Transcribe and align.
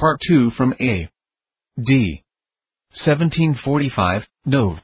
Part 0.00 0.18
2 0.28 0.52
from 0.56 0.72
A. 0.80 1.10
D. 1.76 2.24
1745, 3.04 4.22
Nov. 4.46 4.78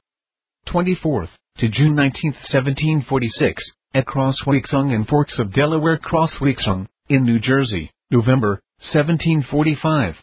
24th 0.69 1.31
to 1.57 1.69
June 1.71 1.95
19, 1.95 2.33
1746, 2.53 3.63
at 3.95 4.05
Crossweeksung 4.05 4.95
and 4.95 5.09
Forks 5.09 5.39
of 5.39 5.55
Delaware 5.55 5.97
Crossweeksung, 5.97 6.87
in 7.09 7.25
New 7.25 7.39
Jersey, 7.39 7.91
November, 8.11 8.61
1745. 8.93 10.17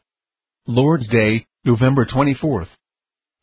Lord's 0.68 1.08
Day, 1.08 1.48
November 1.66 2.06
24th. 2.06 2.70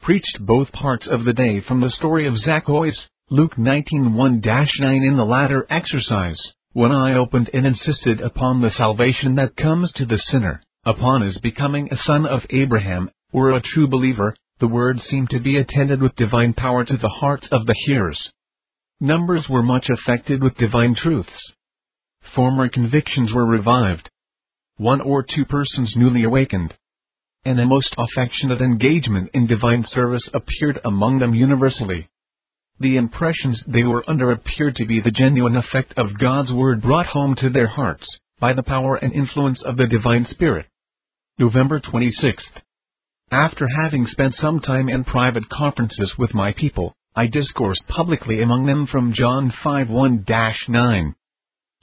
Preached 0.03 0.39
both 0.39 0.71
parts 0.71 1.09
of 1.11 1.25
the 1.25 1.33
day 1.33 1.61
from 1.67 1.81
the 1.81 1.91
story 1.91 2.29
of 2.29 2.39
Zacchaeus, 2.39 3.09
Luke 3.29 3.57
19:1-9 3.59 5.05
in 5.05 5.17
the 5.17 5.25
latter 5.25 5.67
exercise, 5.69 6.39
when 6.75 6.93
I 6.93 7.15
opened 7.15 7.51
and 7.53 7.67
insisted 7.67 8.21
upon 8.21 8.61
the 8.61 8.71
salvation 8.71 9.35
that 9.35 9.57
comes 9.57 9.91
to 9.97 10.07
the 10.07 10.19
sinner, 10.31 10.63
upon 10.85 11.23
his 11.23 11.39
becoming 11.39 11.89
a 11.91 11.97
son 12.07 12.27
of 12.27 12.41
Abraham, 12.51 13.11
or 13.33 13.51
a 13.51 13.63
true 13.63 13.87
believer, 13.87 14.35
the 14.61 14.69
word 14.69 15.01
seemed 15.09 15.31
to 15.31 15.41
be 15.41 15.57
attended 15.57 16.03
with 16.03 16.15
divine 16.17 16.53
power 16.53 16.85
to 16.85 16.97
the 16.97 17.09
hearts 17.21 17.47
of 17.51 17.67
the 17.67 17.77
hearers. 17.87 18.19
Numbers 19.01 19.47
were 19.49 19.63
much 19.63 19.87
affected 19.89 20.43
with 20.43 20.57
divine 20.57 20.95
truths. 20.95 21.53
Former 22.35 22.69
convictions 22.69 23.33
were 23.33 23.47
revived. 23.47 24.11
One 24.77 25.01
or 25.01 25.23
two 25.23 25.45
persons 25.47 25.95
newly 25.97 26.25
awakened. 26.25 26.75
And 27.45 27.59
a 27.59 27.65
most 27.65 27.95
affectionate 27.97 28.61
engagement 28.61 29.31
in 29.33 29.47
divine 29.47 29.87
service 29.91 30.29
appeared 30.35 30.81
among 30.85 31.19
them 31.19 31.35
universally. 31.35 32.09
The 32.79 32.97
impressions 32.97 33.63
they 33.67 33.85
were 33.85 34.05
under 34.09 34.31
appeared 34.31 34.77
to 34.77 34.87
be 34.87 35.01
the 35.01 35.11
genuine 35.11 35.57
effect 35.57 35.95
of 35.97 36.19
God's 36.19 36.53
Word 36.53 36.83
brought 36.83 37.07
home 37.07 37.35
to 37.37 37.49
their 37.49 37.69
hearts, 37.69 38.07
by 38.41 38.55
the 38.55 38.63
power 38.63 38.97
and 38.97 39.13
influence 39.13 39.63
of 39.63 39.77
the 39.77 39.87
Divine 39.87 40.27
Spirit. 40.31 40.67
November 41.39 41.79
26th. 41.79 42.57
After 43.31 43.69
having 43.85 44.07
spent 44.07 44.35
some 44.35 44.61
time 44.61 44.89
in 44.89 45.05
private 45.05 45.49
conferences 45.51 46.13
with 46.19 46.35
my 46.35 46.53
people, 46.55 46.95
I 47.15 47.27
discoursed 47.27 47.87
publicly 47.87 48.41
among 48.41 48.65
them 48.65 48.87
from 48.87 49.13
John 49.13 49.53
5:1-9. 49.63 51.15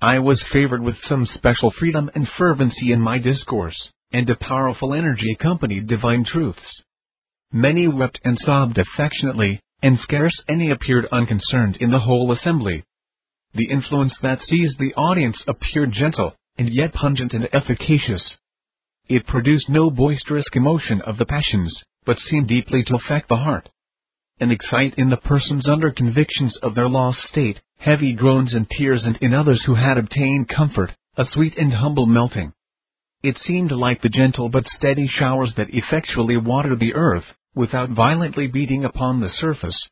I 0.01 0.19
was 0.19 0.43
favored 0.51 0.81
with 0.81 0.95
some 1.07 1.27
special 1.27 1.71
freedom 1.71 2.09
and 2.15 2.27
fervency 2.37 2.91
in 2.91 3.01
my 3.01 3.19
discourse, 3.19 3.77
and 4.11 4.29
a 4.29 4.35
powerful 4.35 4.93
energy 4.93 5.31
accompanied 5.33 5.87
divine 5.87 6.25
truths. 6.25 6.81
Many 7.51 7.87
wept 7.87 8.19
and 8.23 8.37
sobbed 8.39 8.77
affectionately, 8.77 9.61
and 9.83 9.99
scarce 9.99 10.41
any 10.47 10.71
appeared 10.71 11.07
unconcerned 11.11 11.77
in 11.77 11.91
the 11.91 11.99
whole 11.99 12.31
assembly. 12.31 12.83
The 13.53 13.69
influence 13.69 14.15
that 14.21 14.41
seized 14.41 14.79
the 14.79 14.93
audience 14.95 15.41
appeared 15.47 15.91
gentle, 15.91 16.35
and 16.57 16.73
yet 16.73 16.93
pungent 16.93 17.33
and 17.33 17.47
efficacious. 17.53 18.23
It 19.07 19.27
produced 19.27 19.69
no 19.69 19.89
boisterous 19.89 20.49
commotion 20.51 21.01
of 21.01 21.17
the 21.17 21.25
passions, 21.25 21.81
but 22.05 22.19
seemed 22.19 22.47
deeply 22.47 22.83
to 22.83 22.95
affect 22.95 23.29
the 23.29 23.37
heart, 23.37 23.69
and 24.39 24.51
excite 24.51 24.95
in 24.97 25.09
the 25.09 25.17
persons 25.17 25.67
under 25.67 25.91
convictions 25.91 26.57
of 26.61 26.75
their 26.75 26.89
lost 26.89 27.19
state, 27.29 27.61
heavy 27.77 28.13
groans 28.13 28.53
and 28.53 28.69
tears 28.69 29.03
and 29.05 29.17
in 29.17 29.33
others 29.33 29.63
who 29.65 29.75
had 29.75 29.97
obtained 29.97 30.49
comfort, 30.49 30.93
a 31.15 31.25
sweet 31.25 31.57
and 31.57 31.73
humble 31.73 32.05
melting. 32.05 32.53
It 33.23 33.37
seemed 33.45 33.71
like 33.71 34.01
the 34.01 34.09
gentle 34.09 34.49
but 34.49 34.67
steady 34.67 35.07
showers 35.07 35.53
that 35.57 35.73
effectually 35.73 36.37
water 36.37 36.75
the 36.75 36.93
earth, 36.93 37.25
without 37.55 37.89
violently 37.89 38.47
beating 38.47 38.85
upon 38.85 39.19
the 39.19 39.29
surface. 39.29 39.87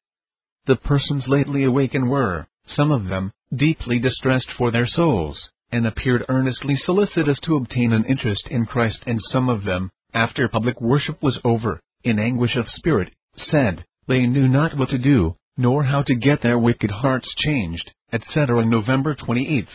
The 0.66 0.76
persons 0.76 1.28
lately 1.28 1.64
awakened 1.64 2.10
were, 2.10 2.48
some 2.68 2.92
of 2.92 3.06
them, 3.06 3.32
deeply 3.56 4.00
distressed 4.00 4.52
for 4.58 4.72
their 4.72 4.88
souls, 4.88 5.50
and 5.76 5.86
appeared 5.86 6.24
earnestly 6.30 6.78
solicitous 6.86 7.38
to 7.42 7.58
obtain 7.58 7.92
an 7.92 8.06
interest 8.06 8.48
in 8.50 8.66
Christ 8.66 9.00
and 9.06 9.20
some 9.30 9.50
of 9.50 9.66
them, 9.66 9.92
after 10.14 10.48
public 10.48 10.80
worship 10.80 11.22
was 11.22 11.38
over, 11.44 11.82
in 12.02 12.18
anguish 12.18 12.56
of 12.56 12.70
spirit, 12.70 13.12
said, 13.36 13.84
they 14.08 14.26
knew 14.26 14.48
not 14.48 14.78
what 14.78 14.88
to 14.90 14.98
do, 14.98 15.36
nor 15.58 15.84
how 15.84 16.02
to 16.04 16.16
get 16.16 16.42
their 16.42 16.58
wicked 16.58 16.90
hearts 16.90 17.28
changed, 17.40 17.92
etc. 18.14 18.66
November 18.66 19.16
28th. 19.16 19.68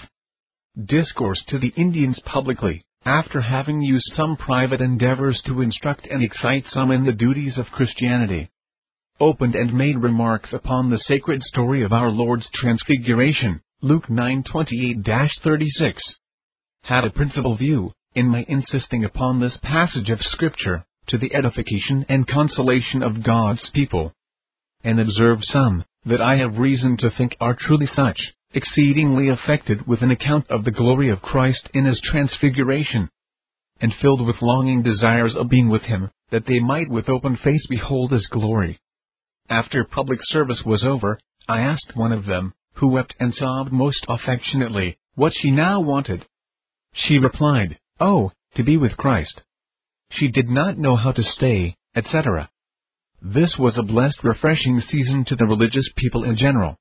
Discourse 0.86 1.42
to 1.48 1.58
the 1.58 1.74
Indians 1.76 2.18
publicly, 2.24 2.82
after 3.04 3.42
having 3.42 3.82
used 3.82 4.10
some 4.16 4.38
private 4.38 4.80
endeavors 4.80 5.42
to 5.44 5.60
instruct 5.60 6.06
and 6.06 6.22
excite 6.22 6.64
some 6.70 6.90
in 6.90 7.04
the 7.04 7.12
duties 7.12 7.58
of 7.58 7.66
Christianity. 7.72 8.48
Opened 9.20 9.54
and 9.54 9.74
made 9.74 9.98
remarks 9.98 10.54
upon 10.54 10.88
the 10.88 11.04
sacred 11.06 11.42
story 11.42 11.82
of 11.82 11.92
our 11.92 12.08
Lord's 12.08 12.48
Transfiguration, 12.54 13.60
Luke 13.82 14.08
9:28-36. 14.08 15.94
Had 16.82 17.06
a 17.06 17.10
principal 17.10 17.56
view, 17.56 17.92
in 18.14 18.28
my 18.28 18.44
insisting 18.46 19.06
upon 19.06 19.40
this 19.40 19.56
passage 19.62 20.10
of 20.10 20.20
Scripture, 20.20 20.84
to 21.06 21.16
the 21.16 21.34
edification 21.34 22.04
and 22.06 22.26
consolation 22.28 23.02
of 23.02 23.22
God's 23.22 23.70
people. 23.70 24.12
And 24.84 25.00
observed 25.00 25.46
some, 25.46 25.86
that 26.04 26.20
I 26.20 26.36
have 26.36 26.58
reason 26.58 26.98
to 26.98 27.10
think 27.10 27.34
are 27.40 27.54
truly 27.54 27.86
such, 27.86 28.20
exceedingly 28.52 29.30
affected 29.30 29.86
with 29.86 30.02
an 30.02 30.10
account 30.10 30.50
of 30.50 30.64
the 30.64 30.70
glory 30.70 31.08
of 31.08 31.22
Christ 31.22 31.70
in 31.72 31.86
his 31.86 32.02
transfiguration, 32.04 33.08
and 33.80 33.94
filled 33.94 34.26
with 34.26 34.42
longing 34.42 34.82
desires 34.82 35.34
of 35.34 35.48
being 35.48 35.70
with 35.70 35.84
him, 35.84 36.10
that 36.30 36.44
they 36.44 36.60
might 36.60 36.90
with 36.90 37.08
open 37.08 37.38
face 37.38 37.66
behold 37.66 38.12
his 38.12 38.26
glory. 38.26 38.78
After 39.48 39.84
public 39.84 40.20
service 40.24 40.62
was 40.66 40.84
over, 40.84 41.18
I 41.48 41.60
asked 41.60 41.96
one 41.96 42.12
of 42.12 42.26
them, 42.26 42.52
who 42.80 42.88
wept 42.88 43.14
and 43.20 43.34
sobbed 43.34 43.72
most 43.72 44.04
affectionately, 44.08 44.98
what 45.14 45.32
she 45.34 45.50
now 45.50 45.80
wanted. 45.80 46.26
She 46.94 47.18
replied, 47.18 47.78
Oh, 48.00 48.32
to 48.56 48.64
be 48.64 48.76
with 48.76 48.96
Christ. 48.96 49.42
She 50.10 50.28
did 50.28 50.48
not 50.48 50.78
know 50.78 50.96
how 50.96 51.12
to 51.12 51.22
stay, 51.22 51.76
etc. 51.94 52.50
This 53.22 53.54
was 53.58 53.76
a 53.76 53.82
blessed 53.82 54.24
refreshing 54.24 54.82
season 54.90 55.24
to 55.26 55.36
the 55.36 55.44
religious 55.44 55.88
people 55.96 56.24
in 56.24 56.36
general. 56.36 56.76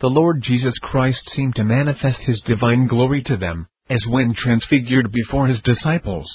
The 0.00 0.08
Lord 0.08 0.42
Jesus 0.42 0.74
Christ 0.82 1.30
seemed 1.34 1.56
to 1.56 1.64
manifest 1.64 2.20
his 2.20 2.40
divine 2.42 2.86
glory 2.86 3.22
to 3.24 3.36
them, 3.36 3.68
as 3.88 4.04
when 4.06 4.34
transfigured 4.34 5.10
before 5.12 5.46
his 5.48 5.62
disciples. 5.62 6.30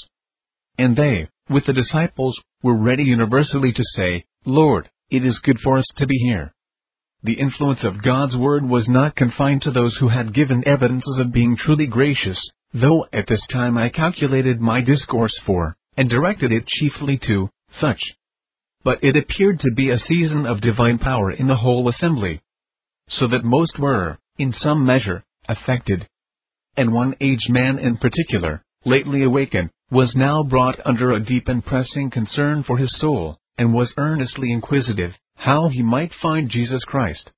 And 0.78 0.96
they, 0.96 1.28
with 1.50 1.66
the 1.66 1.74
disciples, 1.74 2.40
were 2.64 2.76
ready 2.78 3.04
universally 3.04 3.72
to 3.74 3.84
say, 3.96 4.26
Lord, 4.46 4.90
it 5.10 5.26
is 5.26 5.40
good 5.44 5.60
for 5.64 5.78
us 5.78 5.86
to 5.98 6.08
be 6.08 6.18
here. 6.18 6.54
The 7.24 7.34
influence 7.34 7.84
of 7.84 8.04
God's 8.04 8.36
word 8.38 8.64
was 8.64 8.88
not 8.88 9.16
confined 9.16 9.64
to 9.64 9.72
those 9.72 9.96
who 9.98 10.08
had 10.08 10.36
given 10.36 10.68
evidences 10.68 11.18
of 11.18 11.34
being 11.34 11.58
truly 11.58 11.88
gracious, 11.88 12.40
though 12.74 13.08
at 13.12 13.26
this 13.28 13.46
time 13.52 13.78
I 13.78 13.90
calculated 13.90 14.62
my 14.62 14.82
discourse 14.82 15.36
for, 15.46 15.76
and 15.96 16.10
directed 16.10 16.52
it 16.52 16.68
chiefly 16.68 17.18
to, 17.26 17.50
such. 17.82 18.00
But 18.84 19.04
it 19.04 19.16
appeared 19.16 19.60
to 19.62 19.72
be 19.76 19.90
a 19.90 19.98
season 19.98 20.46
of 20.46 20.62
divine 20.62 21.00
power 21.00 21.32
in 21.32 21.48
the 21.48 21.56
whole 21.56 21.90
assembly. 21.90 22.42
So 23.10 23.28
that 23.30 23.44
most 23.44 23.80
were, 23.80 24.20
in 24.38 24.54
some 24.54 24.86
measure, 24.86 25.24
affected. 25.50 26.08
And 26.76 26.94
one 26.94 27.16
aged 27.20 27.50
man 27.50 27.80
in 27.80 27.98
particular, 27.98 28.64
lately 28.86 29.24
awakened, 29.24 29.72
was 29.90 30.16
now 30.16 30.44
brought 30.44 30.86
under 30.86 31.12
a 31.12 31.20
deep 31.20 31.48
and 31.48 31.66
pressing 31.66 32.12
concern 32.12 32.64
for 32.64 32.78
his 32.78 32.96
soul, 33.00 33.40
and 33.58 33.74
was 33.74 33.92
earnestly 33.98 34.52
inquisitive, 34.52 35.14
how 35.38 35.70
he 35.70 35.82
might 35.82 36.12
find 36.22 36.50
Jesus 36.50 36.84
Christ. 36.84 37.32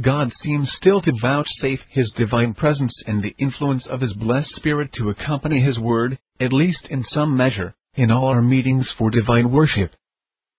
God 0.00 0.30
seems 0.42 0.70
still 0.76 1.02
to 1.02 1.12
vouchsafe 1.20 1.80
his 1.90 2.10
divine 2.16 2.54
presence 2.54 2.94
and 3.06 3.22
the 3.22 3.34
influence 3.38 3.86
of 3.86 4.00
his 4.00 4.12
blessed 4.14 4.54
Spirit 4.56 4.92
to 4.94 5.10
accompany 5.10 5.60
his 5.60 5.78
word, 5.78 6.18
at 6.40 6.52
least 6.52 6.86
in 6.88 7.04
some 7.10 7.36
measure, 7.36 7.74
in 7.94 8.10
all 8.10 8.26
our 8.26 8.40
meetings 8.40 8.90
for 8.96 9.10
divine 9.10 9.50
worship. 9.50 9.94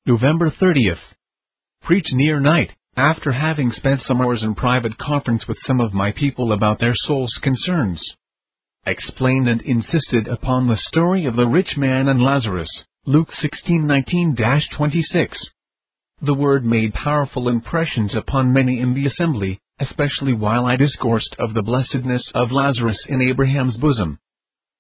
November 0.05 0.51
30th. 0.51 0.99
Preach 1.81 2.07
near 2.11 2.39
night, 2.39 2.71
after 2.95 3.31
having 3.31 3.71
spent 3.71 4.01
some 4.01 4.21
hours 4.21 4.43
in 4.43 4.53
private 4.53 4.97
conference 4.97 5.47
with 5.47 5.57
some 5.65 5.79
of 5.79 5.93
my 5.93 6.11
people 6.11 6.51
about 6.51 6.79
their 6.79 6.93
soul's 7.07 7.39
concerns. 7.41 8.01
Explained 8.85 9.47
and 9.47 9.61
insisted 9.61 10.27
upon 10.27 10.67
the 10.67 10.77
story 10.77 11.25
of 11.25 11.35
the 11.35 11.47
rich 11.47 11.77
man 11.77 12.07
and 12.07 12.21
Lazarus, 12.21 12.69
Luke 13.05 13.29
16:19-26. 13.41 15.29
The 16.25 16.33
word 16.33 16.63
made 16.63 16.93
powerful 16.93 17.49
impressions 17.49 18.15
upon 18.15 18.53
many 18.53 18.79
in 18.79 18.93
the 18.93 19.07
assembly, 19.07 19.59
especially 19.79 20.31
while 20.31 20.65
I 20.65 20.77
discoursed 20.77 21.35
of 21.37 21.53
the 21.53 21.61
blessedness 21.61 22.23
of 22.33 22.49
Lazarus 22.49 22.97
in 23.09 23.21
Abraham's 23.21 23.75
bosom. 23.75 24.19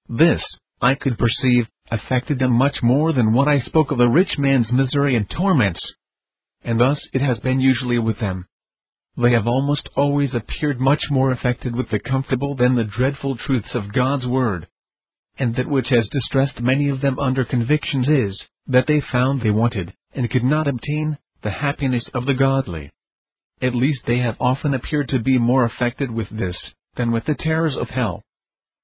This, 0.07 0.41
I 0.81 0.95
could 0.95 1.17
perceive, 1.17 1.67
affected 1.91 2.39
them 2.39 2.53
much 2.53 2.81
more 2.81 3.11
than 3.11 3.33
what 3.33 3.49
I 3.49 3.59
spoke 3.59 3.91
of 3.91 3.97
the 3.97 4.07
rich 4.07 4.37
man's 4.37 4.71
misery 4.71 5.17
and 5.17 5.29
torments. 5.29 5.81
And 6.63 6.79
thus 6.79 6.97
it 7.11 7.19
has 7.19 7.39
been 7.39 7.59
usually 7.59 7.99
with 7.99 8.19
them. 8.19 8.47
They 9.17 9.33
have 9.33 9.45
almost 9.45 9.89
always 9.97 10.33
appeared 10.33 10.79
much 10.79 11.03
more 11.11 11.31
affected 11.31 11.75
with 11.75 11.89
the 11.89 11.99
comfortable 11.99 12.55
than 12.55 12.75
the 12.75 12.85
dreadful 12.85 13.35
truths 13.35 13.75
of 13.75 13.91
God's 13.91 14.25
Word. 14.25 14.69
And 15.37 15.57
that 15.57 15.67
which 15.67 15.89
has 15.89 16.07
distressed 16.09 16.61
many 16.61 16.87
of 16.87 17.01
them 17.01 17.19
under 17.19 17.43
convictions 17.43 18.07
is, 18.07 18.41
that 18.65 18.87
they 18.87 19.01
found 19.11 19.41
they 19.41 19.51
wanted, 19.51 19.93
and 20.13 20.31
could 20.31 20.45
not 20.45 20.69
obtain, 20.69 21.17
the 21.43 21.51
happiness 21.51 22.09
of 22.13 22.25
the 22.25 22.33
godly. 22.33 22.89
At 23.61 23.75
least 23.75 24.01
they 24.07 24.19
have 24.19 24.37
often 24.39 24.73
appeared 24.73 25.09
to 25.09 25.19
be 25.19 25.37
more 25.37 25.65
affected 25.65 26.09
with 26.09 26.29
this, 26.29 26.57
than 26.95 27.11
with 27.11 27.25
the 27.25 27.35
terrors 27.35 27.75
of 27.77 27.89
hell. 27.89 28.23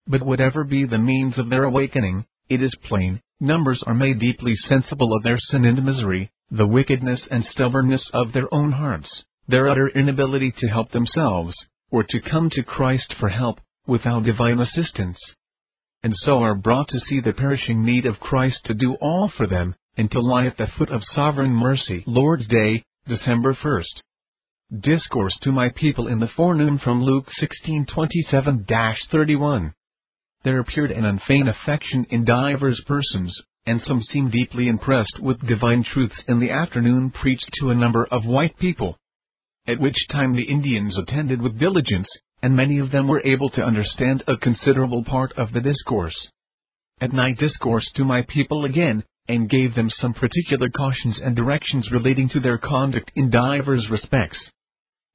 But 0.08 0.24
whatever 0.24 0.64
be 0.64 0.86
the 0.86 0.98
means 0.98 1.38
of 1.38 1.50
their 1.50 1.64
awakening, 1.64 2.26
it 2.50 2.62
is 2.62 2.74
plain, 2.84 3.22
numbers 3.40 3.82
are 3.86 3.94
made 3.94 4.20
deeply 4.20 4.56
sensible 4.56 5.14
of 5.16 5.24
their 5.24 5.40
sin 5.40 5.66
and 5.66 5.84
misery, 5.84 6.32
the 6.52 6.68
wickedness 6.68 7.22
and 7.30 7.46
stubbornness 7.46 8.04
of 8.14 8.34
their 8.34 8.54
own 8.54 8.72
hearts, 8.72 9.24
their 9.48 9.68
utter 9.68 9.88
inability 9.88 10.52
to 10.60 10.68
help 10.68 10.92
themselves, 10.92 11.56
or 11.92 12.04
to 12.04 12.20
come 12.20 12.50
to 12.52 12.64
Christ 12.64 13.14
for 13.20 13.30
help, 13.30 13.60
without 13.88 14.24
divine 14.24 14.60
assistance. 14.60 15.20
And 16.04 16.16
so 16.16 16.42
are 16.42 16.56
brought 16.56 16.88
to 16.90 17.00
see 17.00 17.20
the 17.20 17.34
perishing 17.34 17.84
need 17.84 18.06
of 18.06 18.20
Christ 18.20 18.60
to 18.66 18.74
do 18.74 18.96
all 18.96 19.32
for 19.36 19.48
them, 19.48 19.76
and 20.00 20.10
to 20.10 20.20
lie 20.22 20.46
at 20.46 20.56
the 20.56 20.68
foot 20.78 20.90
of 20.92 21.04
sovereign 21.14 21.52
mercy. 21.52 22.06
Lord's 22.08 22.48
Day, 22.48 22.86
December 23.06 23.54
1st. 23.54 24.02
Discourse 24.80 25.38
to 25.42 25.52
my 25.52 25.68
people 25.68 26.08
in 26.08 26.20
the 26.20 26.30
forenoon 26.38 26.80
from 26.82 27.04
Luke 27.04 27.28
16:27-31. 27.38 29.74
There 30.46 30.60
appeared 30.60 30.92
an 30.92 31.04
unfeigned 31.04 31.50
affection 31.50 32.06
in 32.12 32.24
divers 32.24 32.82
persons, 32.88 33.38
and 33.66 33.82
some 33.82 34.02
seemed 34.02 34.32
deeply 34.32 34.70
impressed 34.70 35.20
with 35.20 35.46
divine 35.46 35.84
truths 35.84 36.24
in 36.30 36.40
the 36.40 36.52
afternoon 36.52 37.12
preached 37.12 37.50
to 37.60 37.72
a 37.72 37.76
number 37.76 38.06
of 38.06 38.26
white 38.26 38.58
people. 38.58 38.98
At 39.68 39.82
which 39.82 40.08
time 40.10 40.34
the 40.34 40.50
Indians 40.50 40.98
attended 40.98 41.42
with 41.42 41.60
diligence, 41.60 42.08
and 42.42 42.56
many 42.56 42.80
of 42.80 42.92
them 42.92 43.10
were 43.10 43.22
able 43.26 43.50
to 43.50 43.66
understand 43.66 44.24
a 44.28 44.38
considerable 44.38 45.04
part 45.04 45.34
of 45.34 45.52
the 45.52 45.60
discourse. 45.60 46.16
At 47.02 47.12
night 47.12 47.38
discourse 47.38 47.92
to 47.96 48.06
my 48.06 48.22
people 48.22 48.64
again, 48.64 49.04
and 49.30 49.50
gave 49.50 49.76
them 49.76 49.90
some 50.02 50.14
particular 50.14 50.70
cautions 50.70 51.20
and 51.24 51.36
directions 51.36 51.88
relating 51.92 52.28
to 52.30 52.40
their 52.40 52.58
conduct 52.58 53.12
in 53.16 53.30
divers 53.30 53.88
respects, 53.90 54.40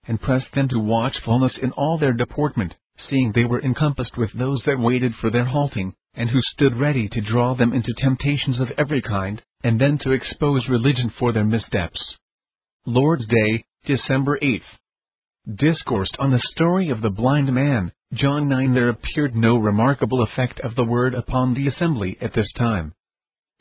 and 0.07 0.21
pressed 0.21 0.51
them 0.55 0.69
to 0.69 0.79
watchfulness 0.79 1.59
in 1.61 1.73
all 1.73 1.99
their 1.99 2.13
deportment, 2.13 2.75
seeing 3.11 3.33
they 3.33 3.45
were 3.45 3.61
encompassed 3.61 4.17
with 4.17 4.33
those 4.33 4.63
that 4.65 4.79
waited 4.79 5.13
for 5.21 5.31
their 5.31 5.45
halting, 5.45 5.93
and 6.15 6.31
who 6.31 6.41
stood 6.53 6.77
ready 6.77 7.09
to 7.09 7.21
draw 7.21 7.55
them 7.55 7.73
into 7.73 7.93
temptations 7.99 8.61
of 8.61 8.71
every 8.79 9.03
kind, 9.03 9.43
and 9.65 9.81
then 9.81 9.99
to 9.99 10.13
expose 10.13 10.69
religion 10.69 11.13
for 11.19 11.33
their 11.33 11.45
missteps. 11.45 12.17
Lord's 12.87 13.27
Day, 13.27 13.65
December 13.85 14.39
8th 14.41 14.63
discoursed 15.57 16.17
on 16.19 16.31
the 16.31 16.43
story 16.53 16.89
of 16.89 17.03
the 17.03 17.11
blind 17.11 17.53
man, 17.53 17.93
John 18.15 18.49
9 18.49 18.73
There 18.73 18.89
appeared 18.89 19.37
no 19.37 19.57
remarkable 19.57 20.23
effect 20.23 20.61
of 20.61 20.75
the 20.75 20.85
word 20.85 21.15
upon 21.15 21.53
the 21.53 21.69
assembly 21.69 22.17
at 22.21 22.33
this 22.33 22.51
time. 22.57 22.95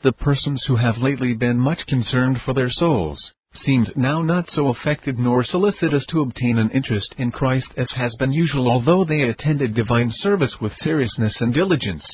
The 0.04 0.12
persons 0.12 0.62
who 0.66 0.76
have 0.76 0.98
lately 0.98 1.32
been 1.32 1.58
much 1.58 1.86
concerned 1.86 2.42
for 2.42 2.52
their 2.52 2.68
souls, 2.68 3.32
seemed 3.54 3.96
now 3.96 4.20
not 4.20 4.50
so 4.50 4.68
affected 4.68 5.18
nor 5.18 5.42
solicitous 5.44 6.04
to 6.10 6.20
obtain 6.20 6.58
an 6.58 6.68
interest 6.72 7.14
in 7.16 7.30
Christ 7.30 7.68
as 7.78 7.90
has 7.92 8.14
been 8.16 8.30
usual 8.30 8.70
although 8.70 9.04
they 9.04 9.22
attended 9.22 9.72
divine 9.72 10.12
service 10.12 10.60
with 10.60 10.76
seriousness 10.82 11.40
and 11.40 11.54
diligence. 11.54 12.04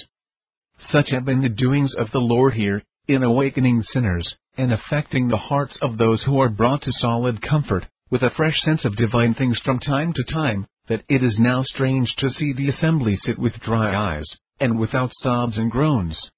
Such 0.93 1.11
have 1.11 1.25
been 1.25 1.41
the 1.41 1.49
doings 1.49 1.93
of 1.97 2.13
the 2.13 2.21
Lord 2.21 2.55
here, 2.55 2.81
in 3.09 3.25
awakening 3.25 3.83
sinners, 3.83 4.37
and 4.57 4.73
affecting 4.73 5.27
the 5.27 5.37
hearts 5.51 5.77
of 5.83 5.99
those 5.99 6.23
who 6.23 6.39
are 6.39 6.49
brought 6.49 6.83
to 6.83 6.93
solid 6.93 7.43
comfort, 7.43 7.89
with 8.09 8.23
a 8.23 8.31
fresh 8.31 8.63
sense 8.63 8.85
of 8.85 8.95
divine 8.95 9.35
things 9.35 9.59
from 9.65 9.81
time 9.81 10.13
to 10.13 10.23
time, 10.33 10.65
that 10.87 11.03
it 11.09 11.25
is 11.25 11.41
now 11.41 11.65
strange 11.65 12.15
to 12.19 12.31
see 12.31 12.53
the 12.53 12.69
assembly 12.69 13.17
sit 13.17 13.37
with 13.37 13.59
dry 13.59 13.97
eyes, 13.97 14.29
and 14.61 14.79
without 14.79 15.11
sobs 15.21 15.59
and 15.59 15.73
groans. 15.73 16.31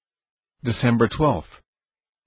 December 0.64 1.08
12th. 1.08 1.44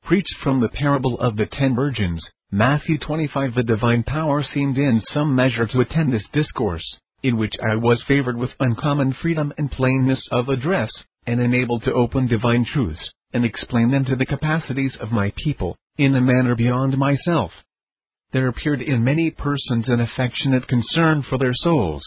Preached 0.03 0.35
from 0.43 0.59
the 0.59 0.69
parable 0.69 1.17
of 1.19 1.37
the 1.37 1.45
ten 1.45 1.73
virgins, 1.73 2.21
Matthew 2.51 2.97
25 2.97 3.55
The 3.55 3.63
divine 3.63 4.03
power 4.03 4.43
seemed 4.43 4.77
in 4.77 5.01
some 5.13 5.33
measure 5.33 5.65
to 5.67 5.79
attend 5.79 6.11
this 6.11 6.27
discourse, 6.33 6.85
in 7.23 7.37
which 7.37 7.53
I 7.61 7.75
was 7.75 8.03
favored 8.07 8.37
with 8.37 8.51
uncommon 8.59 9.13
freedom 9.13 9.53
and 9.57 9.71
plainness 9.71 10.21
of 10.31 10.49
address, 10.49 10.91
and 11.25 11.39
enabled 11.39 11.83
to 11.83 11.93
open 11.93 12.27
divine 12.27 12.65
truths, 12.65 13.11
and 13.31 13.45
explain 13.45 13.91
them 13.91 14.03
to 14.05 14.15
the 14.15 14.25
capacities 14.25 14.95
of 14.99 15.11
my 15.11 15.31
people, 15.43 15.77
in 15.97 16.13
a 16.13 16.21
manner 16.21 16.55
beyond 16.55 16.97
myself 16.97 17.51
there 18.35 18.49
appeared 18.49 18.81
in 18.81 19.01
many 19.01 19.31
persons 19.31 19.88
an 19.88 20.01
affectionate 20.01 20.67
concern 20.67 21.23
for 21.23 21.38
their 21.38 21.53
souls. 21.53 22.03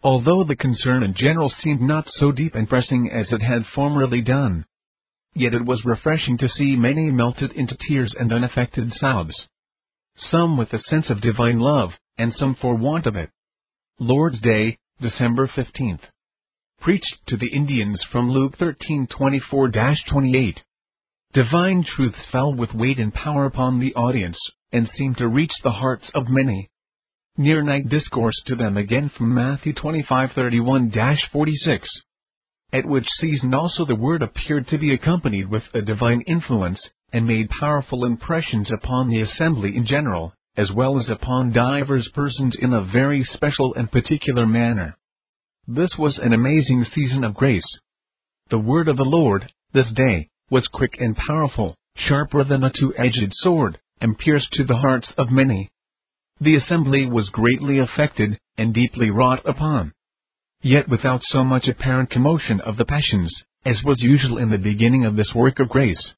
Although 0.00 0.44
the 0.44 0.54
concern 0.54 1.02
in 1.02 1.12
general 1.12 1.52
seemed 1.60 1.80
not 1.80 2.08
so 2.08 2.30
deep 2.30 2.54
and 2.54 2.68
pressing 2.68 3.10
as 3.10 3.32
it 3.32 3.42
had 3.42 3.66
formerly 3.74 4.20
done, 4.20 4.64
yet 5.34 5.54
it 5.54 5.64
was 5.64 5.84
refreshing 5.84 6.38
to 6.38 6.48
see 6.48 6.76
many 6.76 7.10
melted 7.10 7.52
into 7.52 7.76
tears 7.88 8.14
and 8.18 8.32
unaffected 8.32 8.92
sobs. 8.94 9.34
Some 10.30 10.56
with 10.56 10.72
a 10.72 10.80
sense 10.80 11.08
of 11.08 11.20
divine 11.20 11.58
love, 11.58 11.90
and 12.18 12.34
some 12.34 12.54
for 12.54 12.74
want 12.74 13.06
of 13.06 13.16
it. 13.16 13.30
Lord's 13.98 14.40
Day, 14.40 14.78
December 15.00 15.46
15th. 15.46 16.00
Preached 16.80 17.18
to 17.28 17.36
the 17.36 17.48
Indians 17.48 18.02
from 18.10 18.30
Luke 18.30 18.56
13:24-28. 18.58 20.58
Divine 21.32 21.84
truths 21.84 22.26
fell 22.32 22.54
with 22.54 22.74
weight 22.74 22.98
and 22.98 23.14
power 23.14 23.46
upon 23.46 23.78
the 23.78 23.94
audience, 23.94 24.38
and 24.72 24.88
seemed 24.88 25.18
to 25.18 25.28
reach 25.28 25.52
the 25.62 25.72
hearts 25.72 26.10
of 26.14 26.28
many. 26.28 26.68
Near 27.36 27.62
night 27.62 27.88
discourse 27.88 28.40
to 28.46 28.56
them 28.56 28.76
again 28.76 29.10
from 29.16 29.34
Matthew 29.34 29.72
25:31-46. 29.74 31.86
At 32.72 32.86
which 32.86 33.08
season 33.18 33.52
also 33.52 33.84
the 33.84 33.96
word 33.96 34.22
appeared 34.22 34.68
to 34.68 34.78
be 34.78 34.92
accompanied 34.92 35.48
with 35.48 35.64
a 35.74 35.82
divine 35.82 36.20
influence, 36.22 36.80
and 37.12 37.26
made 37.26 37.50
powerful 37.50 38.04
impressions 38.04 38.70
upon 38.70 39.08
the 39.08 39.22
assembly 39.22 39.76
in 39.76 39.86
general, 39.86 40.32
as 40.56 40.70
well 40.70 40.98
as 40.98 41.08
upon 41.08 41.52
divers 41.52 42.08
persons 42.14 42.54
in 42.60 42.72
a 42.72 42.84
very 42.84 43.24
special 43.24 43.74
and 43.74 43.90
particular 43.90 44.46
manner. 44.46 44.96
This 45.66 45.90
was 45.98 46.18
an 46.18 46.32
amazing 46.32 46.84
season 46.84 47.24
of 47.24 47.34
grace. 47.34 47.78
The 48.50 48.58
word 48.58 48.88
of 48.88 48.96
the 48.96 49.04
Lord, 49.04 49.52
this 49.72 49.90
day, 49.92 50.28
was 50.50 50.68
quick 50.68 51.00
and 51.00 51.16
powerful, 51.16 51.76
sharper 51.96 52.44
than 52.44 52.62
a 52.62 52.72
two-edged 52.72 53.32
sword, 53.34 53.78
and 54.00 54.18
pierced 54.18 54.52
to 54.52 54.64
the 54.64 54.76
hearts 54.76 55.12
of 55.18 55.30
many. 55.30 55.70
The 56.40 56.56
assembly 56.56 57.06
was 57.06 57.28
greatly 57.30 57.78
affected, 57.78 58.38
and 58.56 58.72
deeply 58.72 59.10
wrought 59.10 59.48
upon. 59.48 59.92
Yet 60.62 60.90
without 60.90 61.22
so 61.24 61.42
much 61.42 61.68
apparent 61.68 62.10
commotion 62.10 62.60
of 62.60 62.76
the 62.76 62.84
passions, 62.84 63.34
as 63.64 63.82
was 63.82 64.02
usual 64.02 64.36
in 64.36 64.50
the 64.50 64.58
beginning 64.58 65.06
of 65.06 65.16
this 65.16 65.34
work 65.34 65.58
of 65.58 65.70
grace. 65.70 66.12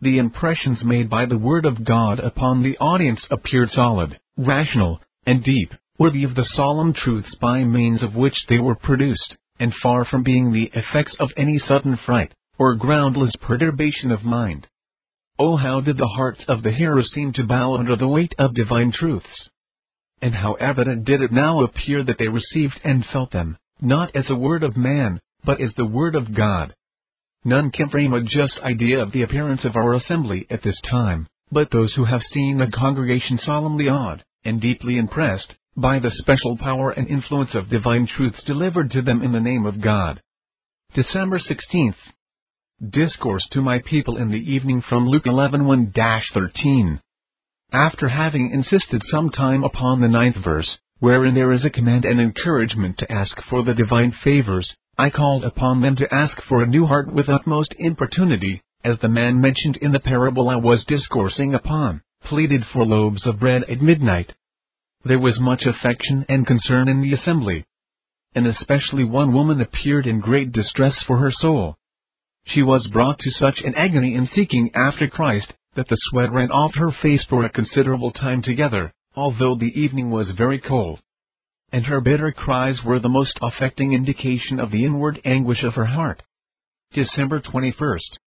The 0.00 0.16
impressions 0.16 0.82
made 0.82 1.10
by 1.10 1.26
the 1.26 1.36
Word 1.36 1.66
of 1.66 1.84
God 1.84 2.18
upon 2.18 2.62
the 2.62 2.78
audience 2.78 3.26
appeared 3.30 3.70
solid, 3.72 4.18
rational, 4.38 5.02
and 5.26 5.44
deep, 5.44 5.74
worthy 5.98 6.24
of 6.24 6.34
the 6.34 6.46
solemn 6.54 6.94
truths 6.94 7.34
by 7.34 7.64
means 7.64 8.02
of 8.02 8.16
which 8.16 8.46
they 8.48 8.58
were 8.58 8.76
produced, 8.76 9.36
and 9.60 9.74
far 9.74 10.06
from 10.06 10.22
being 10.22 10.52
the 10.52 10.70
effects 10.72 11.14
of 11.20 11.30
any 11.36 11.58
sudden 11.58 11.98
fright, 11.98 12.32
or 12.58 12.76
groundless 12.76 13.36
perturbation 13.42 14.10
of 14.10 14.24
mind. 14.24 14.66
Oh, 15.38 15.56
how 15.56 15.82
did 15.82 15.98
the 15.98 16.08
hearts 16.08 16.42
of 16.48 16.62
the 16.62 16.72
hearers 16.72 17.12
seem 17.12 17.34
to 17.34 17.44
bow 17.44 17.74
under 17.74 17.96
the 17.96 18.08
weight 18.08 18.34
of 18.38 18.54
divine 18.54 18.90
truths! 18.90 19.50
And 20.22 20.34
how 20.34 20.54
evident 20.54 21.04
did 21.04 21.20
it 21.20 21.30
now 21.30 21.60
appear 21.62 22.02
that 22.04 22.16
they 22.16 22.28
received 22.28 22.80
and 22.82 23.04
felt 23.12 23.32
them, 23.32 23.58
not 23.80 24.14
as 24.14 24.24
a 24.28 24.34
word 24.34 24.62
of 24.62 24.76
man, 24.76 25.20
but 25.44 25.60
as 25.60 25.72
the 25.74 25.86
word 25.86 26.14
of 26.14 26.34
God. 26.34 26.74
None 27.44 27.70
can 27.70 27.88
frame 27.88 28.12
a 28.12 28.22
just 28.22 28.58
idea 28.62 29.00
of 29.00 29.12
the 29.12 29.22
appearance 29.22 29.64
of 29.64 29.76
our 29.76 29.94
assembly 29.94 30.46
at 30.50 30.62
this 30.62 30.80
time, 30.90 31.26
but 31.52 31.70
those 31.70 31.92
who 31.94 32.04
have 32.04 32.22
seen 32.32 32.60
a 32.60 32.70
congregation 32.70 33.38
solemnly 33.44 33.88
awed, 33.88 34.24
and 34.44 34.60
deeply 34.60 34.98
impressed, 34.98 35.54
by 35.76 35.98
the 35.98 36.10
special 36.10 36.56
power 36.56 36.90
and 36.90 37.06
influence 37.08 37.54
of 37.54 37.68
divine 37.68 38.06
truths 38.06 38.42
delivered 38.44 38.90
to 38.90 39.02
them 39.02 39.22
in 39.22 39.32
the 39.32 39.40
name 39.40 39.66
of 39.66 39.80
God. 39.80 40.20
December 40.94 41.38
16th, 41.38 41.96
Discourse 42.90 43.46
to 43.52 43.62
my 43.62 43.78
people 43.78 44.16
in 44.16 44.30
the 44.30 44.52
evening 44.52 44.82
from 44.82 45.08
Luke 45.08 45.24
11:1-13. 45.24 47.00
After 47.72 48.08
having 48.08 48.50
insisted 48.50 49.02
some 49.10 49.30
time 49.30 49.64
upon 49.64 50.00
the 50.00 50.08
ninth 50.08 50.36
verse, 50.36 50.76
wherein 50.98 51.34
there 51.34 51.52
is 51.52 51.64
a 51.64 51.70
command 51.70 52.04
and 52.04 52.20
encouragement 52.20 52.98
to 52.98 53.12
ask 53.12 53.36
for 53.48 53.62
the 53.62 53.74
divine 53.74 54.12
favors, 54.24 54.72
I 54.98 55.10
called 55.10 55.44
upon 55.44 55.80
them 55.80 55.96
to 55.96 56.14
ask 56.14 56.40
for 56.48 56.62
a 56.62 56.66
new 56.66 56.86
heart 56.86 57.12
with 57.12 57.28
utmost 57.28 57.74
importunity, 57.78 58.62
as 58.84 58.98
the 59.00 59.08
man 59.08 59.40
mentioned 59.40 59.76
in 59.78 59.92
the 59.92 60.00
parable 60.00 60.48
I 60.48 60.56
was 60.56 60.84
discoursing 60.86 61.54
upon, 61.54 62.02
pleaded 62.24 62.64
for 62.72 62.84
loaves 62.84 63.26
of 63.26 63.40
bread 63.40 63.64
at 63.64 63.80
midnight. 63.80 64.32
There 65.04 65.18
was 65.18 65.38
much 65.38 65.64
affection 65.66 66.24
and 66.28 66.46
concern 66.46 66.88
in 66.88 67.00
the 67.00 67.12
assembly. 67.12 67.64
And 68.34 68.46
especially 68.46 69.04
one 69.04 69.32
woman 69.32 69.60
appeared 69.60 70.06
in 70.06 70.20
great 70.20 70.52
distress 70.52 70.94
for 71.06 71.18
her 71.18 71.30
soul 71.30 71.76
she 72.46 72.62
was 72.62 72.86
brought 72.86 73.18
to 73.18 73.30
such 73.32 73.60
an 73.64 73.74
agony 73.74 74.14
in 74.14 74.28
seeking 74.28 74.70
after 74.74 75.08
Christ, 75.08 75.52
that 75.74 75.88
the 75.88 75.96
sweat 76.08 76.30
ran 76.30 76.52
off 76.52 76.74
her 76.76 76.92
face 77.02 77.24
for 77.24 77.44
a 77.44 77.50
considerable 77.50 78.12
time 78.12 78.40
together, 78.40 78.92
although 79.16 79.54
the 79.54 79.72
evening 79.80 80.10
was 80.10 80.30
very 80.36 80.60
cold. 80.60 81.00
And 81.72 81.86
her 81.86 82.00
bitter 82.00 82.30
cries 82.30 82.78
were 82.84 83.00
the 83.00 83.08
most 83.08 83.38
affecting 83.42 83.92
indication 83.92 84.60
of 84.60 84.70
the 84.70 84.84
inward 84.84 85.20
anguish 85.24 85.62
of 85.64 85.74
her 85.74 85.86
heart. 85.86 86.22
December 86.92 87.40
21st. 87.40 88.18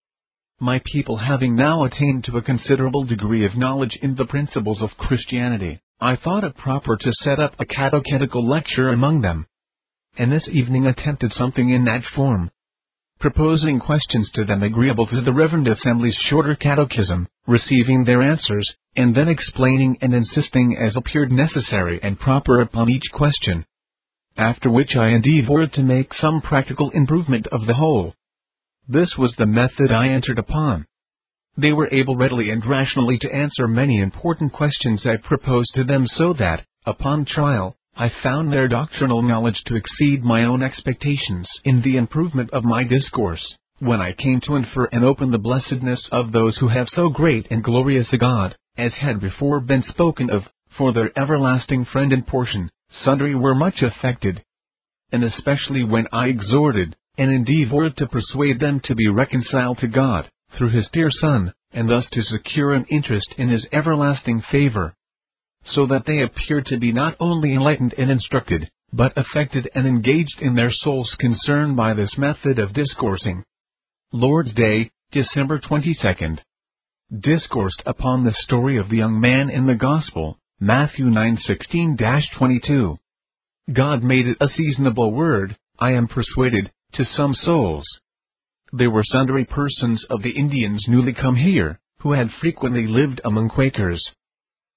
My 0.60 0.82
people 0.92 1.16
having 1.16 1.56
now 1.56 1.86
attained 1.86 2.26
to 2.26 2.38
a 2.38 2.42
considerable 2.42 3.06
degree 3.06 3.46
of 3.46 3.56
knowledge 3.56 3.98
in 4.02 4.16
the 4.16 4.26
principles 4.26 4.82
of 4.82 4.98
Christianity, 4.98 5.80
I 6.02 6.18
thought 6.18 6.44
it 6.44 6.58
proper 6.58 6.98
to 6.98 7.14
set 7.24 7.40
up 7.40 7.56
a 7.60 7.66
catechetical 7.66 8.46
lecture 8.46 8.90
among 8.90 9.22
them. 9.22 9.46
And 10.18 10.32
this 10.32 10.48
evening 10.52 10.86
attempted 10.86 11.32
something 11.34 11.70
in 11.70 11.86
that 11.86 12.04
form, 12.14 12.52
proposing 13.20 13.80
questions 13.80 14.30
to 14.34 14.46
them 14.46 14.64
agreeable 14.64 15.06
to 15.08 15.22
the 15.22 15.34
Reverend 15.34 15.68
Assembly's 15.68 16.16
shorter 16.30 16.56
catechism, 16.56 17.28
receiving 17.48 18.06
their 18.06 18.22
answers, 18.22 18.70
and 18.96 19.14
then 19.14 19.28
explaining 19.28 19.98
and 20.02 20.14
insisting 20.14 20.78
as 20.78 20.96
appeared 20.96 21.32
necessary 21.32 22.00
and 22.02 22.20
proper 22.20 22.62
upon 22.62 22.90
each 22.90 23.12
question. 23.12 23.66
After 24.38 24.70
which 24.70 24.96
I 24.96 25.10
endeavored 25.10 25.74
to 25.74 25.84
make 25.84 26.14
some 26.14 26.42
practical 26.42 26.92
improvement 26.92 27.48
of 27.48 27.66
the 27.66 27.74
whole. 27.74 28.14
This 28.88 29.10
was 29.18 29.34
the 29.38 29.46
method 29.46 29.92
I 29.92 30.08
entered 30.08 30.40
upon. 30.40 30.86
They 31.58 31.74
were 31.74 31.94
able 31.94 32.16
readily 32.16 32.52
and 32.52 32.66
rationally 32.66 33.18
to 33.20 33.36
answer 33.36 33.68
many 33.68 34.00
important 34.00 34.54
questions 34.54 35.06
I 35.06 35.18
proposed 35.18 35.74
to 35.74 35.84
them 35.84 36.08
so 36.08 36.34
that, 36.40 36.66
upon 36.86 37.26
trial, 37.26 37.76
I 38.02 38.08
found 38.24 38.54
their 38.54 38.70
doctrinal 38.70 39.22
knowledge 39.22 39.62
to 39.66 39.76
exceed 39.76 40.24
my 40.24 40.46
own 40.46 40.64
expectations 40.64 41.50
in 41.66 41.82
the 41.82 41.98
improvement 41.98 42.50
of 42.52 42.64
my 42.64 42.86
discourse, 42.86 43.44
when 43.80 44.00
I 44.00 44.14
came 44.14 44.40
to 44.46 44.56
infer 44.56 44.86
and 44.86 45.04
open 45.04 45.32
the 45.32 45.38
blessedness 45.38 46.08
of 46.10 46.32
those 46.32 46.56
who 46.56 46.70
have 46.70 46.88
so 46.96 47.10
great 47.10 47.48
and 47.52 47.62
glorious 47.62 48.08
a 48.14 48.18
God, 48.18 48.56
as 48.78 48.94
had 48.94 49.20
before 49.20 49.60
been 49.60 49.84
spoken 49.84 50.30
of, 50.30 50.44
for 50.78 50.94
their 50.94 51.12
everlasting 51.20 51.84
friend 51.84 52.14
and 52.14 52.26
portion, 52.26 52.72
sundry 53.04 53.36
were 53.36 53.54
much 53.54 53.82
affected. 53.82 54.46
And 55.12 55.26
especially 55.26 55.84
when 55.84 56.08
I 56.14 56.28
exhorted, 56.28 56.96
and 57.18 57.30
endeavored 57.30 57.98
to 57.98 58.08
persuade 58.08 58.62
them 58.62 58.80
to 58.86 58.96
be 58.96 59.10
reconciled 59.10 59.80
to 59.80 59.90
God, 59.90 60.32
through 60.52 60.70
his 60.70 60.88
dear 60.94 61.12
Son, 61.12 61.54
and 61.74 61.90
thus 61.90 62.06
to 62.14 62.24
secure 62.24 62.74
an 62.74 62.86
interest 62.86 63.36
in 63.38 63.50
his 63.50 63.68
everlasting 63.74 64.42
favor, 64.50 64.96
so 65.64 65.86
that 65.88 66.06
they 66.06 66.22
appear 66.22 66.62
to 66.62 66.78
be 66.78 66.92
not 66.92 67.16
only 67.20 67.54
enlightened 67.54 67.94
and 67.98 68.10
instructed, 68.10 68.70
but 68.92 69.18
affected 69.18 69.70
and 69.76 69.86
engaged 69.86 70.42
in 70.42 70.56
their 70.56 70.72
souls 70.72 71.16
concern 71.20 71.76
by 71.76 71.94
this 71.94 72.18
method 72.18 72.60
of 72.60 72.74
discoursing. 72.74 73.44
Lord's 74.12 74.54
Day, 74.54 74.90
December 75.12 75.60
22nd. 75.60 76.40
Discoursed 77.20 77.84
upon 77.86 78.24
the 78.24 78.34
story 78.44 78.78
of 78.78 78.90
the 78.90 78.98
young 78.98 79.20
man 79.20 79.50
in 79.50 79.68
the 79.68 79.76
Gospel, 79.76 80.38
Matthew 80.60 81.06
9:16-22. 81.06 82.98
God 83.72 84.04
made 84.04 84.28
it 84.28 84.38
a 84.42 84.50
seasonable 84.50 85.12
word, 85.14 85.56
I 85.80 85.92
am 85.92 86.08
persuaded, 86.08 86.72
to 86.94 87.06
some 87.06 87.36
souls. 87.36 87.86
There 88.72 88.90
were 88.90 89.04
sundry 89.04 89.46
persons 89.46 90.04
of 90.10 90.22
the 90.22 90.32
Indians 90.32 90.86
newly 90.88 91.14
come 91.14 91.36
here, 91.36 91.80
who 92.00 92.14
had 92.14 92.32
frequently 92.32 92.88
lived 92.88 93.22
among 93.24 93.50
Quakers, 93.50 94.04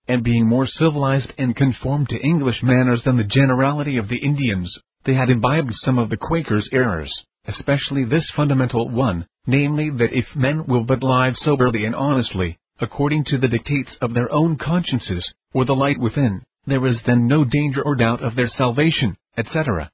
and 0.09 0.25
being 0.25 0.47
more 0.47 0.66
civilized 0.66 1.32
and 1.38 1.54
conformed 1.54 2.09
to 2.09 2.21
English 2.21 2.62
manners 2.62 3.02
than 3.04 3.16
the 3.16 3.25
generality 3.25 3.97
of 3.97 4.09
the 4.09 4.18
Indians, 4.18 4.76
they 5.04 5.14
had 5.14 5.30
imbibed 5.30 5.73
some 5.75 5.99
of 5.99 6.11
the 6.11 6.16
Quakers' 6.16 6.68
errors, 6.73 7.12
especially 7.47 8.04
this 8.04 8.28
fundamental 8.37 8.88
one, 8.88 9.26
namely 9.47 9.90
that 9.90 10.12
if 10.12 10.26
men 10.35 10.64
will 10.66 10.85
but 10.85 11.02
live 11.02 11.37
soberly 11.37 11.85
and 11.85 11.94
honestly, 11.94 12.59
according 12.80 13.25
to 13.25 13.38
the 13.38 13.49
dictates 13.49 13.94
of 14.00 14.14
their 14.14 14.32
own 14.32 14.56
consciences, 14.56 15.25
or 15.52 15.64
the 15.64 15.75
light 15.75 15.99
within, 15.99 16.42
there 16.66 16.87
is 16.87 16.97
then 17.06 17.26
no 17.26 17.44
danger 17.44 17.82
or 17.82 17.94
doubt 17.94 18.23
of 18.23 18.35
their 18.35 18.49
salvation, 18.49 19.16
etc. 19.37 19.90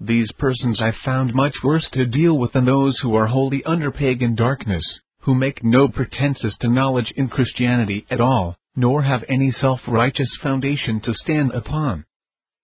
These 0.00 0.32
persons 0.32 0.80
I 0.80 0.92
found 1.04 1.34
much 1.34 1.54
worse 1.62 1.88
to 1.92 2.06
deal 2.06 2.38
with 2.38 2.52
than 2.52 2.64
those 2.64 2.98
who 3.00 3.14
are 3.14 3.26
wholly 3.26 3.62
under 3.64 3.92
pagan 3.92 4.34
darkness, 4.34 4.84
who 5.20 5.34
make 5.34 5.62
no 5.62 5.88
pretenses 5.88 6.56
to 6.60 6.68
knowledge 6.68 7.12
in 7.16 7.28
Christianity 7.28 8.04
at 8.10 8.20
all, 8.20 8.56
nor 8.74 9.02
have 9.02 9.24
any 9.28 9.50
self-righteous 9.50 10.38
foundation 10.42 11.00
to 11.00 11.14
stand 11.14 11.52
upon. 11.52 12.04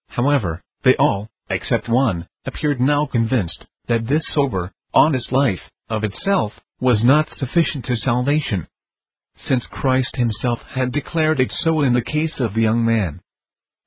However, 0.08 0.62
they 0.82 0.96
all, 0.96 1.28
except 1.50 1.88
one, 1.88 2.26
appeared 2.46 2.80
now 2.80 3.06
convinced 3.06 3.66
that 3.88 4.06
this 4.06 4.22
sober, 4.34 4.72
honest 4.94 5.32
life, 5.32 5.60
of 5.88 6.04
itself, 6.04 6.52
was 6.80 7.02
not 7.02 7.28
sufficient 7.36 7.84
to 7.84 7.96
salvation. 7.96 8.66
Since 9.46 9.66
Christ 9.66 10.16
himself 10.16 10.60
had 10.62 10.92
declared 10.92 11.40
it 11.40 11.52
so 11.62 11.82
in 11.82 11.92
the 11.92 12.02
case 12.02 12.40
of 12.40 12.54
the 12.54 12.62
young 12.62 12.84
man, 12.84 13.20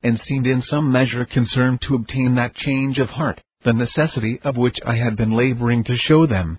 and 0.04 0.20
seemed 0.20 0.48
in 0.48 0.62
some 0.62 0.92
measure 0.92 1.26
concerned 1.26 1.82
to 1.82 1.96
obtain 1.96 2.36
that 2.36 2.56
change 2.56 3.00
of 3.00 3.10
heart, 3.10 3.42
the 3.64 3.74
necessity 3.74 4.40
of 4.44 4.58
which 4.58 4.78
I 4.86 4.96
had 4.96 5.16
been 5.16 5.32
laboring 5.32 5.84
to 5.86 5.98
show 5.98 6.26
them. 6.26 6.58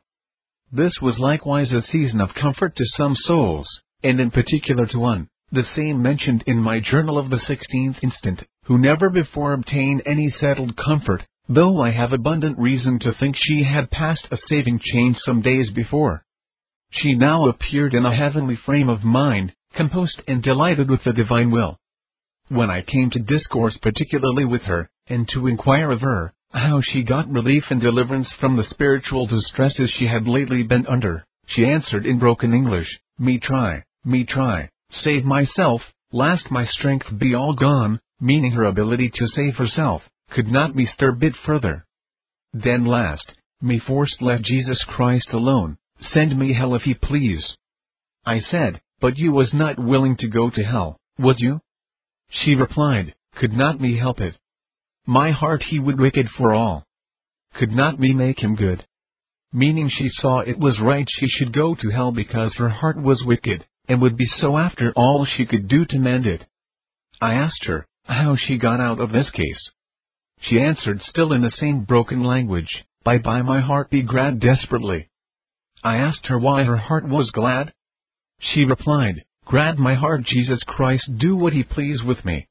This 0.70 0.92
was 1.00 1.18
likewise 1.18 1.72
a 1.72 1.82
season 1.82 2.20
of 2.20 2.34
comfort 2.34 2.76
to 2.76 2.84
some 2.96 3.14
souls, 3.14 3.68
and 4.02 4.20
in 4.20 4.30
particular 4.30 4.86
to 4.86 4.98
one, 4.98 5.28
the 5.52 5.64
same 5.76 6.00
mentioned 6.00 6.42
in 6.46 6.56
my 6.56 6.80
journal 6.80 7.18
of 7.18 7.28
the 7.28 7.36
16th 7.36 8.02
instant, 8.02 8.42
who 8.64 8.78
never 8.78 9.10
before 9.10 9.52
obtained 9.52 10.02
any 10.06 10.30
settled 10.40 10.74
comfort, 10.76 11.22
though 11.46 11.82
I 11.82 11.90
have 11.90 12.12
abundant 12.12 12.58
reason 12.58 12.98
to 13.00 13.12
think 13.12 13.36
she 13.36 13.62
had 13.62 13.90
passed 13.90 14.26
a 14.30 14.38
saving 14.48 14.80
change 14.82 15.18
some 15.18 15.42
days 15.42 15.70
before. 15.70 16.24
She 16.90 17.14
now 17.14 17.48
appeared 17.48 17.92
in 17.92 18.06
a 18.06 18.16
heavenly 18.16 18.56
frame 18.56 18.88
of 18.88 19.04
mind, 19.04 19.52
composed 19.74 20.22
and 20.26 20.42
delighted 20.42 20.90
with 20.90 21.04
the 21.04 21.12
divine 21.12 21.50
will. 21.50 21.76
When 22.48 22.70
I 22.70 22.80
came 22.80 23.10
to 23.10 23.18
discourse 23.18 23.76
particularly 23.82 24.46
with 24.46 24.62
her, 24.62 24.88
and 25.06 25.28
to 25.34 25.48
inquire 25.48 25.90
of 25.90 26.00
her, 26.00 26.32
how 26.50 26.80
she 26.80 27.02
got 27.02 27.30
relief 27.30 27.64
and 27.68 27.80
deliverance 27.80 28.28
from 28.40 28.56
the 28.56 28.64
spiritual 28.70 29.26
distresses 29.26 29.90
she 29.98 30.06
had 30.06 30.26
lately 30.26 30.62
been 30.62 30.86
under, 30.86 31.26
she 31.46 31.66
answered 31.66 32.06
in 32.06 32.18
broken 32.18 32.54
English, 32.54 32.88
Me 33.18 33.38
try, 33.38 33.82
me 34.04 34.24
try, 34.24 34.68
Save 35.00 35.24
myself, 35.24 35.80
last 36.12 36.50
my 36.50 36.66
strength 36.66 37.06
be 37.18 37.34
all 37.34 37.54
gone, 37.54 37.98
meaning 38.20 38.52
her 38.52 38.64
ability 38.64 39.10
to 39.14 39.26
save 39.26 39.56
herself, 39.56 40.02
could 40.30 40.46
not 40.46 40.76
be 40.76 40.84
stir 40.84 41.12
bit 41.12 41.34
further. 41.46 41.86
Then 42.52 42.84
last, 42.84 43.32
me 43.62 43.78
forced 43.78 44.20
let 44.20 44.42
Jesus 44.42 44.84
Christ 44.84 45.28
alone, 45.32 45.78
send 46.12 46.38
me 46.38 46.52
hell 46.52 46.74
if 46.74 46.82
he 46.82 46.92
please. 46.92 47.56
I 48.26 48.40
said, 48.40 48.82
but 49.00 49.16
you 49.16 49.32
was 49.32 49.54
not 49.54 49.78
willing 49.78 50.16
to 50.18 50.28
go 50.28 50.50
to 50.50 50.62
hell, 50.62 50.98
was 51.18 51.36
you? 51.38 51.60
She 52.28 52.54
replied, 52.54 53.14
could 53.36 53.52
not 53.52 53.80
me 53.80 53.96
help 53.96 54.20
it. 54.20 54.36
My 55.06 55.30
heart 55.30 55.62
he 55.62 55.78
would 55.78 55.98
wicked 55.98 56.28
for 56.36 56.52
all. 56.52 56.84
Could 57.54 57.72
not 57.72 57.98
me 57.98 58.12
make 58.12 58.40
him 58.40 58.56
good. 58.56 58.86
Meaning 59.54 59.88
she 59.88 60.10
saw 60.10 60.40
it 60.40 60.58
was 60.58 60.78
right 60.80 61.08
she 61.18 61.28
should 61.28 61.52
go 61.52 61.74
to 61.74 61.90
hell 61.90 62.12
because 62.12 62.54
her 62.56 62.68
heart 62.68 63.00
was 63.00 63.24
wicked 63.24 63.64
and 63.88 64.00
would 64.00 64.16
be 64.16 64.30
so 64.40 64.56
after 64.56 64.92
all 64.94 65.26
she 65.26 65.46
could 65.46 65.68
do 65.68 65.84
to 65.84 65.98
mend 65.98 66.26
it. 66.26 66.44
I 67.20 67.34
asked 67.34 67.64
her 67.64 67.86
how 68.04 68.36
she 68.36 68.58
got 68.58 68.80
out 68.80 69.00
of 69.00 69.12
this 69.12 69.30
case. 69.30 69.70
She 70.40 70.60
answered 70.60 71.00
still 71.02 71.32
in 71.32 71.42
the 71.42 71.50
same 71.50 71.84
broken 71.84 72.24
language, 72.24 72.84
By 73.04 73.18
by 73.18 73.42
my 73.42 73.60
heart 73.60 73.90
be 73.90 74.02
glad 74.02 74.40
desperately. 74.40 75.08
I 75.84 75.96
asked 75.96 76.26
her 76.26 76.38
why 76.38 76.64
her 76.64 76.76
heart 76.76 77.08
was 77.08 77.30
glad. 77.30 77.72
She 78.40 78.64
replied, 78.64 79.24
Glad 79.46 79.78
my 79.78 79.94
heart 79.94 80.22
Jesus 80.24 80.60
Christ 80.66 81.04
do 81.18 81.36
what 81.36 81.52
he 81.52 81.62
please 81.62 82.02
with 82.02 82.24
me. 82.24 82.48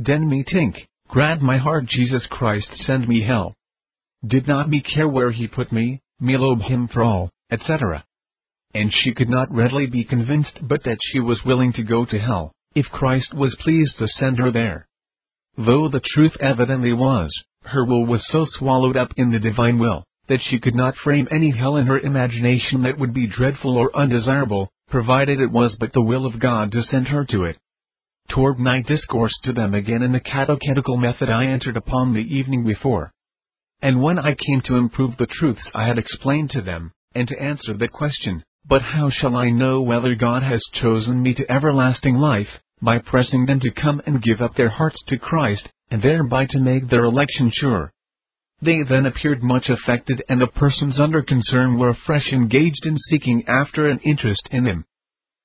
Den 0.00 0.28
me 0.28 0.44
tink, 0.44 0.86
glad 1.08 1.42
my 1.42 1.58
heart 1.58 1.86
Jesus 1.86 2.26
Christ 2.30 2.68
send 2.86 3.08
me 3.08 3.22
hell. 3.22 3.54
Did 4.26 4.46
not 4.46 4.68
me 4.68 4.80
care 4.80 5.08
where 5.08 5.32
he 5.32 5.46
put 5.48 5.72
me, 5.72 6.00
me 6.20 6.36
lobe 6.36 6.62
him 6.62 6.88
for 6.88 7.02
all, 7.02 7.30
etc 7.50 8.04
and 8.74 8.92
she 8.92 9.12
could 9.12 9.28
not 9.28 9.52
readily 9.52 9.86
be 9.86 10.04
convinced 10.04 10.58
but 10.62 10.82
that 10.84 10.98
she 11.12 11.20
was 11.20 11.44
willing 11.44 11.72
to 11.74 11.82
go 11.82 12.04
to 12.04 12.18
hell, 12.18 12.52
if 12.74 12.86
Christ 12.86 13.34
was 13.34 13.54
pleased 13.60 13.98
to 13.98 14.08
send 14.08 14.38
her 14.38 14.50
there. 14.50 14.86
Though 15.56 15.88
the 15.88 16.00
truth 16.14 16.36
evidently 16.40 16.92
was, 16.92 17.30
her 17.64 17.84
will 17.84 18.06
was 18.06 18.26
so 18.30 18.46
swallowed 18.58 18.96
up 18.96 19.12
in 19.16 19.30
the 19.30 19.38
divine 19.38 19.78
will, 19.78 20.04
that 20.28 20.40
she 20.42 20.58
could 20.58 20.74
not 20.74 20.96
frame 20.96 21.28
any 21.30 21.50
hell 21.50 21.76
in 21.76 21.86
her 21.86 21.98
imagination 21.98 22.82
that 22.82 22.98
would 22.98 23.12
be 23.12 23.26
dreadful 23.26 23.76
or 23.76 23.94
undesirable, 23.94 24.70
provided 24.88 25.40
it 25.40 25.50
was 25.50 25.74
but 25.78 25.92
the 25.92 26.02
will 26.02 26.24
of 26.24 26.38
God 26.38 26.72
to 26.72 26.82
send 26.82 27.08
her 27.08 27.24
to 27.26 27.44
it. 27.44 27.58
Toward 28.28 28.58
night 28.58 28.86
discourse 28.86 29.36
to 29.42 29.52
them 29.52 29.74
again 29.74 30.02
in 30.02 30.12
the 30.12 30.20
catechetical 30.20 30.96
method 30.96 31.28
I 31.28 31.46
entered 31.46 31.76
upon 31.76 32.14
the 32.14 32.20
evening 32.20 32.64
before. 32.64 33.12
And 33.82 34.00
when 34.00 34.18
I 34.18 34.34
came 34.34 34.62
to 34.62 34.76
improve 34.76 35.16
the 35.18 35.26
truths 35.26 35.68
I 35.74 35.86
had 35.86 35.98
explained 35.98 36.50
to 36.50 36.62
them, 36.62 36.92
and 37.14 37.28
to 37.28 37.42
answer 37.42 37.74
the 37.74 37.88
question, 37.88 38.42
but 38.68 38.82
how 38.82 39.10
shall 39.10 39.36
I 39.36 39.50
know 39.50 39.82
whether 39.82 40.14
God 40.14 40.42
has 40.42 40.62
chosen 40.72 41.22
me 41.22 41.34
to 41.34 41.50
everlasting 41.50 42.16
life? 42.16 42.48
By 42.80 42.98
pressing 42.98 43.46
them 43.46 43.60
to 43.60 43.70
come 43.70 44.00
and 44.06 44.22
give 44.22 44.40
up 44.40 44.54
their 44.54 44.68
hearts 44.68 44.98
to 45.08 45.18
Christ, 45.18 45.68
and 45.90 46.02
thereby 46.02 46.46
to 46.46 46.58
make 46.58 46.88
their 46.88 47.04
election 47.04 47.50
sure. 47.54 47.92
They 48.60 48.82
then 48.82 49.06
appeared 49.06 49.42
much 49.42 49.68
affected, 49.68 50.22
and 50.28 50.40
the 50.40 50.46
persons 50.46 50.98
under 50.98 51.22
concern 51.22 51.78
were 51.78 51.90
afresh 51.90 52.32
engaged 52.32 52.86
in 52.86 52.96
seeking 53.10 53.44
after 53.46 53.86
an 53.86 53.98
interest 54.04 54.42
in 54.50 54.66
Him. 54.66 54.84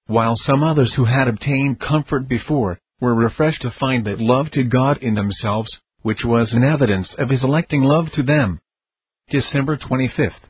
While 0.06 0.36
some 0.38 0.64
others 0.64 0.94
who 0.96 1.06
had 1.06 1.28
obtained 1.28 1.80
comfort 1.80 2.28
before, 2.28 2.80
were 3.02 3.14
refreshed 3.16 3.62
to 3.64 3.72
find 3.80 4.06
that 4.06 4.20
love 4.20 4.50
to 4.52 4.64
God 4.64 4.98
in 5.00 5.16
themselves, 5.16 5.70
which 6.02 6.24
was 6.24 6.54
an 6.54 6.64
evidence 6.64 7.14
of 7.18 7.30
His 7.30 7.44
electing 7.44 7.84
love 7.84 8.12
to 8.14 8.24
them. 8.24 8.60
December 9.30 9.78
25th 9.78 10.47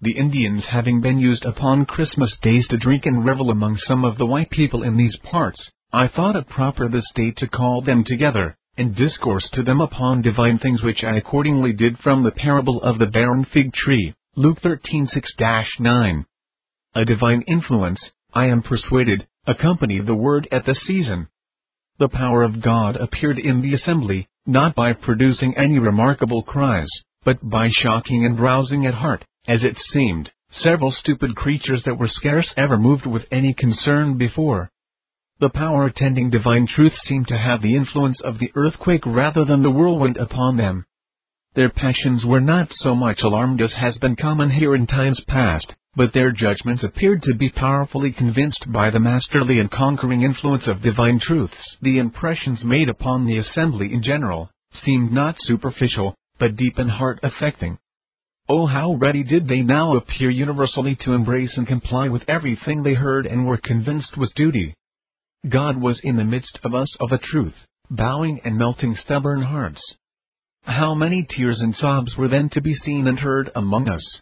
the 0.00 0.16
Indians 0.16 0.62
having 0.64 1.00
been 1.00 1.18
used 1.18 1.44
upon 1.44 1.84
Christmas 1.84 2.32
days 2.40 2.66
to 2.68 2.76
drink 2.76 3.04
and 3.04 3.24
revel 3.24 3.50
among 3.50 3.76
some 3.78 4.04
of 4.04 4.16
the 4.16 4.26
white 4.26 4.48
people 4.50 4.84
in 4.84 4.96
these 4.96 5.16
parts, 5.24 5.60
I 5.92 6.06
thought 6.06 6.36
it 6.36 6.48
proper 6.48 6.88
this 6.88 7.06
day 7.16 7.32
to 7.38 7.48
call 7.48 7.82
them 7.82 8.04
together, 8.04 8.56
and 8.76 8.94
discourse 8.94 9.48
to 9.54 9.64
them 9.64 9.80
upon 9.80 10.22
divine 10.22 10.58
things 10.58 10.84
which 10.84 11.02
I 11.02 11.16
accordingly 11.16 11.72
did 11.72 11.98
from 11.98 12.22
the 12.22 12.30
parable 12.30 12.80
of 12.82 13.00
the 13.00 13.06
barren 13.06 13.44
fig 13.52 13.72
tree, 13.72 14.14
Luke 14.36 14.60
13:6-9. 14.60 16.24
A 16.94 17.04
divine 17.04 17.42
influence, 17.48 18.00
I 18.32 18.46
am 18.46 18.62
persuaded, 18.62 19.26
accompanied 19.48 20.06
the 20.06 20.14
word 20.14 20.46
at 20.52 20.64
the 20.64 20.76
season. 20.86 21.26
The 21.98 22.08
power 22.08 22.44
of 22.44 22.62
God 22.62 22.94
appeared 22.94 23.40
in 23.40 23.62
the 23.62 23.74
assembly, 23.74 24.28
not 24.46 24.76
by 24.76 24.92
producing 24.92 25.56
any 25.56 25.80
remarkable 25.80 26.44
cries, 26.44 26.88
but 27.24 27.38
by 27.42 27.68
shocking 27.70 28.24
and 28.24 28.38
rousing 28.38 28.86
at 28.86 28.94
heart, 28.94 29.24
as 29.48 29.64
it 29.64 29.76
seemed, 29.92 30.30
several 30.50 30.92
stupid 30.92 31.34
creatures 31.34 31.82
that 31.84 31.98
were 31.98 32.08
scarce 32.08 32.52
ever 32.56 32.76
moved 32.76 33.06
with 33.06 33.24
any 33.32 33.54
concern 33.54 34.18
before. 34.18 34.70
The 35.40 35.48
power 35.48 35.86
attending 35.86 36.30
divine 36.30 36.66
truth 36.66 36.92
seemed 37.06 37.28
to 37.28 37.38
have 37.38 37.62
the 37.62 37.74
influence 37.74 38.20
of 38.20 38.38
the 38.38 38.52
earthquake 38.54 39.06
rather 39.06 39.44
than 39.44 39.62
the 39.62 39.70
whirlwind 39.70 40.18
upon 40.18 40.56
them. 40.56 40.84
Their 41.54 41.70
passions 41.70 42.24
were 42.24 42.40
not 42.40 42.72
so 42.74 42.94
much 42.94 43.22
alarmed 43.22 43.60
as 43.62 43.72
has 43.72 43.96
been 43.98 44.16
common 44.16 44.50
here 44.50 44.74
in 44.74 44.86
times 44.86 45.20
past, 45.26 45.74
but 45.96 46.12
their 46.12 46.30
judgments 46.30 46.84
appeared 46.84 47.22
to 47.22 47.34
be 47.34 47.48
powerfully 47.48 48.12
convinced 48.12 48.70
by 48.70 48.90
the 48.90 49.00
masterly 49.00 49.58
and 49.58 49.70
conquering 49.70 50.22
influence 50.22 50.66
of 50.66 50.82
divine 50.82 51.20
truths. 51.20 51.76
The 51.80 51.98
impressions 51.98 52.62
made 52.62 52.88
upon 52.88 53.24
the 53.24 53.38
assembly 53.38 53.92
in 53.92 54.02
general 54.02 54.50
seemed 54.84 55.10
not 55.10 55.36
superficial, 55.40 56.14
but 56.38 56.56
deep 56.56 56.78
and 56.78 56.90
heart 56.90 57.20
affecting. 57.22 57.78
Oh, 58.50 58.64
how 58.64 58.94
ready 58.94 59.24
did 59.24 59.46
they 59.46 59.60
now 59.60 59.96
appear 59.96 60.30
universally 60.30 60.96
to 61.04 61.12
embrace 61.12 61.52
and 61.56 61.66
comply 61.66 62.08
with 62.08 62.22
everything 62.28 62.82
they 62.82 62.94
heard 62.94 63.26
and 63.26 63.44
were 63.44 63.58
convinced 63.58 64.16
was 64.16 64.32
duty. 64.34 64.74
God 65.46 65.76
was 65.76 66.00
in 66.02 66.16
the 66.16 66.24
midst 66.24 66.58
of 66.64 66.74
us 66.74 66.88
of 66.98 67.12
a 67.12 67.18
truth, 67.18 67.54
bowing 67.90 68.40
and 68.44 68.56
melting 68.56 68.96
stubborn 69.04 69.42
hearts. 69.42 69.82
How 70.62 70.94
many 70.94 71.26
tears 71.28 71.60
and 71.60 71.76
sobs 71.76 72.16
were 72.16 72.28
then 72.28 72.48
to 72.50 72.62
be 72.62 72.74
seen 72.74 73.06
and 73.06 73.18
heard 73.18 73.50
among 73.54 73.86
us? 73.86 74.20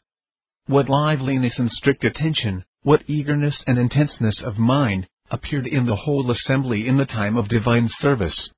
What 0.66 0.88
liveliness 0.88 1.58
and 1.58 1.70
strict 1.70 2.02
attention, 2.02 2.64
what 2.82 3.08
eagerness 3.08 3.62
and 3.68 3.78
intenseness 3.78 4.40
of 4.42 4.58
mind, 4.58 5.06
appeared 5.30 5.68
in 5.68 5.86
the 5.86 5.96
whole 5.96 6.28
assembly 6.32 6.88
in 6.88 6.96
the 6.96 7.06
time 7.06 7.36
of 7.36 7.48
divine 7.48 7.88
service. 8.00 8.50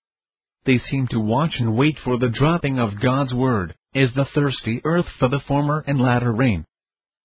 They 0.68 0.76
seemed 0.90 1.08
to 1.12 1.18
watch 1.18 1.60
and 1.60 1.74
wait 1.74 1.96
for 2.04 2.18
the 2.18 2.28
dropping 2.28 2.78
of 2.78 3.00
God's 3.00 3.32
word, 3.32 3.74
as 3.94 4.12
the 4.12 4.26
thirsty 4.26 4.82
earth 4.84 5.06
for 5.18 5.26
the 5.28 5.40
former 5.40 5.82
and 5.86 5.98
latter 5.98 6.30
rain. 6.30 6.66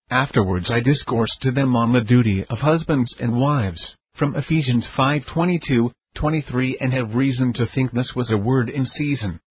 Afterwards 0.10 0.72
I 0.72 0.80
discoursed 0.80 1.42
to 1.42 1.52
them 1.52 1.76
on 1.76 1.92
the 1.92 2.00
duty 2.00 2.46
of 2.46 2.60
husbands 2.60 3.14
and 3.20 3.36
wives, 3.36 3.98
from 4.16 4.34
Ephesians 4.38 4.86
5:22, 4.96 5.92
23 6.16 6.78
and 6.80 6.94
have 6.94 7.16
reason 7.16 7.52
to 7.52 7.66
think 7.66 7.92
this 7.92 8.16
was 8.16 8.32
a 8.32 8.38
word 8.38 8.70
in 8.70 8.86
season 8.86 9.42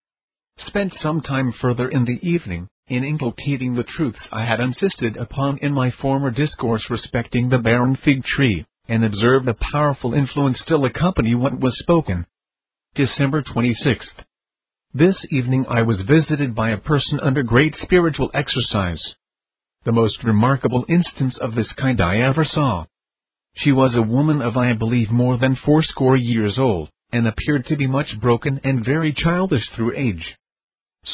spent 0.57 0.95
some 0.95 1.21
time 1.21 1.51
further 1.51 1.87
in 1.87 2.05
the 2.05 2.17
evening, 2.27 2.67
in 2.87 3.03
inculcating 3.03 3.75
the 3.75 3.83
truths 3.83 4.27
I 4.31 4.43
had 4.43 4.59
insisted 4.59 5.17
upon 5.17 5.59
in 5.59 5.71
my 5.71 5.91
former 5.91 6.31
discourse 6.31 6.89
respecting 6.89 7.47
the 7.47 7.59
barren 7.59 7.95
fig 7.97 8.23
tree, 8.23 8.65
and 8.87 9.05
observed 9.05 9.47
a 9.47 9.53
powerful 9.53 10.15
influence 10.15 10.59
still 10.61 10.83
accompany 10.85 11.35
what 11.35 11.59
was 11.59 11.77
spoken. 11.77 12.25
December 12.95 13.41
26th. 13.41 14.21
This 14.93 15.15
evening 15.31 15.65
I 15.67 15.81
was 15.81 16.01
visited 16.01 16.53
by 16.53 16.69
a 16.69 16.77
person 16.77 17.19
under 17.21 17.41
great 17.41 17.75
spiritual 17.81 18.29
exercise. 18.35 19.01
The 19.83 19.91
most 19.91 20.23
remarkable 20.23 20.85
instance 20.87 21.35
of 21.41 21.55
this 21.55 21.71
kind 21.73 21.99
I 21.99 22.17
ever 22.17 22.45
saw. 22.45 22.85
She 23.55 23.71
was 23.71 23.95
a 23.95 24.03
woman 24.03 24.43
of 24.43 24.57
I 24.57 24.73
believe 24.73 25.09
more 25.09 25.39
than 25.39 25.55
fourscore 25.55 26.17
years 26.17 26.59
old, 26.59 26.91
and 27.11 27.27
appeared 27.27 27.65
to 27.65 27.75
be 27.75 27.87
much 27.87 28.19
broken 28.21 28.61
and 28.63 28.85
very 28.85 29.11
childish 29.11 29.67
through 29.75 29.97
age 29.97 30.35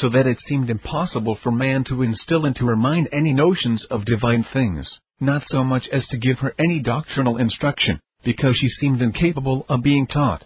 so 0.02 0.10
that 0.10 0.28
it 0.28 0.38
seemed 0.48 0.70
impossible 0.70 1.38
for 1.42 1.52
man 1.52 1.86
to 1.86 2.04
instill 2.04 2.46
into 2.46 2.66
her 2.68 2.76
mind 2.76 3.08
any 3.14 3.32
notions 3.32 3.86
of 3.90 4.06
divine 4.06 4.46
things, 4.52 4.88
not 5.22 5.44
so 5.48 5.64
much 5.64 5.88
as 5.94 6.06
to 6.08 6.18
give 6.18 6.40
her 6.40 6.54
any 6.60 6.80
doctrinal 6.80 7.38
instruction, 7.38 8.00
because 8.24 8.56
she 8.58 8.68
seemed 8.68 9.02
incapable 9.02 9.66
of 9.70 9.82
being 9.82 10.06
taught. 10.06 10.44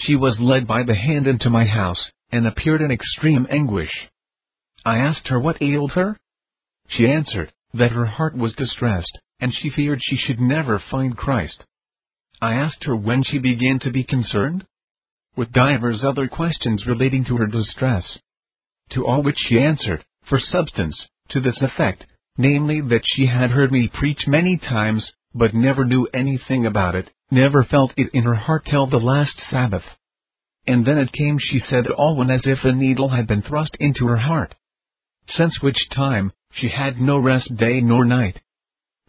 She 0.00 0.16
was 0.16 0.40
led 0.40 0.66
by 0.66 0.82
the 0.82 0.94
hand 0.94 1.26
into 1.26 1.50
my 1.50 1.64
house, 1.64 2.10
and 2.32 2.46
appeared 2.46 2.80
in 2.80 2.90
extreme 2.90 3.46
anguish. 3.50 4.08
I 4.84 4.98
asked 4.98 5.28
her 5.28 5.38
what 5.38 5.60
ailed 5.60 5.92
her. 5.92 6.16
She 6.88 7.06
answered, 7.06 7.52
that 7.74 7.92
her 7.92 8.06
heart 8.06 8.36
was 8.36 8.54
distressed, 8.54 9.18
and 9.40 9.54
she 9.54 9.70
feared 9.70 10.00
she 10.02 10.16
should 10.16 10.40
never 10.40 10.78
find 10.90 11.16
Christ. 11.16 11.64
I 12.40 12.54
asked 12.54 12.84
her 12.84 12.96
when 12.96 13.22
she 13.22 13.38
began 13.38 13.78
to 13.80 13.90
be 13.90 14.02
concerned? 14.02 14.66
With 15.36 15.52
divers 15.52 16.02
other 16.02 16.28
questions 16.28 16.86
relating 16.86 17.24
to 17.26 17.36
her 17.36 17.46
distress, 17.46 18.18
to 18.90 19.06
all 19.06 19.22
which 19.22 19.38
she 19.38 19.60
answered, 19.60 20.04
for 20.24 20.40
substance, 20.40 21.06
to 21.28 21.40
this 21.40 21.60
effect, 21.60 22.06
namely 22.36 22.80
that 22.80 23.04
she 23.04 23.26
had 23.26 23.50
heard 23.50 23.70
me 23.70 23.88
preach 23.92 24.26
many 24.26 24.56
times, 24.56 25.12
but 25.34 25.54
never 25.54 25.84
knew 25.84 26.08
anything 26.12 26.66
about 26.66 26.94
it, 26.94 27.10
never 27.30 27.64
felt 27.64 27.92
it 27.96 28.10
in 28.12 28.24
her 28.24 28.34
heart 28.34 28.66
till 28.70 28.86
the 28.86 28.98
last 28.98 29.34
Sabbath. 29.50 29.84
And 30.66 30.84
then 30.84 30.98
it 30.98 31.12
came 31.12 31.38
she 31.38 31.60
said 31.70 31.86
all 31.88 32.16
when 32.16 32.30
as 32.30 32.42
if 32.44 32.64
a 32.64 32.72
needle 32.72 33.08
had 33.08 33.26
been 33.26 33.42
thrust 33.42 33.76
into 33.80 34.06
her 34.06 34.16
heart. 34.16 34.54
Since 35.28 35.62
which 35.62 35.88
time, 35.94 36.32
she 36.52 36.68
had 36.68 37.00
no 37.00 37.18
rest 37.18 37.54
day 37.56 37.80
nor 37.80 38.04
night. 38.04 38.40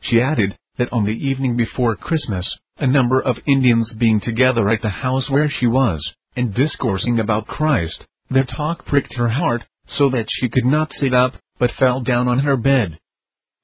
She 0.01 0.21
added, 0.21 0.57
that 0.77 0.91
on 0.93 1.05
the 1.05 1.12
evening 1.12 1.57
before 1.57 1.95
Christmas, 1.95 2.47
a 2.77 2.88
number 2.88 3.21
of 3.21 3.38
Indians 3.45 3.91
being 3.97 4.19
together 4.19 4.69
at 4.69 4.81
the 4.81 4.89
house 4.89 5.29
where 5.29 5.49
she 5.49 5.67
was, 5.67 6.01
and 6.36 6.53
discoursing 6.53 7.19
about 7.19 7.47
Christ, 7.47 8.05
their 8.29 8.45
talk 8.45 8.86
pricked 8.86 9.13
her 9.15 9.29
heart, 9.29 9.63
so 9.86 10.10
that 10.10 10.27
she 10.29 10.49
could 10.49 10.65
not 10.65 10.93
sit 10.99 11.13
up, 11.13 11.34
but 11.60 11.71
fell 11.77 12.01
down 12.01 12.27
on 12.27 12.39
her 12.39 12.57
bed. 12.57 12.97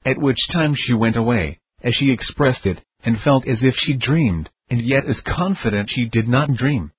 At 0.06 0.18
which 0.18 0.38
time 0.52 0.76
she 0.76 0.94
went 0.94 1.16
away, 1.16 1.60
as 1.82 1.96
she 1.96 2.12
expressed 2.12 2.66
it, 2.66 2.84
and 3.04 3.22
felt 3.22 3.48
as 3.48 3.60
if 3.62 3.76
she 3.78 3.94
dreamed, 3.94 4.50
and 4.70 4.82
yet 4.82 5.06
as 5.06 5.20
confident 5.22 5.90
she 5.90 6.10
did 6.10 6.28
not 6.28 6.54
dream. 6.54 6.92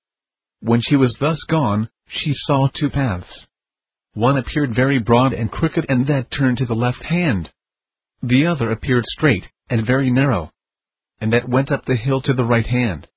When 0.61 0.81
she 0.81 0.95
was 0.95 1.15
thus 1.19 1.41
gone, 1.47 1.89
she 2.07 2.33
saw 2.33 2.67
two 2.67 2.89
paths. 2.89 3.47
One 4.13 4.37
appeared 4.37 4.75
very 4.75 4.99
broad 4.99 5.33
and 5.33 5.51
crooked 5.51 5.85
and 5.87 6.07
that 6.07 6.31
turned 6.31 6.57
to 6.57 6.65
the 6.65 6.73
left 6.73 7.03
hand. 7.03 7.51
The 8.21 8.47
other 8.47 8.71
appeared 8.71 9.05
straight, 9.05 9.45
and 9.69 9.85
very 9.85 10.11
narrow. 10.11 10.51
And 11.21 11.31
that 11.31 11.47
went 11.47 11.71
up 11.71 11.85
the 11.85 11.95
hill 11.95 12.21
to 12.21 12.33
the 12.33 12.43
right 12.43 12.65
hand. 12.65 13.07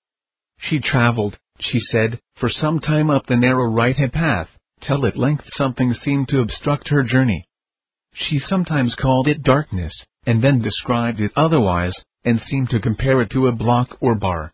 She 0.59 0.79
traveled, 0.79 1.39
she 1.59 1.81
said, 1.81 2.21
for 2.37 2.49
some 2.49 2.79
time 2.79 3.11
up 3.11 3.27
the 3.27 3.37
narrow 3.37 3.73
right 3.73 3.97
hand 3.97 4.13
path, 4.13 4.49
till 4.81 5.07
at 5.07 5.17
length 5.17 5.45
something 5.57 5.95
seemed 5.95 6.29
to 6.29 6.41
obstruct 6.41 6.89
her 6.89 7.03
journey. 7.03 7.47
She 8.15 8.39
sometimes 8.39 8.95
called 8.95 9.27
it 9.29 9.43
darkness, 9.43 9.95
and 10.27 10.43
then 10.43 10.61
described 10.61 11.21
it 11.21 11.33
otherwise, 11.35 11.95
and 12.25 12.41
seemed 12.49 12.71
to 12.71 12.81
compare 12.81 13.21
it 13.23 13.31
to 13.31 13.47
a 13.47 13.53
block 13.53 13.97
or 14.01 14.15
bar. 14.15 14.53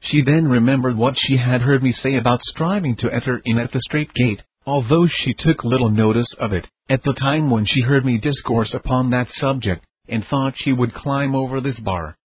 She 0.00 0.22
then 0.22 0.48
remembered 0.48 0.96
what 0.96 1.14
she 1.18 1.36
had 1.36 1.62
heard 1.62 1.82
me 1.82 1.92
say 1.92 2.16
about 2.16 2.42
striving 2.42 2.96
to 2.96 3.10
enter 3.10 3.40
in 3.44 3.58
at 3.58 3.72
the 3.72 3.80
straight 3.80 4.12
gate, 4.14 4.42
although 4.66 5.06
she 5.06 5.34
took 5.34 5.64
little 5.64 5.90
notice 5.90 6.32
of 6.38 6.52
it, 6.52 6.68
at 6.88 7.02
the 7.02 7.14
time 7.14 7.50
when 7.50 7.64
she 7.66 7.82
heard 7.82 8.04
me 8.04 8.18
discourse 8.18 8.74
upon 8.74 9.10
that 9.10 9.28
subject, 9.38 9.84
and 10.08 10.24
thought 10.26 10.54
she 10.56 10.72
would 10.72 10.94
climb 10.94 11.34
over 11.34 11.60
this 11.60 11.78
bar. 11.80 12.16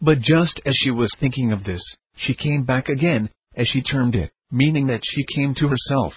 But 0.00 0.20
just 0.20 0.60
as 0.64 0.74
she 0.76 0.90
was 0.90 1.10
thinking 1.18 1.52
of 1.52 1.64
this, 1.64 1.82
she 2.16 2.34
came 2.34 2.64
back 2.64 2.88
again, 2.88 3.30
as 3.56 3.66
she 3.68 3.82
termed 3.82 4.14
it, 4.14 4.30
meaning 4.50 4.86
that 4.86 5.02
she 5.04 5.24
came 5.34 5.54
to 5.56 5.68
herself 5.68 6.14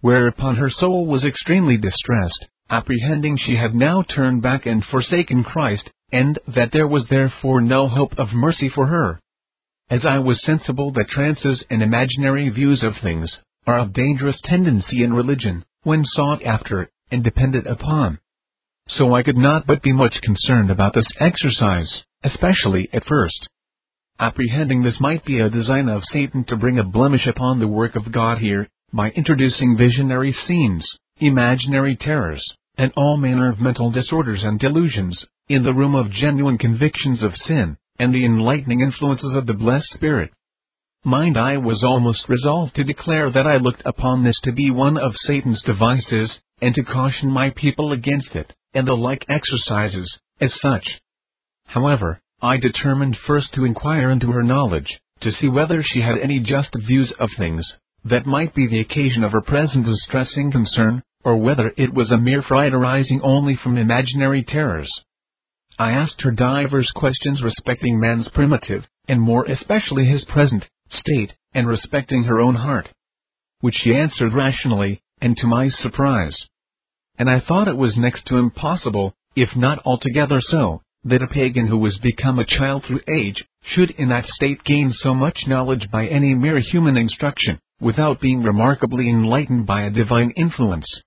whereupon 0.00 0.56
her 0.56 0.70
soul 0.70 1.06
was 1.06 1.24
extremely 1.24 1.76
distressed, 1.76 2.46
apprehending 2.70 3.36
she 3.36 3.56
had 3.56 3.74
now 3.74 4.02
turned 4.02 4.42
back 4.42 4.66
and 4.66 4.84
forsaken 4.84 5.44
Christ, 5.44 5.90
and 6.12 6.38
that 6.54 6.70
there 6.72 6.88
was 6.88 7.06
therefore 7.08 7.60
no 7.60 7.88
hope 7.88 8.18
of 8.18 8.32
mercy 8.32 8.68
for 8.68 8.86
her. 8.86 9.20
As 9.88 10.04
I 10.04 10.18
was 10.18 10.42
sensible 10.42 10.92
that 10.92 11.08
trances 11.08 11.62
and 11.70 11.82
imaginary 11.82 12.48
views 12.48 12.82
of 12.82 12.94
things 13.02 13.30
are 13.66 13.78
of 13.78 13.92
dangerous 13.92 14.40
tendency 14.44 15.02
in 15.02 15.12
religion, 15.12 15.64
when 15.82 16.04
sought 16.04 16.42
after 16.44 16.90
and 17.10 17.24
depended 17.24 17.66
upon. 17.66 18.18
So 18.88 19.14
I 19.14 19.22
could 19.22 19.36
not 19.36 19.66
but 19.66 19.82
be 19.82 19.92
much 19.92 20.20
concerned 20.22 20.70
about 20.70 20.94
this 20.94 21.06
exercise, 21.18 22.02
especially 22.22 22.88
at 22.92 23.06
first. 23.06 23.48
Apprehending 24.18 24.82
this 24.82 25.00
might 25.00 25.24
be 25.24 25.40
a 25.40 25.50
design 25.50 25.88
of 25.88 26.02
Satan 26.12 26.44
to 26.44 26.56
bring 26.56 26.78
a 26.78 26.84
blemish 26.84 27.26
upon 27.26 27.58
the 27.58 27.68
work 27.68 27.96
of 27.96 28.12
God 28.12 28.38
here, 28.38 28.68
by 28.92 29.10
introducing 29.10 29.76
visionary 29.76 30.36
scenes, 30.46 30.84
imaginary 31.18 31.96
terrors, 31.96 32.44
and 32.76 32.92
all 32.96 33.16
manner 33.16 33.48
of 33.50 33.60
mental 33.60 33.90
disorders 33.90 34.42
and 34.42 34.58
delusions, 34.58 35.24
in 35.50 35.64
the 35.64 35.74
room 35.74 35.96
of 35.96 36.12
genuine 36.12 36.56
convictions 36.56 37.24
of 37.24 37.34
sin, 37.44 37.76
and 37.98 38.14
the 38.14 38.24
enlightening 38.24 38.80
influences 38.80 39.34
of 39.34 39.46
the 39.46 39.52
blessed 39.52 39.88
Spirit. 39.94 40.30
Mind 41.04 41.36
I 41.36 41.56
was 41.56 41.82
almost 41.82 42.28
resolved 42.28 42.76
to 42.76 42.84
declare 42.84 43.32
that 43.32 43.48
I 43.48 43.56
looked 43.56 43.82
upon 43.84 44.22
this 44.22 44.38
to 44.44 44.52
be 44.52 44.70
one 44.70 44.96
of 44.96 45.12
Satan's 45.26 45.60
devices, 45.62 46.30
and 46.62 46.72
to 46.76 46.84
caution 46.84 47.32
my 47.32 47.50
people 47.50 47.90
against 47.90 48.36
it, 48.36 48.54
and 48.74 48.86
the 48.86 48.94
like 48.94 49.26
exercises, 49.28 50.08
as 50.40 50.52
such. 50.62 50.86
However, 51.66 52.20
I 52.40 52.56
determined 52.56 53.18
first 53.26 53.52
to 53.54 53.64
inquire 53.64 54.10
into 54.10 54.30
her 54.30 54.44
knowledge, 54.44 55.00
to 55.22 55.32
see 55.32 55.48
whether 55.48 55.82
she 55.82 56.00
had 56.00 56.18
any 56.18 56.38
just 56.38 56.70
views 56.86 57.12
of 57.18 57.28
things, 57.36 57.66
that 58.04 58.24
might 58.24 58.54
be 58.54 58.68
the 58.68 58.78
occasion 58.78 59.24
of 59.24 59.32
her 59.32 59.42
present 59.42 59.84
distressing 59.84 60.52
concern, 60.52 61.02
or 61.24 61.38
whether 61.38 61.72
it 61.76 61.92
was 61.92 62.12
a 62.12 62.16
mere 62.16 62.42
fright 62.42 62.72
arising 62.72 63.20
only 63.24 63.56
from 63.56 63.76
imaginary 63.76 64.44
terrors. 64.44 64.88
I 65.80 65.92
asked 65.92 66.20
her 66.20 66.30
divers 66.30 66.92
questions 66.94 67.42
respecting 67.42 67.98
man's 67.98 68.28
primitive, 68.28 68.86
and 69.08 69.18
more 69.18 69.46
especially 69.46 70.04
his 70.04 70.22
present, 70.26 70.66
state, 70.90 71.32
and 71.54 71.66
respecting 71.66 72.24
her 72.24 72.38
own 72.38 72.54
heart. 72.54 72.90
Which 73.60 73.76
she 73.76 73.94
answered 73.94 74.34
rationally, 74.34 75.00
and 75.22 75.34
to 75.38 75.46
my 75.46 75.70
surprise. 75.70 76.36
And 77.18 77.30
I 77.30 77.40
thought 77.40 77.66
it 77.66 77.78
was 77.78 77.96
next 77.96 78.26
to 78.26 78.36
impossible, 78.36 79.14
if 79.34 79.56
not 79.56 79.80
altogether 79.86 80.42
so, 80.42 80.82
that 81.04 81.22
a 81.22 81.26
pagan 81.28 81.66
who 81.66 81.78
was 81.78 81.96
become 81.96 82.38
a 82.38 82.44
child 82.44 82.84
through 82.84 83.00
age, 83.08 83.42
should 83.62 83.92
in 83.92 84.10
that 84.10 84.26
state 84.26 84.62
gain 84.64 84.92
so 84.92 85.14
much 85.14 85.46
knowledge 85.46 85.90
by 85.90 86.06
any 86.08 86.34
mere 86.34 86.58
human 86.58 86.98
instruction, 86.98 87.58
without 87.80 88.20
being 88.20 88.42
remarkably 88.42 89.08
enlightened 89.08 89.64
by 89.64 89.80
a 89.84 89.90
divine 89.90 90.30
influence. 90.32 91.00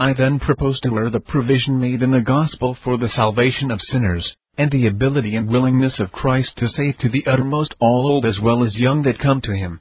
I 0.00 0.12
then 0.12 0.38
proposed 0.38 0.84
to 0.84 0.94
her 0.94 1.10
the 1.10 1.18
provision 1.18 1.80
made 1.80 2.02
in 2.02 2.12
the 2.12 2.20
gospel 2.20 2.76
for 2.84 2.96
the 2.96 3.08
salvation 3.08 3.72
of 3.72 3.82
sinners, 3.82 4.36
and 4.56 4.70
the 4.70 4.86
ability 4.86 5.34
and 5.34 5.48
willingness 5.48 5.98
of 5.98 6.12
Christ 6.12 6.52
to 6.58 6.68
save 6.68 6.98
to 6.98 7.08
the 7.08 7.26
uttermost 7.26 7.74
all 7.80 8.06
old 8.06 8.24
as 8.24 8.38
well 8.40 8.62
as 8.62 8.76
young 8.76 9.02
that 9.02 9.18
come 9.18 9.40
to 9.40 9.56
him. 9.56 9.80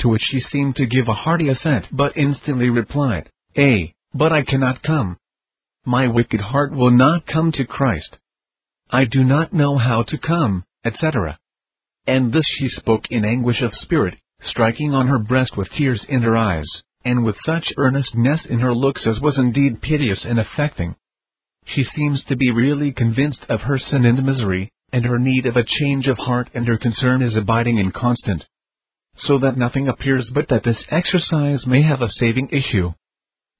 To 0.00 0.08
which 0.08 0.22
she 0.30 0.40
seemed 0.40 0.76
to 0.76 0.86
give 0.86 1.08
a 1.08 1.14
hearty 1.14 1.48
assent 1.48 1.86
but 1.90 2.16
instantly 2.16 2.68
replied, 2.68 3.30
A, 3.56 3.94
but 4.12 4.32
I 4.34 4.42
cannot 4.42 4.82
come. 4.82 5.16
My 5.86 6.08
wicked 6.08 6.40
heart 6.40 6.72
will 6.72 6.90
not 6.90 7.26
come 7.26 7.50
to 7.52 7.64
Christ. 7.64 8.18
I 8.90 9.06
do 9.06 9.24
not 9.24 9.54
know 9.54 9.78
how 9.78 10.02
to 10.02 10.18
come, 10.18 10.64
etc. 10.84 11.38
And 12.06 12.32
this 12.32 12.46
she 12.58 12.68
spoke 12.68 13.06
in 13.10 13.24
anguish 13.24 13.62
of 13.62 13.74
spirit, 13.74 14.18
striking 14.42 14.92
on 14.92 15.06
her 15.08 15.18
breast 15.18 15.56
with 15.56 15.68
tears 15.70 16.04
in 16.06 16.22
her 16.22 16.36
eyes, 16.36 16.68
and 17.04 17.24
with 17.24 17.36
such 17.44 17.72
earnestness 17.76 18.40
in 18.48 18.60
her 18.60 18.74
looks 18.74 19.06
as 19.06 19.20
was 19.20 19.38
indeed 19.38 19.80
piteous 19.80 20.24
and 20.24 20.38
affecting. 20.38 20.96
She 21.66 21.84
seems 21.84 22.22
to 22.24 22.36
be 22.36 22.50
really 22.50 22.92
convinced 22.92 23.44
of 23.48 23.60
her 23.60 23.78
sin 23.78 24.04
and 24.04 24.24
misery, 24.24 24.70
and 24.92 25.04
her 25.04 25.18
need 25.18 25.46
of 25.46 25.56
a 25.56 25.64
change 25.64 26.06
of 26.06 26.18
heart 26.18 26.48
and 26.54 26.66
her 26.66 26.78
concern 26.78 27.22
is 27.22 27.36
abiding 27.36 27.78
and 27.78 27.92
constant. 27.92 28.44
So 29.16 29.38
that 29.38 29.58
nothing 29.58 29.88
appears 29.88 30.28
but 30.32 30.48
that 30.48 30.64
this 30.64 30.82
exercise 30.90 31.66
may 31.66 31.82
have 31.82 32.02
a 32.02 32.10
saving 32.10 32.48
issue. 32.50 32.92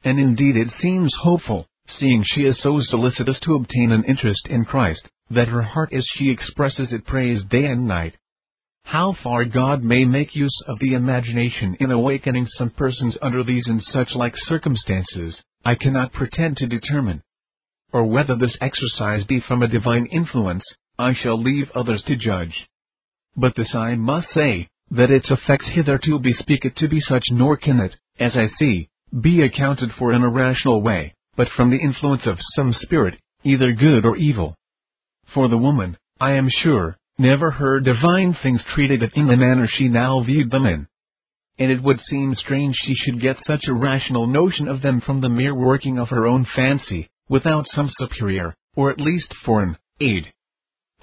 And 0.05 0.19
indeed 0.19 0.57
it 0.57 0.73
seems 0.81 1.13
hopeful, 1.23 1.67
seeing 1.99 2.25
she 2.25 2.43
is 2.43 2.57
so 2.63 2.81
solicitous 2.81 3.39
to 3.41 3.55
obtain 3.55 3.93
an 3.93 4.05
interest 4.05 4.47
in 4.49 4.65
Christ, 4.65 5.09
that 5.31 5.49
her 5.49 5.63
heart 5.63 5.93
as 5.93 6.05
she 6.15 6.31
expresses 6.31 6.93
it 6.93 7.05
prays 7.05 7.43
day 7.51 7.67
and 7.67 7.87
night. 7.87 8.17
How 8.89 9.15
far 9.23 9.45
God 9.45 9.85
may 9.85 10.07
make 10.07 10.35
use 10.35 10.63
of 10.67 10.79
the 10.79 10.95
imagination 10.95 11.77
in 11.79 11.91
awakening 11.91 12.47
some 12.57 12.71
persons 12.71 13.19
under 13.21 13.45
these 13.45 13.67
and 13.67 13.83
such 13.83 14.15
like 14.15 14.33
circumstances, 14.47 15.39
I 15.63 15.75
cannot 15.75 16.15
pretend 16.15 16.57
to 16.57 16.67
determine. 16.67 17.23
Or 17.93 18.07
whether 18.07 18.35
this 18.35 18.57
exercise 18.63 19.25
be 19.25 19.41
from 19.41 19.63
a 19.63 19.69
divine 19.69 20.07
influence, 20.07 20.65
I 20.99 21.13
shall 21.13 21.39
leave 21.39 21.71
others 21.75 22.03
to 22.05 22.17
judge. 22.17 22.67
But 23.37 23.55
this 23.57 23.75
I 23.75 23.95
must 23.97 24.29
say, 24.33 24.69
that 24.93 25.11
its 25.11 25.31
effects 25.31 25.67
hitherto 25.67 26.19
bespeak 26.19 26.65
it 26.65 26.77
to 26.77 26.89
be 26.89 27.03
such 27.03 27.25
nor 27.31 27.59
can 27.59 27.81
it, 27.81 27.95
as 28.19 28.33
I 28.35 28.49
see, 28.59 28.89
be 29.21 29.43
accounted 29.43 29.91
for 29.99 30.15
in 30.15 30.23
a 30.23 30.31
rational 30.31 30.81
way, 30.81 31.13
but 31.37 31.51
from 31.55 31.69
the 31.69 31.77
influence 31.77 32.23
of 32.25 32.39
some 32.57 32.73
spirit, 32.81 33.21
either 33.45 33.71
good 33.73 34.07
or 34.07 34.17
evil. 34.17 34.55
For 35.35 35.47
the 35.49 35.59
woman, 35.59 35.99
I 36.19 36.33
am 36.33 36.49
sure, 36.63 36.97
never 37.19 37.51
heard 37.51 37.85
divine 37.85 38.37
things 38.43 38.63
treated 38.75 39.03
in 39.15 39.27
the 39.27 39.37
manner 39.37 39.67
she 39.67 39.89
now 39.89 40.23
viewed 40.23 40.51
them 40.51 40.65
in. 40.67 40.87
And 41.59 41.73
it 41.73 41.83
would 41.83 42.01
seem 42.09 42.35
strange 42.37 42.77
she 42.77 42.95
should 42.95 43.21
get 43.21 43.37
such 43.45 43.65
a 43.67 43.75
rational 43.75 44.29
notion 44.29 44.69
of 44.69 44.81
them 44.81 45.01
from 45.01 45.21
the 45.21 45.29
mere 45.29 45.55
working 45.55 45.99
of 45.99 46.09
her 46.11 46.27
own 46.27 46.47
fancy, 46.55 47.09
without 47.29 47.67
some 47.75 47.91
superior, 47.99 48.55
or 48.77 48.91
at 48.91 49.01
least 49.01 49.35
foreign, 49.45 49.77
aid. 50.01 50.33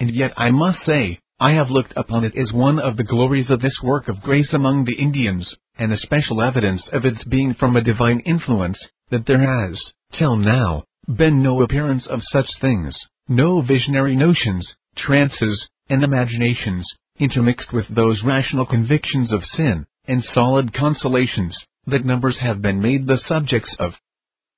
And 0.00 0.10
yet 0.10 0.32
I 0.36 0.50
must 0.50 0.78
say, 0.86 1.20
I 1.38 1.52
have 1.52 1.70
looked 1.70 1.92
upon 1.96 2.24
it 2.24 2.34
as 2.34 2.50
one 2.52 2.78
of 2.78 2.96
the 2.96 3.04
glories 3.04 3.50
of 3.50 3.60
this 3.60 3.78
work 3.82 4.08
of 4.08 4.22
grace 4.22 4.52
among 4.54 4.84
the 4.84 4.96
Indians, 4.96 5.54
and 5.78 5.92
a 5.92 5.98
special 5.98 6.40
evidence 6.40 6.82
of 6.92 7.04
its 7.04 7.22
being 7.24 7.52
from 7.52 7.76
a 7.76 7.82
divine 7.82 8.20
influence, 8.20 8.78
that 9.10 9.26
there 9.26 9.40
has, 9.40 9.78
till 10.18 10.36
now, 10.36 10.84
been 11.06 11.42
no 11.42 11.60
appearance 11.60 12.06
of 12.06 12.20
such 12.32 12.48
things 12.60 12.94
no 13.28 13.60
visionary 13.60 14.14
notions, 14.14 14.64
trances, 14.96 15.66
and 15.88 16.02
imaginations, 16.02 16.86
intermixed 17.18 17.72
with 17.72 17.86
those 17.88 18.22
rational 18.24 18.66
convictions 18.66 19.32
of 19.32 19.44
sin, 19.56 19.86
and 20.06 20.24
solid 20.34 20.72
consolations, 20.74 21.56
that 21.86 22.04
numbers 22.04 22.36
have 22.38 22.60
been 22.60 22.80
made 22.80 23.06
the 23.06 23.20
subjects 23.28 23.74
of. 23.78 23.92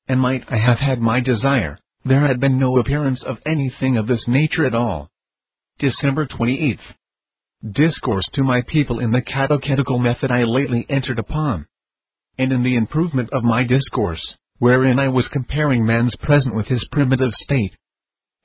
And 0.09 0.21
might 0.21 0.45
I 0.51 0.57
have 0.57 0.79
had 0.79 1.01
my 1.01 1.21
desire, 1.21 1.79
there 2.05 2.27
had 2.27 2.41
been 2.41 2.59
no 2.59 2.79
appearance 2.79 3.23
of 3.23 3.39
anything 3.45 3.97
of 3.97 4.07
this 4.07 4.25
nature 4.27 4.67
at 4.67 4.75
all. 4.75 5.11
December 5.79 6.27
28th. 6.27 6.79
Discourse 7.73 8.25
to 8.35 8.43
my 8.43 8.63
people 8.63 9.01
in 9.01 9.11
the 9.11 9.21
catechetical 9.21 9.99
method 9.99 10.31
I 10.31 10.45
lately 10.45 10.87
entered 10.89 11.19
upon. 11.19 11.67
And 12.39 12.53
in 12.53 12.63
the 12.63 12.77
improvement 12.77 13.31
of 13.33 13.43
my 13.43 13.65
discourse, 13.65 14.23
wherein 14.59 14.99
I 14.99 15.09
was 15.09 15.29
comparing 15.33 15.85
man's 15.85 16.15
present 16.17 16.55
with 16.55 16.67
his 16.67 16.87
primitive 16.91 17.33
state, 17.35 17.77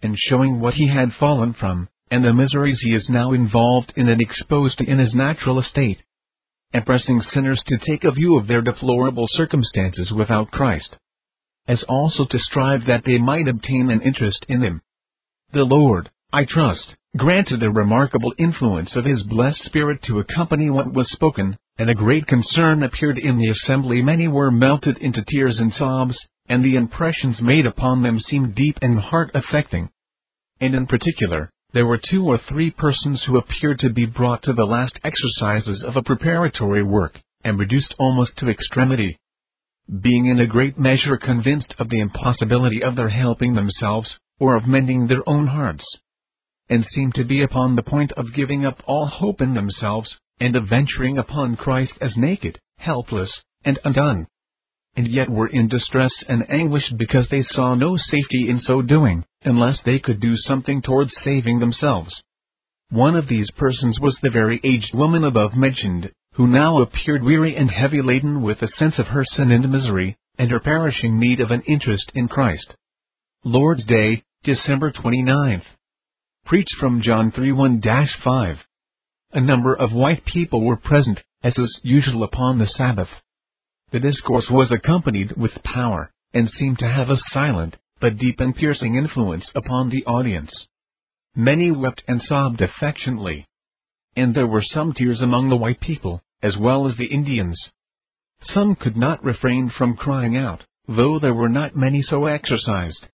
and 0.03 0.17
showing 0.17 0.59
what 0.59 0.73
he 0.73 0.87
had 0.87 1.13
fallen 1.19 1.53
from, 1.53 1.87
and 2.11 2.23
the 2.23 2.33
miseries 2.33 2.79
he 2.81 2.93
is 2.93 3.09
now 3.09 3.31
involved 3.31 3.91
in 3.95 4.07
and 4.07 4.21
exposed 4.21 4.77
to 4.77 4.85
in 4.85 4.99
his 4.99 5.15
natural 5.15 5.59
estate. 5.59 6.03
And 6.73 6.85
pressing 6.85 7.21
sinners 7.21 7.61
to 7.67 7.77
take 7.77 8.03
a 8.03 8.11
view 8.11 8.37
of 8.37 8.47
their 8.47 8.61
deplorable 8.61 9.27
circumstances 9.29 10.11
without 10.11 10.51
Christ. 10.51 10.95
As 11.67 11.83
also 11.87 12.25
to 12.25 12.37
strive 12.39 12.85
that 12.85 13.03
they 13.05 13.17
might 13.17 13.47
obtain 13.47 13.89
an 13.89 14.01
interest 14.01 14.45
in 14.49 14.61
him. 14.61 14.81
The 15.53 15.63
Lord, 15.63 16.09
I 16.31 16.45
trust, 16.45 16.95
granted 17.15 17.63
a 17.63 17.69
remarkable 17.71 18.33
influence 18.37 18.95
of 18.95 19.05
his 19.05 19.23
blessed 19.23 19.63
Spirit 19.65 20.01
to 20.03 20.19
accompany 20.19 20.69
what 20.69 20.93
was 20.93 21.09
spoken, 21.11 21.57
and 21.77 21.89
a 21.89 21.95
great 21.95 22.27
concern 22.27 22.83
appeared 22.83 23.17
in 23.17 23.37
the 23.37 23.49
assembly. 23.49 24.01
Many 24.01 24.27
were 24.27 24.51
melted 24.51 24.97
into 24.97 25.23
tears 25.27 25.57
and 25.59 25.73
sobs, 25.73 26.17
and 26.49 26.63
the 26.63 26.75
impressions 26.75 27.41
made 27.41 27.65
upon 27.65 28.03
them 28.03 28.19
seemed 28.19 28.55
deep 28.55 28.77
and 28.81 28.99
heart 28.99 29.31
affecting 29.33 29.89
and 30.63 30.75
in 30.75 30.87
particular, 30.87 31.51
there 31.73 31.85
were 31.85 31.99
two 32.09 32.23
or 32.25 32.37
three 32.37 32.71
persons 32.71 33.21
who 33.25 33.37
appeared 33.37 33.79
to 33.79 33.89
be 33.89 34.05
brought 34.05 34.41
to 34.43 34.53
the 34.53 34.63
last 34.63 34.97
exercises 35.03 35.83
of 35.83 35.97
a 35.97 36.01
preparatory 36.01 36.81
work, 36.81 37.19
and 37.43 37.59
reduced 37.59 37.93
almost 37.99 38.37
to 38.37 38.47
extremity. 38.47 39.19
Being 40.01 40.27
in 40.27 40.39
a 40.39 40.47
great 40.47 40.79
measure 40.79 41.17
convinced 41.17 41.73
of 41.79 41.89
the 41.89 41.99
impossibility 41.99 42.81
of 42.81 42.95
their 42.95 43.09
helping 43.09 43.55
themselves, 43.55 44.09
or 44.39 44.55
of 44.55 44.65
mending 44.65 45.07
their 45.07 45.27
own 45.27 45.47
hearts, 45.47 45.83
and 46.69 46.85
seemed 46.85 47.15
to 47.15 47.25
be 47.25 47.41
upon 47.41 47.75
the 47.75 47.83
point 47.83 48.13
of 48.13 48.33
giving 48.33 48.65
up 48.65 48.81
all 48.85 49.07
hope 49.07 49.41
in 49.41 49.55
themselves, 49.55 50.15
and 50.39 50.55
of 50.55 50.69
venturing 50.69 51.17
upon 51.17 51.57
Christ 51.57 51.91
as 51.99 52.15
naked, 52.15 52.57
helpless, 52.77 53.41
and 53.65 53.79
undone. 53.83 54.27
And 54.95 55.09
yet 55.09 55.29
were 55.29 55.47
in 55.47 55.67
distress 55.67 56.13
and 56.29 56.49
anguish 56.49 56.89
because 56.95 57.27
they 57.29 57.43
saw 57.49 57.75
no 57.75 57.97
safety 57.97 58.47
in 58.47 58.61
so 58.61 58.81
doing 58.81 59.25
unless 59.45 59.79
they 59.85 59.99
could 59.99 60.19
do 60.19 60.35
something 60.37 60.81
towards 60.81 61.11
saving 61.23 61.59
themselves. 61.59 62.13
One 62.89 63.15
of 63.15 63.27
these 63.27 63.49
persons 63.51 63.99
was 63.99 64.17
the 64.21 64.29
very 64.29 64.61
aged 64.63 64.93
woman 64.93 65.23
above 65.23 65.55
mentioned, 65.55 66.11
who 66.33 66.47
now 66.47 66.79
appeared 66.79 67.23
weary 67.23 67.55
and 67.55 67.69
heavy 67.69 68.01
laden 68.01 68.41
with 68.41 68.61
a 68.61 68.67
sense 68.67 68.99
of 68.99 69.07
her 69.07 69.23
sin 69.23 69.51
and 69.51 69.71
misery, 69.71 70.17
and 70.37 70.51
her 70.51 70.59
perishing 70.59 71.19
need 71.19 71.39
of 71.39 71.51
an 71.51 71.61
interest 71.67 72.11
in 72.15 72.27
Christ. 72.27 72.75
Lord's 73.43 73.85
Day, 73.85 74.23
December 74.43 74.91
29th. 74.91 75.65
Preached 76.45 76.75
from 76.79 77.01
John 77.01 77.31
3:1-5. 77.31 78.57
A 79.31 79.41
number 79.41 79.73
of 79.73 79.91
white 79.91 80.25
people 80.25 80.61
were 80.63 80.77
present, 80.77 81.21
as 81.43 81.57
is 81.57 81.79
usual 81.83 82.23
upon 82.23 82.59
the 82.59 82.67
Sabbath. 82.67 83.09
The 83.91 83.99
discourse 83.99 84.49
was 84.49 84.71
accompanied 84.71 85.33
with 85.37 85.63
power, 85.63 86.11
and 86.33 86.49
seemed 86.49 86.79
to 86.79 86.87
have 86.87 87.09
a 87.09 87.21
silent, 87.31 87.77
but 88.03 88.17
deep 88.17 88.41
and 88.41 88.53
piercing 88.53 88.95
influence 88.95 89.45
upon 89.55 89.89
the 89.89 90.03
audience. 90.03 90.51
Many 91.37 91.71
wept 91.71 92.03
and 92.05 92.21
sobbed 92.21 92.59
affectionately. 92.59 93.47
And 94.13 94.35
there 94.35 94.45
were 94.45 94.61
some 94.61 94.91
tears 94.91 95.21
among 95.21 95.47
the 95.47 95.55
white 95.55 95.79
people, 95.79 96.21
as 96.41 96.57
well 96.59 96.85
as 96.85 96.97
the 96.97 97.05
Indians. 97.05 97.57
Some 98.53 98.75
could 98.75 98.97
not 98.97 99.23
refrain 99.23 99.71
from 99.77 99.95
crying 99.95 100.35
out, 100.35 100.65
though 100.85 101.17
there 101.17 101.33
were 101.33 101.47
not 101.47 101.77
many 101.77 102.01
so 102.01 102.25
exercised. 102.25 103.07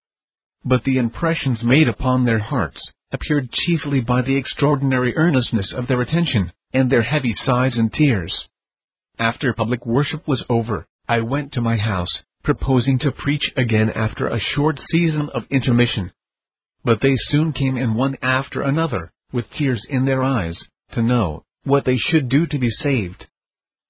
But 0.66 0.84
the 0.86 0.98
impressions 0.98 1.60
made 1.64 1.88
upon 1.88 2.26
their 2.26 2.40
hearts, 2.40 2.82
appeared 3.12 3.52
chiefly 3.52 4.02
by 4.02 4.24
the 4.24 4.38
extraordinary 4.38 5.16
earnestness 5.16 5.72
of 5.72 5.86
their 5.88 6.02
attention, 6.02 6.52
and 6.74 6.92
their 6.92 7.04
heavy 7.04 7.36
sighs 7.46 7.78
and 7.78 7.94
tears. 7.94 8.34
After 9.20 9.54
public 9.54 9.86
worship 9.86 10.28
was 10.28 10.44
over, 10.50 10.88
I 11.08 11.20
went 11.20 11.52
to 11.54 11.62
my 11.62 11.78
house, 11.78 12.24
proposing 12.44 13.00
to 13.00 13.12
preach 13.12 13.52
again 13.56 13.90
after 13.90 14.28
a 14.28 14.40
short 14.40 14.80
season 14.92 15.30
of 15.34 15.44
intermission. 15.50 16.12
But 16.84 17.02
they 17.02 17.16
soon 17.30 17.54
came 17.54 17.78
in 17.78 17.94
one 17.96 18.18
after 18.22 18.62
another, 18.62 19.12
with 19.32 19.50
tears 19.52 19.86
in 19.90 20.06
their 20.06 20.24
eyes, 20.24 20.58
to 20.94 21.02
know 21.02 21.44
what 21.64 21.86
they 21.86 21.98
should 21.98 22.30
do 22.30 22.48
to 22.48 22.58
be 22.58 22.70
saved. 22.70 23.28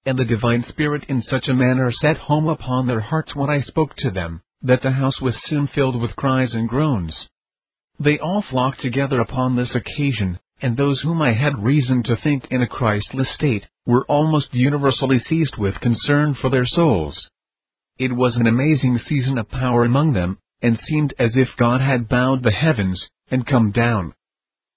and 0.05 0.17
the 0.17 0.25
divine 0.25 0.63
spirit 0.63 1.03
in 1.09 1.21
such 1.21 1.47
a 1.47 1.53
manner 1.53 1.91
set 1.91 2.17
home 2.17 2.47
upon 2.47 2.87
their 2.87 3.01
hearts 3.01 3.35
when 3.35 3.49
I 3.49 3.61
spoke 3.61 3.95
to 3.97 4.09
them, 4.09 4.41
that 4.61 4.81
the 4.81 4.91
house 4.91 5.19
was 5.21 5.35
soon 5.45 5.67
filled 5.67 5.99
with 5.99 6.15
cries 6.15 6.53
and 6.53 6.67
groans. 6.67 7.15
They 7.99 8.17
all 8.17 8.41
flocked 8.41 8.81
together 8.81 9.19
upon 9.19 9.55
this 9.55 9.75
occasion, 9.75 10.39
and 10.61 10.75
those 10.75 11.01
whom 11.01 11.21
I 11.21 11.33
had 11.33 11.63
reason 11.63 12.03
to 12.03 12.15
think 12.15 12.47
in 12.49 12.61
a 12.61 12.67
Christless 12.67 13.29
state, 13.35 13.67
were 13.85 14.05
almost 14.05 14.53
universally 14.53 15.19
seized 15.19 15.57
with 15.57 15.79
concern 15.79 16.33
for 16.33 16.49
their 16.49 16.65
souls. 16.65 17.27
It 17.99 18.15
was 18.15 18.37
an 18.37 18.47
amazing 18.47 18.97
season 19.09 19.37
of 19.37 19.49
power 19.49 19.83
among 19.83 20.13
them, 20.13 20.37
and 20.61 20.79
seemed 20.79 21.13
as 21.19 21.35
if 21.35 21.49
God 21.57 21.81
had 21.81 22.07
bowed 22.07 22.43
the 22.43 22.51
heavens, 22.51 23.09
and 23.29 23.45
come 23.45 23.71
down. 23.71 24.13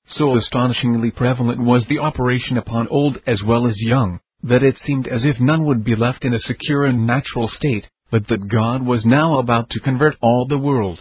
So 0.09 0.37
astonishingly 0.37 1.13
prevalent 1.13 1.61
was 1.61 1.87
the 1.87 2.01
operation 2.01 2.57
upon 2.57 2.89
old 2.89 3.19
as 3.25 3.41
well 3.45 3.69
as 3.69 3.81
young, 3.81 4.19
that 4.43 4.65
it 4.65 4.77
seemed 4.85 5.07
as 5.07 5.25
if 5.25 5.39
none 5.39 5.65
would 5.67 5.85
be 5.85 5.95
left 5.95 6.25
in 6.25 6.35
a 6.35 6.41
secure 6.41 6.85
and 6.85 7.07
natural 7.07 7.49
state, 7.49 7.89
but 8.11 8.27
that 8.27 8.49
God 8.49 8.85
was 8.85 9.05
now 9.05 9.39
about 9.39 9.71
to 9.71 9.81
convert 9.81 10.17
all 10.21 10.47
the 10.49 10.59
world. 10.59 11.01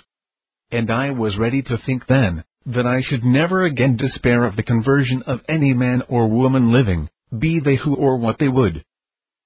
And 0.72 0.92
I 0.92 1.10
was 1.10 1.40
ready 1.40 1.64
to 1.64 1.78
think 1.80 2.06
then, 2.06 2.44
that 2.68 2.86
I 2.86 3.02
should 3.02 3.26
never 3.26 3.64
again 3.64 3.98
despair 3.98 4.46
of 4.46 4.56
the 4.56 4.64
conversion 4.64 5.24
of 5.24 5.42
any 5.50 5.74
man 5.74 6.04
or 6.08 6.28
woman 6.28 6.72
living, 6.72 7.10
be 7.36 7.60
they 7.60 7.78
who 7.78 7.96
or 7.96 8.18
what 8.18 8.38
they 8.38 8.48
would. 8.48 8.86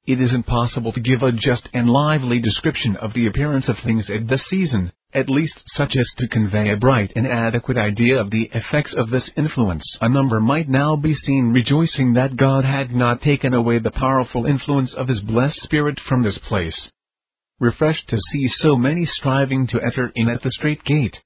It 0.07 0.21
is 0.21 0.31
impossible 0.33 0.93
to 0.93 0.99
give 0.99 1.23
a 1.23 1.31
just 1.31 1.67
and 1.73 1.89
lively 1.89 2.39
description 2.39 2.95
of 2.97 3.13
the 3.13 3.25
appearance 3.25 3.67
of 3.67 3.77
things 3.79 4.07
at 4.07 4.27
this 4.27 4.41
season, 4.51 4.91
at 5.15 5.29
least 5.29 5.59
such 5.75 5.95
as 5.95 6.07
to 6.17 6.27
convey 6.27 6.69
a 6.69 6.77
bright 6.77 7.11
and 7.15 7.25
adequate 7.25 7.77
idea 7.77 8.21
of 8.21 8.29
the 8.29 8.43
effects 8.53 8.93
of 8.95 9.09
this 9.09 9.27
influence. 9.35 9.83
A 10.01 10.07
number 10.07 10.39
might 10.39 10.69
now 10.69 10.95
be 10.95 11.15
seen 11.15 11.51
rejoicing 11.51 12.13
that 12.13 12.37
God 12.37 12.65
had 12.65 12.93
not 12.93 13.23
taken 13.23 13.55
away 13.55 13.79
the 13.79 13.89
powerful 13.89 14.45
influence 14.45 14.93
of 14.93 15.07
His 15.07 15.21
blessed 15.21 15.59
Spirit 15.63 15.99
from 16.07 16.21
this 16.21 16.37
place. 16.37 16.89
Refreshed 17.59 18.07
to 18.09 18.19
see 18.31 18.47
so 18.59 18.75
many 18.75 19.07
striving 19.07 19.65
to 19.67 19.81
enter 19.81 20.11
in 20.13 20.29
at 20.29 20.43
the 20.43 20.51
strait 20.51 20.83
gate, 20.83 21.17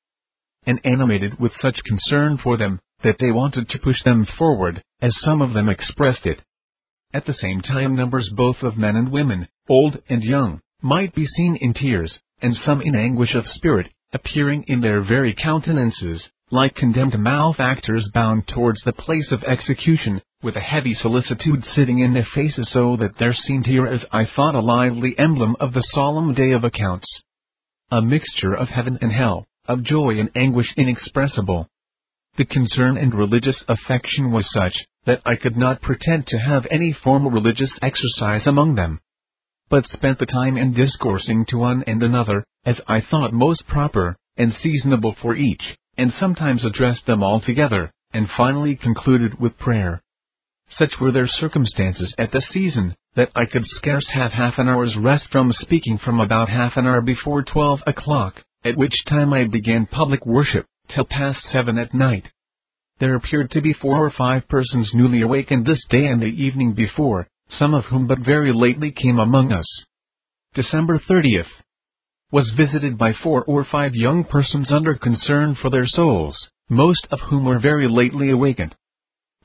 and 0.66 0.80
animated 0.86 1.38
with 1.38 1.52
such 1.60 1.84
concern 1.84 2.38
for 2.38 2.56
them, 2.56 2.80
that 3.04 3.18
they 3.20 3.32
wanted 3.32 3.68
to 3.70 3.80
push 3.80 4.02
them 4.04 4.26
forward, 4.38 4.82
as 5.02 5.20
some 5.20 5.42
of 5.42 5.54
them 5.54 5.68
expressed 5.68 6.26
it. 6.26 6.42
At 7.12 7.26
the 7.26 7.34
same 7.34 7.62
time 7.62 7.96
numbers 7.96 8.30
both 8.30 8.62
of 8.62 8.78
men 8.78 8.96
and 8.96 9.12
women, 9.12 9.48
old 9.68 9.98
and 10.10 10.24
young, 10.24 10.62
might 10.84 11.16
be 11.16 11.26
seen 11.26 11.56
in 11.56 11.74
tears, 11.74 12.20
and 12.40 12.56
some 12.56 12.82
in 12.84 12.96
anguish 12.96 13.34
of 13.34 13.48
spirit, 13.48 13.92
appearing 14.14 14.64
in 14.68 14.82
their 14.82 15.02
very 15.02 15.34
countenances, 15.34 16.30
like 16.52 16.76
condemned 16.76 17.18
malefactors 17.18 18.08
bound 18.14 18.48
towards 18.48 18.82
the 18.82 18.94
place 18.94 19.32
of 19.32 19.44
execution, 19.44 20.22
with 20.44 20.56
a 20.56 20.60
heavy 20.60 20.94
solicitude 20.94 21.66
sitting 21.66 21.98
in 21.98 22.14
their 22.14 22.28
faces 22.36 22.70
so 22.72 22.96
that 22.98 23.18
there 23.18 23.34
seemed 23.34 23.66
here 23.66 23.88
as 23.88 24.06
I 24.12 24.26
thought 24.26 24.54
a 24.54 24.60
lively 24.60 25.18
emblem 25.18 25.56
of 25.60 25.74
the 25.74 25.84
solemn 25.96 26.36
day 26.36 26.52
of 26.52 26.64
accounts. 26.64 27.08
A 27.90 28.04
mixture 28.04 28.54
of 28.54 28.70
heaven 28.70 29.00
and 29.02 29.12
hell, 29.12 29.48
of 29.68 29.82
joy 29.82 30.20
and 30.20 30.30
anguish 30.36 30.72
inexpressible. 30.78 31.68
The 32.40 32.46
concern 32.46 32.96
and 32.96 33.14
religious 33.14 33.62
affection 33.68 34.32
was 34.32 34.50
such, 34.54 34.74
that 35.06 35.22
I 35.26 35.36
could 35.36 35.58
not 35.58 35.82
pretend 35.82 36.26
to 36.28 36.38
have 36.38 36.66
any 36.72 36.94
formal 36.94 37.32
religious 37.32 37.78
exercise 37.82 38.48
among 38.48 38.76
them, 38.76 39.02
but 39.70 39.86
spent 39.88 40.20
the 40.20 40.26
time 40.26 40.56
in 40.56 40.72
discoursing 40.72 41.44
to 41.48 41.58
one 41.58 41.84
and 41.86 42.02
another, 42.02 42.46
as 42.64 42.80
I 42.88 43.02
thought 43.02 43.34
most 43.34 43.68
proper, 43.68 44.16
and 44.38 44.54
seasonable 44.54 45.18
for 45.22 45.36
each, 45.36 45.76
and 45.98 46.14
sometimes 46.14 46.64
addressed 46.64 47.06
them 47.08 47.24
all 47.24 47.42
together, 47.42 47.92
and 48.14 48.30
finally 48.30 48.78
concluded 48.78 49.38
with 49.38 49.58
prayer. 49.58 50.02
Such 50.70 50.98
were 50.98 51.12
their 51.12 51.28
circumstances 51.28 52.16
at 52.18 52.32
the 52.32 52.42
season, 52.54 52.96
that 53.16 53.34
I 53.36 53.48
could 53.48 53.66
scarce 53.66 54.08
have 54.14 54.32
half 54.32 54.58
an 54.60 54.70
hour's 54.70 54.96
rest 54.96 55.30
from 55.30 55.52
speaking 55.52 55.98
from 55.98 56.22
about 56.22 56.48
half 56.48 56.78
an 56.78 56.88
hour 56.88 57.02
before 57.02 57.44
twelve 57.44 57.82
o'clock, 57.86 58.42
at 58.64 58.78
which 58.78 59.04
time 59.10 59.34
I 59.34 59.44
began 59.44 59.88
public 59.88 60.26
worship, 60.26 60.66
till 60.94 61.06
past 61.06 61.40
seven 61.52 61.78
at 61.78 61.94
night. 61.94 62.28
There 63.00 63.16
appeared 63.16 63.52
to 63.52 63.62
be 63.62 63.74
four 63.74 64.06
or 64.06 64.12
five 64.12 64.48
persons 64.50 64.92
newly 64.94 65.22
awakened 65.22 65.66
this 65.66 65.84
day 65.90 66.08
and 66.08 66.22
the 66.22 66.26
evening 66.26 66.74
before, 66.74 67.28
some 67.50 67.74
of 67.74 67.86
whom 67.86 68.08
but 68.08 68.20
very 68.20 68.52
lately 68.52 68.92
came 68.92 69.20
among 69.20 69.52
us. 69.54 69.68
December 70.54 71.00
30th 71.00 71.48
was 72.32 72.52
visited 72.58 72.98
by 72.98 73.14
four 73.14 73.44
or 73.46 73.64
five 73.64 73.96
young 73.96 74.24
persons 74.24 74.72
under 74.72 74.96
concern 74.96 75.56
for 75.56 75.70
their 75.70 75.88
souls, 75.88 76.36
most 76.70 77.08
of 77.12 77.20
whom 77.22 77.46
were 77.46 77.60
very 77.60 77.88
lately 77.88 78.30
awakened. 78.30 78.76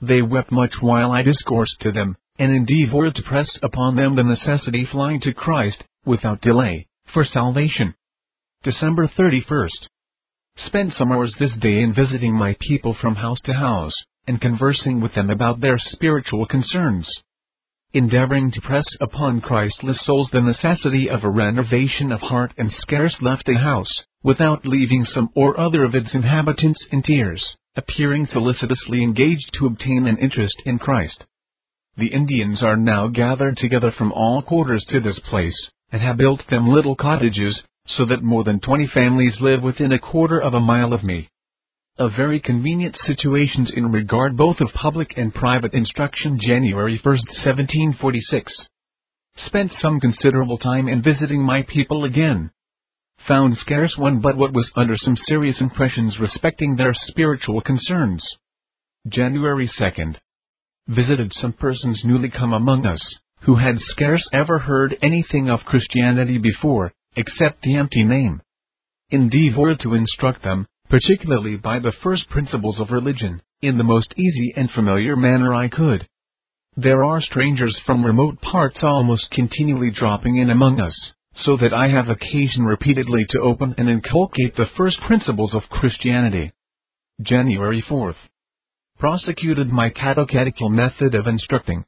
They 0.03 0.21
wept 0.21 0.53
much 0.53 0.75
while 0.81 1.13
I 1.13 1.23
discoursed 1.23 1.81
to 1.81 1.93
them, 1.93 2.17
and 2.39 2.53
endeavored 2.53 3.15
to 3.15 3.23
press 3.23 3.49
upon 3.63 3.97
them 3.97 4.17
the 4.17 4.25
necessity 4.25 4.87
flying 4.91 5.21
to 5.21 5.33
Christ, 5.33 5.83
without 6.05 6.43
delay, 6.43 6.87
for 7.13 7.25
salvation. 7.25 7.95
December 8.63 9.09
31st 9.09 9.89
Spent 10.57 10.95
some 10.95 11.11
hours 11.11 11.35
this 11.39 11.55
day 11.57 11.83
in 11.83 11.93
visiting 11.95 12.35
my 12.35 12.57
people 12.61 12.95
from 12.95 13.17
house 13.17 13.41
to 13.45 13.53
house, 13.55 13.95
and 14.27 14.41
conversing 14.41 15.01
with 15.01 15.13
them 15.15 15.29
about 15.29 15.61
their 15.61 15.79
spiritual 15.79 16.47
concerns. 16.47 17.09
Endeavoring 17.93 18.51
to 18.53 18.61
press 18.61 18.87
upon 19.01 19.41
Christless 19.41 20.01
souls 20.05 20.31
the 20.31 20.41
necessity 20.41 21.09
of 21.09 21.23
a 21.23 21.31
renovation 21.31 22.13
of 22.13 22.21
heart 22.21 22.53
and 22.57 22.73
scarce 22.73 23.21
left 23.21 23.49
a 23.49 23.59
house, 23.59 24.03
without 24.23 24.65
leaving 24.67 25.05
some 25.05 25.29
or 25.35 25.59
other 25.59 25.85
of 25.85 25.95
its 25.95 26.15
inhabitants 26.15 26.85
in 26.91 27.03
tears, 27.03 27.57
appearing 27.77 28.27
solicitously 28.27 29.03
engaged 29.03 29.53
to 29.55 29.67
obtain 29.67 30.07
an 30.07 30.19
interest 30.19 30.57
in 30.65 30.79
Christ. 30.79 31.25
The 31.97 32.09
Indians 32.09 32.63
are 32.63 32.77
now 32.77 33.09
gathered 33.09 33.57
together 33.57 33.91
from 33.91 34.13
all 34.13 34.43
quarters 34.43 34.85
to 34.89 35.01
this 35.01 35.19
place, 35.31 35.71
and 35.93 36.01
have 36.01 36.17
built 36.17 36.47
them 36.49 36.69
little 36.69 36.97
cottages, 36.97 37.61
so 37.87 38.07
that 38.07 38.23
more 38.23 38.45
than 38.45 38.61
20 38.61 38.89
families 38.89 39.35
live 39.41 39.63
within 39.63 39.93
a 39.93 39.99
quarter 39.99 40.41
of 40.41 40.55
a 40.55 40.61
mile 40.61 40.93
of 40.93 41.05
me. 41.05 41.29
A 41.99 42.09
very 42.09 42.41
convenient 42.41 42.97
situations 43.07 43.71
in 43.77 43.93
regard 43.93 44.37
both 44.37 44.61
of 44.61 44.73
public 44.73 45.15
and 45.17 45.33
private 45.33 45.75
instruction 45.75 46.41
January 46.41 46.99
1, 47.03 47.03
1746. 47.05 48.53
Spent 49.47 49.71
some 49.81 50.01
considerable 50.01 50.59
time 50.59 50.89
in 50.89 51.03
visiting 51.03 51.43
my 51.43 51.63
people 51.63 52.05
again. 52.05 52.51
Found 53.29 53.57
scarce 53.59 53.95
one 53.97 54.21
but 54.21 54.37
what 54.37 54.53
was 54.53 54.71
under 54.75 54.97
some 54.97 55.17
serious 55.29 55.61
impressions 55.61 56.19
respecting 56.19 56.77
their 56.77 56.95
spiritual 57.09 57.61
concerns. 57.61 58.25
January 59.07 59.71
2nd. 59.79 60.17
Visited 60.89 61.33
some 61.41 61.53
persons 61.53 62.03
newly 62.05 62.31
come 62.31 62.53
among 62.53 62.87
us, 62.87 63.01
who 63.43 63.57
had 63.57 63.79
scarce 63.79 64.27
ever 64.33 64.59
heard 64.59 64.97
anything 65.01 65.49
of 65.49 65.65
Christianity 65.65 66.39
before, 66.39 66.93
except 67.17 67.63
the 67.63 67.77
empty 67.77 68.05
name. 68.05 68.41
Endeavor 69.11 69.75
to 69.77 69.95
instruct 69.95 70.43
them, 70.43 70.67
particularly 70.89 71.57
by 71.57 71.79
the 71.79 71.93
first 72.03 72.29
principles 72.29 72.79
of 72.79 72.91
religion, 72.91 73.41
in 73.63 73.79
the 73.79 73.85
most 73.85 74.13
easy 74.17 74.53
and 74.57 74.71
familiar 74.71 75.17
manner 75.17 75.55
I 75.55 75.69
could. 75.69 76.07
There 76.77 77.05
are 77.05 77.21
strangers 77.21 77.77
from 77.87 78.05
remote 78.05 78.41
parts 78.41 78.79
almost 78.83 79.31
continually 79.31 79.91
dropping 79.91 80.37
in 80.37 80.51
among 80.51 80.81
us, 80.81 80.99
so 81.45 81.57
that 81.59 81.73
I 81.73 81.89
have 81.89 82.09
occasion 82.09 82.65
repeatedly 82.65 83.27
to 83.31 83.41
open 83.41 83.75
and 83.79 83.89
inculcate 83.89 84.57
the 84.57 84.67
first 84.77 85.01
principles 85.07 85.55
of 85.55 85.69
Christianity. 85.71 86.53
January 87.23 87.83
4th. 87.89 88.17
Prosecuted 88.99 89.69
my 89.69 89.91
catechetical 89.91 90.69
method 90.69 91.15
of 91.15 91.27
instructing. 91.27 91.85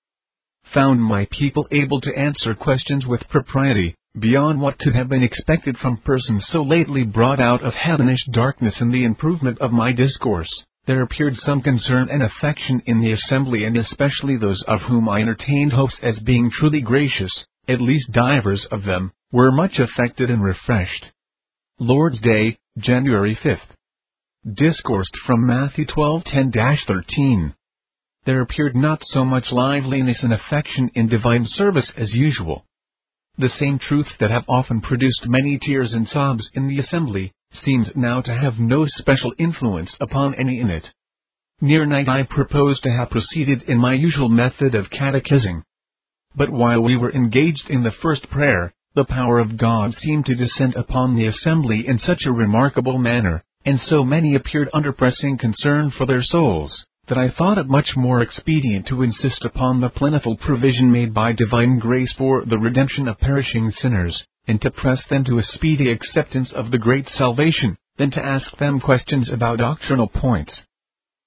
Found 0.75 1.03
my 1.03 1.27
people 1.31 1.67
able 1.71 2.01
to 2.01 2.17
answer 2.17 2.55
questions 2.55 3.07
with 3.07 3.29
propriety, 3.29 3.97
beyond 4.19 4.61
what 4.61 4.79
could 4.79 4.95
have 4.95 5.09
been 5.09 5.23
expected 5.23 5.77
from 5.79 5.99
persons 5.99 6.45
so 6.51 6.63
lately 6.63 7.05
brought 7.05 7.41
out 7.41 7.63
of 7.63 7.75
heathenish 7.75 8.25
darkness 8.33 8.75
in 8.81 8.91
the 8.91 9.05
improvement 9.05 9.59
of 9.61 9.73
my 9.73 9.93
discourse, 9.93 10.51
there 10.87 11.03
appeared 11.03 11.37
some 11.39 11.61
concern 11.61 12.09
and 12.11 12.23
affection 12.23 12.81
in 12.87 13.01
the 13.01 13.13
assembly 13.13 13.65
and 13.65 13.77
especially 13.77 14.37
those 14.37 14.63
of 14.69 14.81
whom 14.83 15.09
I 15.09 15.21
entertained 15.21 15.73
hopes 15.73 15.97
as 16.03 16.19
being 16.21 16.51
truly 16.51 16.81
gracious, 16.81 17.33
at 17.69 17.81
least 17.81 18.13
divers 18.13 18.65
of 18.71 18.85
them, 18.85 19.13
were 19.33 19.51
much 19.51 19.79
affected 19.79 20.31
and 20.31 20.43
refreshed. 20.43 21.07
Lord's 21.79 22.21
Day, 22.21 22.57
January 22.79 23.37
5th. 23.43 23.59
Discoursed 24.55 25.17
from 25.27 25.47
Matthew 25.47 25.85
12:10-13. 25.87 27.53
There 28.25 28.41
appeared 28.41 28.77
not 28.77 29.03
so 29.09 29.25
much 29.25 29.51
liveliness 29.51 30.23
and 30.23 30.33
affection 30.33 30.91
in 30.95 31.09
divine 31.09 31.47
service 31.47 31.91
as 31.97 32.15
usual. 32.15 32.65
The 33.39 33.51
same 33.59 33.79
truths 33.79 34.17
that 34.19 34.31
have 34.31 34.47
often 34.49 34.81
produced 34.81 35.29
many 35.29 35.59
tears 35.59 35.93
and 35.93 36.09
sobs 36.09 36.49
in 36.55 36.69
the 36.69 36.79
assembly, 36.79 37.33
seemed 37.53 37.95
now 37.95 38.23
to 38.23 38.35
have 38.35 38.59
no 38.59 38.87
special 38.87 39.35
influence 39.39 39.95
upon 40.01 40.35
any 40.35 40.59
in 40.59 40.71
it. 40.71 40.91
Near 41.61 41.85
night 41.85 42.09
I 42.09 42.23
proposed 42.23 42.83
to 42.85 42.93
have 42.93 43.11
proceeded 43.11 43.63
in 43.65 43.79
my 43.79 43.93
usual 43.93 44.31
method 44.31 44.75
of 44.75 44.89
catechizing. 44.89 45.65
But 46.35 46.49
while 46.49 46.83
we 46.83 46.97
were 46.97 47.13
engaged 47.13 47.69
in 47.69 47.83
the 47.83 47.93
first 47.93 48.31
prayer, 48.31 48.73
the 48.95 49.05
power 49.05 49.39
of 49.39 49.59
God 49.59 49.95
seemed 49.95 50.25
to 50.27 50.35
descend 50.35 50.75
upon 50.75 51.15
the 51.15 51.27
assembly 51.27 51.87
in 51.87 51.99
such 51.99 52.25
a 52.25 52.33
remarkable 52.33 52.97
manner, 52.97 53.45
and 53.67 53.79
so 53.81 54.03
many 54.03 54.35
appeared 54.35 54.71
under 54.73 54.93
pressing 54.93 55.37
concern 55.37 55.91
for 55.91 56.07
their 56.07 56.23
souls, 56.23 56.86
that 57.09 57.19
I 57.19 57.31
thought 57.31 57.59
it 57.59 57.69
much 57.69 57.91
more 57.97 58.21
expedient 58.21 58.87
to 58.89 59.03
insist 59.03 59.45
upon 59.45 59.81
the 59.81 59.89
plentiful 59.89 60.37
provision 60.37 60.91
made 60.91 61.15
by 61.15 61.33
divine 61.33 61.79
grace 61.79 62.13
for 62.19 62.45
the 62.45 62.59
redemption 62.59 63.07
of 63.09 63.21
perishing 63.21 63.73
sinners, 63.81 64.25
and 64.49 64.61
to 64.63 64.71
press 64.71 65.01
them 65.09 65.25
to 65.25 65.39
a 65.39 65.45
speedy 65.55 65.91
acceptance 65.91 66.51
of 66.53 66.71
the 66.71 66.79
great 66.79 67.09
salvation, 67.17 67.77
than 67.97 68.11
to 68.11 68.25
ask 68.25 68.57
them 68.59 68.81
questions 68.81 69.31
about 69.31 69.59
doctrinal 69.59 70.09
points. 70.09 70.53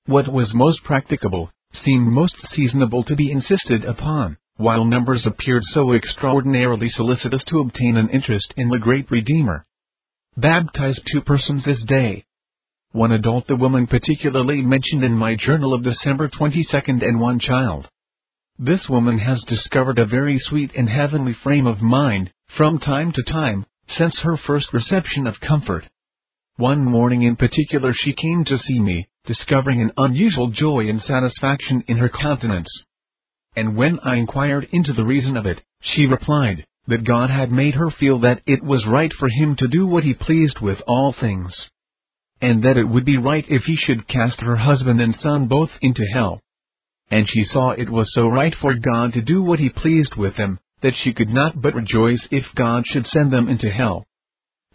What 0.05 0.31
was 0.31 0.53
most 0.53 0.83
practicable, 0.83 1.51
seemed 1.83 2.07
most 2.07 2.35
seasonable 2.53 3.03
to 3.05 3.15
be 3.15 3.31
insisted 3.31 3.85
upon, 3.85 4.37
while 4.57 4.83
numbers 4.83 5.25
appeared 5.25 5.63
so 5.73 5.93
extraordinarily 5.93 6.89
solicitous 6.89 7.43
to 7.45 7.59
obtain 7.59 7.95
an 7.95 8.09
interest 8.09 8.53
in 8.57 8.69
the 8.69 8.79
great 8.79 9.09
Redeemer. 9.09 9.65
Baptize 10.35 10.99
two 11.11 11.21
persons 11.21 11.63
this 11.63 11.81
day. 11.87 12.25
One 12.91 13.11
adult 13.11 13.45
the 13.45 13.55
woman 13.55 13.85
particularly 13.85 14.63
mentioned 14.63 15.03
in 15.03 15.15
my 15.15 15.35
journal 15.35 15.75
of 15.75 15.83
December 15.83 16.27
22nd 16.27 17.03
and 17.03 17.19
one 17.19 17.37
child. 17.37 17.87
This 18.57 18.89
woman 18.89 19.19
has 19.19 19.43
discovered 19.43 19.99
a 19.99 20.07
very 20.07 20.39
sweet 20.39 20.71
and 20.75 20.89
heavenly 20.89 21.33
frame 21.33 21.67
of 21.67 21.83
mind, 21.83 22.31
from 22.57 22.79
time 22.79 23.11
to 23.11 23.23
time, 23.23 23.67
since 23.87 24.17
her 24.21 24.37
first 24.37 24.73
reception 24.73 25.27
of 25.27 25.39
comfort. 25.39 25.85
One 26.55 26.83
morning 26.83 27.21
in 27.21 27.35
particular 27.35 27.93
she 27.93 28.13
came 28.13 28.43
to 28.45 28.57
see 28.57 28.79
me, 28.79 29.07
discovering 29.23 29.83
an 29.83 29.91
unusual 29.95 30.47
joy 30.47 30.89
and 30.89 30.99
satisfaction 30.99 31.83
in 31.87 31.97
her 31.97 32.09
countenance. 32.09 32.69
And 33.55 33.77
when 33.77 33.99
I 33.99 34.15
inquired 34.15 34.67
into 34.71 34.93
the 34.93 35.05
reason 35.05 35.37
of 35.37 35.45
it, 35.45 35.61
she 35.79 36.07
replied, 36.07 36.65
that 36.87 37.03
God 37.03 37.29
had 37.29 37.51
made 37.51 37.75
her 37.75 37.91
feel 37.91 38.17
that 38.21 38.41
it 38.47 38.63
was 38.63 38.87
right 38.87 39.13
for 39.13 39.29
him 39.29 39.55
to 39.57 39.67
do 39.67 39.85
what 39.85 40.03
he 40.03 40.15
pleased 40.15 40.59
with 40.59 40.81
all 40.87 41.13
things. 41.13 41.53
And 42.41 42.63
that 42.63 42.77
it 42.77 42.85
would 42.85 43.05
be 43.05 43.17
right 43.17 43.45
if 43.49 43.63
he 43.63 43.75
should 43.75 44.07
cast 44.07 44.41
her 44.41 44.55
husband 44.55 45.01
and 45.01 45.15
son 45.21 45.47
both 45.47 45.71
into 45.81 46.03
hell. 46.13 46.41
And 47.11 47.27
she 47.29 47.43
saw 47.43 47.71
it 47.71 47.89
was 47.89 48.13
so 48.13 48.27
right 48.27 48.55
for 48.61 48.73
God 48.75 49.13
to 49.13 49.21
do 49.21 49.41
what 49.41 49.59
he 49.59 49.69
pleased 49.69 50.15
with 50.15 50.37
them, 50.37 50.59
that 50.81 50.95
she 50.95 51.13
could 51.13 51.29
not 51.29 51.61
but 51.61 51.73
rejoice 51.73 52.25
if 52.31 52.45
God 52.55 52.85
should 52.87 53.07
send 53.07 53.31
them 53.31 53.49
into 53.49 53.69
hell. 53.69 54.05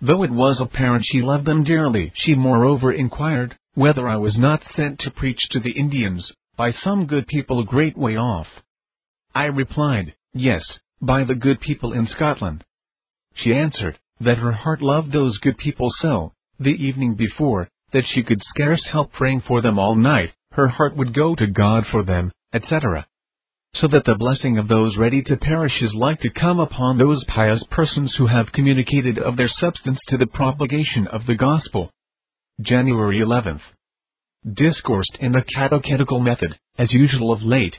Though 0.01 0.23
it 0.23 0.31
was 0.31 0.61
apparent 0.61 1.07
she 1.07 1.23
loved 1.23 1.47
them 1.47 1.65
dearly, 1.65 2.13
she 2.15 2.35
moreover 2.35 2.93
inquired 2.93 3.57
whether 3.75 4.09
I 4.09 4.17
was 4.17 4.37
not 4.37 4.63
sent 4.77 5.01
to 5.01 5.11
preach 5.11 5.41
to 5.51 5.61
the 5.61 5.73
Indians 5.73 6.33
by 6.57 6.73
some 6.73 7.07
good 7.07 7.27
people 7.27 7.61
a 7.61 7.65
great 7.65 7.97
way 7.97 8.17
off. 8.17 8.47
I 9.35 9.47
replied, 9.47 10.15
Yes, 10.33 10.63
by 11.01 11.25
the 11.25 11.35
good 11.35 11.61
people 11.61 11.93
in 11.93 12.07
Scotland. 12.07 12.65
She 13.35 13.55
answered 13.55 13.99
that 14.21 14.39
her 14.39 14.53
heart 14.53 14.81
loved 14.81 15.13
those 15.13 15.39
good 15.39 15.59
people 15.59 15.91
so, 16.01 16.33
the 16.59 16.71
evening 16.71 17.15
before, 17.15 17.69
that 17.93 18.05
she 18.07 18.23
could 18.23 18.43
scarce 18.45 18.83
help 18.91 19.13
praying 19.13 19.43
for 19.47 19.61
them 19.61 19.79
all 19.79 19.95
night, 19.95 20.33
her 20.53 20.69
heart 20.69 20.97
would 20.97 21.15
go 21.15 21.35
to 21.35 21.47
God 21.47 21.85
for 21.91 22.03
them, 22.03 22.33
etc 22.53 23.07
so 23.81 23.89
that 23.89 24.05
the 24.05 24.15
blessing 24.15 24.59
of 24.59 24.69
those 24.69 24.97
ready 24.97 25.23
to 25.23 25.37
perish 25.37 25.73
is 25.83 25.93
like 25.95 26.21
to 26.21 26.31
come 26.31 26.61
upon 26.61 26.97
those 26.97 27.25
pious 27.27 27.63
persons 27.71 28.15
who 28.17 28.27
have 28.27 28.53
communicated 28.53 29.19
of 29.19 29.37
their 29.37 29.51
substance 29.61 29.99
to 30.09 30.17
the 30.17 30.27
propagation 30.27 31.09
of 31.09 31.27
the 31.27 31.35
gospel. 31.35 31.91
January 32.61 33.19
11th. 33.19 33.61
Discoursed 34.55 35.17
in 35.21 35.33
the 35.33 35.43
catechetical 35.55 36.21
method, 36.21 36.57
as 36.79 36.93
usual 36.93 37.33
of 37.33 37.43
late. 37.43 37.77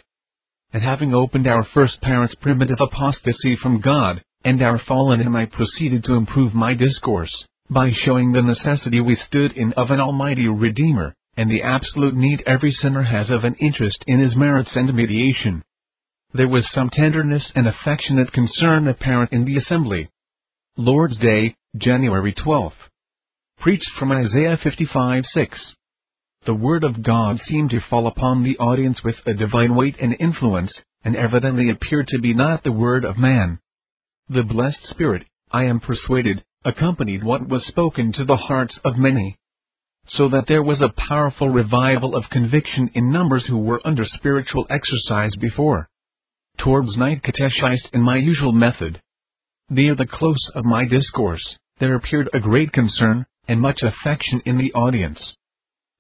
And 0.73 0.83
having 0.83 1.13
opened 1.13 1.47
our 1.47 1.65
first 1.73 2.01
parents' 2.01 2.35
primitive 2.41 2.77
apostasy 2.81 3.57
from 3.61 3.79
God, 3.79 4.21
and 4.43 4.61
our 4.61 4.81
fallen 4.85 5.21
him 5.21 5.35
I 5.35 5.45
proceeded 5.45 6.03
to 6.05 6.15
improve 6.15 6.53
my 6.53 6.73
discourse, 6.73 7.31
by 7.69 7.91
showing 7.91 8.31
the 8.31 8.41
necessity 8.41 9.01
we 9.01 9.15
stood 9.27 9.51
in 9.53 9.73
of 9.73 9.89
an 9.89 9.99
almighty 9.99 10.47
Redeemer, 10.47 11.15
and 11.35 11.49
the 11.49 11.63
absolute 11.63 12.15
need 12.15 12.43
every 12.45 12.71
sinner 12.71 13.03
has 13.03 13.29
of 13.29 13.43
an 13.43 13.55
interest 13.55 14.03
in 14.07 14.19
his 14.19 14.35
merits 14.35 14.71
and 14.75 14.93
mediation. 14.93 15.63
There 16.33 16.47
was 16.47 16.69
some 16.73 16.89
tenderness 16.89 17.51
and 17.55 17.67
affectionate 17.67 18.31
concern 18.33 18.87
apparent 18.87 19.31
in 19.31 19.45
the 19.45 19.57
assembly. 19.57 20.09
Lord's 20.77 21.17
Day, 21.17 21.55
January 21.77 22.33
12. 22.33 22.73
Preached 23.59 23.89
from 23.97 24.11
Isaiah 24.11 24.57
55 24.61 25.23
6. 25.33 25.59
The 26.45 26.53
Word 26.53 26.83
of 26.83 27.01
God 27.01 27.39
seemed 27.47 27.71
to 27.71 27.79
fall 27.89 28.05
upon 28.05 28.43
the 28.43 28.57
audience 28.57 29.03
with 29.03 29.15
a 29.25 29.33
divine 29.33 29.75
weight 29.75 29.95
and 29.99 30.15
influence, 30.19 30.71
and 31.03 31.15
evidently 31.15 31.69
appeared 31.69 32.07
to 32.09 32.19
be 32.19 32.33
not 32.33 32.63
the 32.63 32.71
Word 32.71 33.05
of 33.05 33.17
man. 33.17 33.59
The 34.29 34.43
blessed 34.43 34.85
Spirit, 34.89 35.25
I 35.51 35.63
am 35.63 35.79
persuaded, 35.79 36.43
accompanied 36.65 37.23
what 37.23 37.47
was 37.47 37.65
spoken 37.67 38.11
to 38.13 38.25
the 38.25 38.35
hearts 38.35 38.77
of 38.83 38.97
many. 38.97 39.37
So 40.07 40.27
that 40.29 40.45
there 40.47 40.63
was 40.63 40.81
a 40.81 40.93
powerful 41.07 41.49
revival 41.49 42.15
of 42.15 42.29
conviction 42.29 42.91
in 42.93 43.11
numbers 43.11 43.45
who 43.47 43.57
were 43.57 43.81
under 43.85 44.03
spiritual 44.05 44.67
exercise 44.69 45.31
before 45.39 45.87
towards 46.57 46.97
night 46.97 47.21
catechized 47.23 47.89
in 47.93 48.01
my 48.01 48.17
usual 48.17 48.51
method. 48.51 49.01
Near 49.69 49.95
the 49.95 50.05
close 50.05 50.49
of 50.53 50.65
my 50.65 50.85
discourse, 50.85 51.57
there 51.79 51.95
appeared 51.95 52.29
a 52.33 52.39
great 52.39 52.71
concern, 52.71 53.25
and 53.47 53.59
much 53.59 53.81
affection 53.83 54.41
in 54.45 54.57
the 54.57 54.73
audience, 54.73 55.19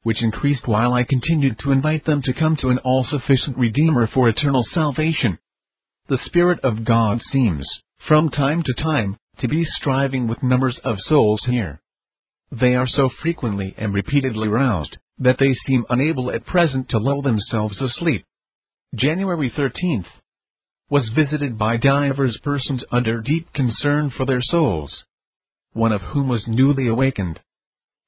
which 0.03 0.23
increased 0.23 0.67
while 0.67 0.93
I 0.93 1.03
continued 1.03 1.59
to 1.59 1.71
invite 1.71 2.05
them 2.05 2.21
to 2.23 2.33
come 2.33 2.55
to 2.57 2.69
an 2.69 2.79
all-sufficient 2.79 3.57
Redeemer 3.57 4.07
for 4.07 4.29
eternal 4.29 4.63
salvation. 4.73 5.37
The 6.07 6.19
Spirit 6.25 6.59
of 6.63 6.85
God 6.85 7.21
seems, 7.31 7.67
from 8.07 8.29
time 8.29 8.63
to 8.63 8.73
time, 8.73 9.17
to 9.39 9.47
be 9.47 9.65
striving 9.65 10.27
with 10.27 10.43
numbers 10.43 10.79
of 10.83 10.97
souls 11.07 11.41
here. 11.45 11.81
They 12.51 12.75
are 12.75 12.87
so 12.87 13.09
frequently 13.21 13.73
and 13.77 13.93
repeatedly 13.93 14.47
roused, 14.47 14.97
that 15.17 15.37
they 15.39 15.53
seem 15.65 15.85
unable 15.89 16.31
at 16.31 16.45
present 16.45 16.89
to 16.89 16.97
lull 16.97 17.21
themselves 17.21 17.81
asleep. 17.81 18.25
January 18.95 19.49
13th 19.49 20.05
was 20.89 21.09
visited 21.15 21.57
by 21.57 21.77
divers 21.77 22.37
persons 22.43 22.83
under 22.91 23.19
deep 23.21 23.51
concern 23.53 24.11
for 24.15 24.25
their 24.25 24.41
souls, 24.41 25.03
one 25.73 25.91
of 25.91 26.01
whom 26.01 26.27
was 26.27 26.47
newly 26.47 26.87
awakened. 26.87 27.39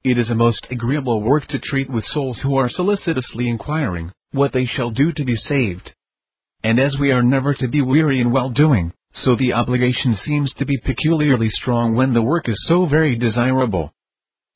It 0.03 0.17
is 0.17 0.29
a 0.29 0.35
most 0.35 0.67
agreeable 0.69 1.21
work 1.21 1.47
to 1.47 1.59
treat 1.59 1.89
with 1.89 2.05
souls 2.05 2.39
who 2.43 2.55
are 2.55 2.69
solicitously 2.69 3.49
inquiring 3.49 4.11
what 4.31 4.53
they 4.53 4.65
shall 4.65 4.91
do 4.91 5.11
to 5.13 5.25
be 5.25 5.35
saved. 5.35 5.91
And 6.63 6.79
as 6.79 6.95
we 6.99 7.11
are 7.11 7.23
never 7.23 7.53
to 7.55 7.67
be 7.67 7.81
weary 7.81 8.21
in 8.21 8.31
well 8.31 8.49
doing, 8.49 8.93
so 9.23 9.35
the 9.35 9.53
obligation 9.53 10.17
seems 10.25 10.51
to 10.53 10.65
be 10.65 10.77
peculiarly 10.77 11.49
strong 11.49 11.95
when 11.95 12.13
the 12.13 12.21
work 12.21 12.47
is 12.47 12.63
so 12.67 12.85
very 12.85 13.15
desirable. 13.15 13.91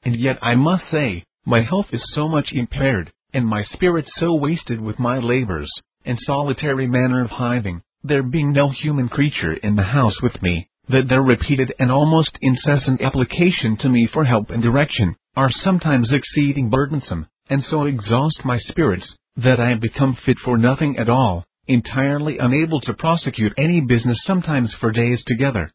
And 0.04 0.16
yet 0.16 0.40
I 0.42 0.56
must 0.56 0.84
say, 0.92 1.24
my 1.46 1.62
health 1.62 1.88
is 1.92 2.04
so 2.14 2.28
much 2.28 2.52
impaired, 2.52 3.12
and 3.34 3.46
my 3.46 3.64
spirits 3.74 4.10
so 4.18 4.36
wasted 4.36 4.80
with 4.80 5.00
my 5.00 5.20
labors, 5.20 5.72
and 6.06 6.18
solitary 6.22 6.88
manner 6.88 7.22
of 7.22 7.32
hiving, 7.32 7.82
there 8.04 8.24
being 8.24 8.52
no 8.52 8.70
human 8.70 9.10
creature 9.10 9.54
in 9.54 9.76
the 9.76 9.84
house 9.84 10.22
with 10.22 10.42
me, 10.42 10.68
that 10.90 11.08
their 11.08 11.22
repeated 11.22 11.74
and 11.80 11.92
almost 11.92 12.38
incessant 12.42 13.02
application 13.02 13.78
to 13.78 13.90
me 13.90 14.08
for 14.12 14.26
help 14.26 14.50
and 14.50 14.62
direction, 14.62 15.16
are 15.36 15.52
sometimes 15.52 16.12
exceeding 16.12 16.70
burdensome, 16.70 17.28
and 17.50 17.64
so 17.64 17.86
exhaust 17.86 18.44
my 18.44 18.58
spirits, 18.60 19.16
that 19.38 19.60
I 19.60 19.74
become 19.76 20.18
fit 20.26 20.38
for 20.44 20.58
nothing 20.58 20.98
at 20.98 21.10
all, 21.10 21.46
entirely 21.74 22.38
unable 22.38 22.82
to 22.82 22.94
prosecute 22.94 23.54
any 23.58 23.82
business 23.82 24.18
sometimes 24.26 24.74
for 24.80 24.92
days 24.92 25.24
together. 25.26 25.72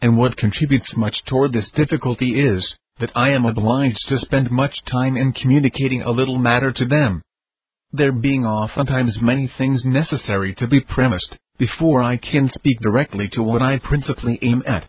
And 0.00 0.16
what 0.16 0.36
contributes 0.36 0.96
much 0.96 1.16
toward 1.26 1.52
this 1.52 1.70
difficulty 1.74 2.40
is, 2.40 2.66
that 3.00 3.10
I 3.14 3.30
am 3.30 3.44
obliged 3.44 4.00
to 4.08 4.18
spend 4.18 4.50
much 4.50 4.74
time 4.90 5.16
in 5.16 5.32
communicating 5.32 6.02
a 6.02 6.10
little 6.10 6.38
matter 6.38 6.72
to 6.72 6.84
them. 6.84 7.22
There 7.92 8.12
being 8.12 8.44
oftentimes 8.44 9.18
many 9.20 9.50
things 9.58 9.82
necessary 9.84 10.54
to 10.56 10.66
be 10.66 10.80
premised, 10.80 11.36
before 11.58 12.02
I 12.02 12.16
can 12.16 12.50
speak 12.54 12.78
directly 12.80 13.28
to 13.32 13.42
what 13.42 13.62
I 13.62 13.78
principally 13.78 14.38
aim 14.42 14.62
at. 14.66 14.88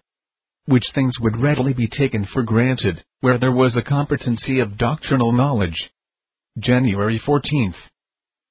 Which 0.65 0.85
things 0.93 1.13
would 1.19 1.41
readily 1.41 1.73
be 1.73 1.87
taken 1.87 2.27
for 2.31 2.43
granted, 2.43 3.03
where 3.19 3.37
there 3.37 3.51
was 3.51 3.75
a 3.75 3.81
competency 3.81 4.59
of 4.59 4.77
doctrinal 4.77 5.31
knowledge. 5.31 5.89
January 6.59 7.19
14th. 7.25 7.75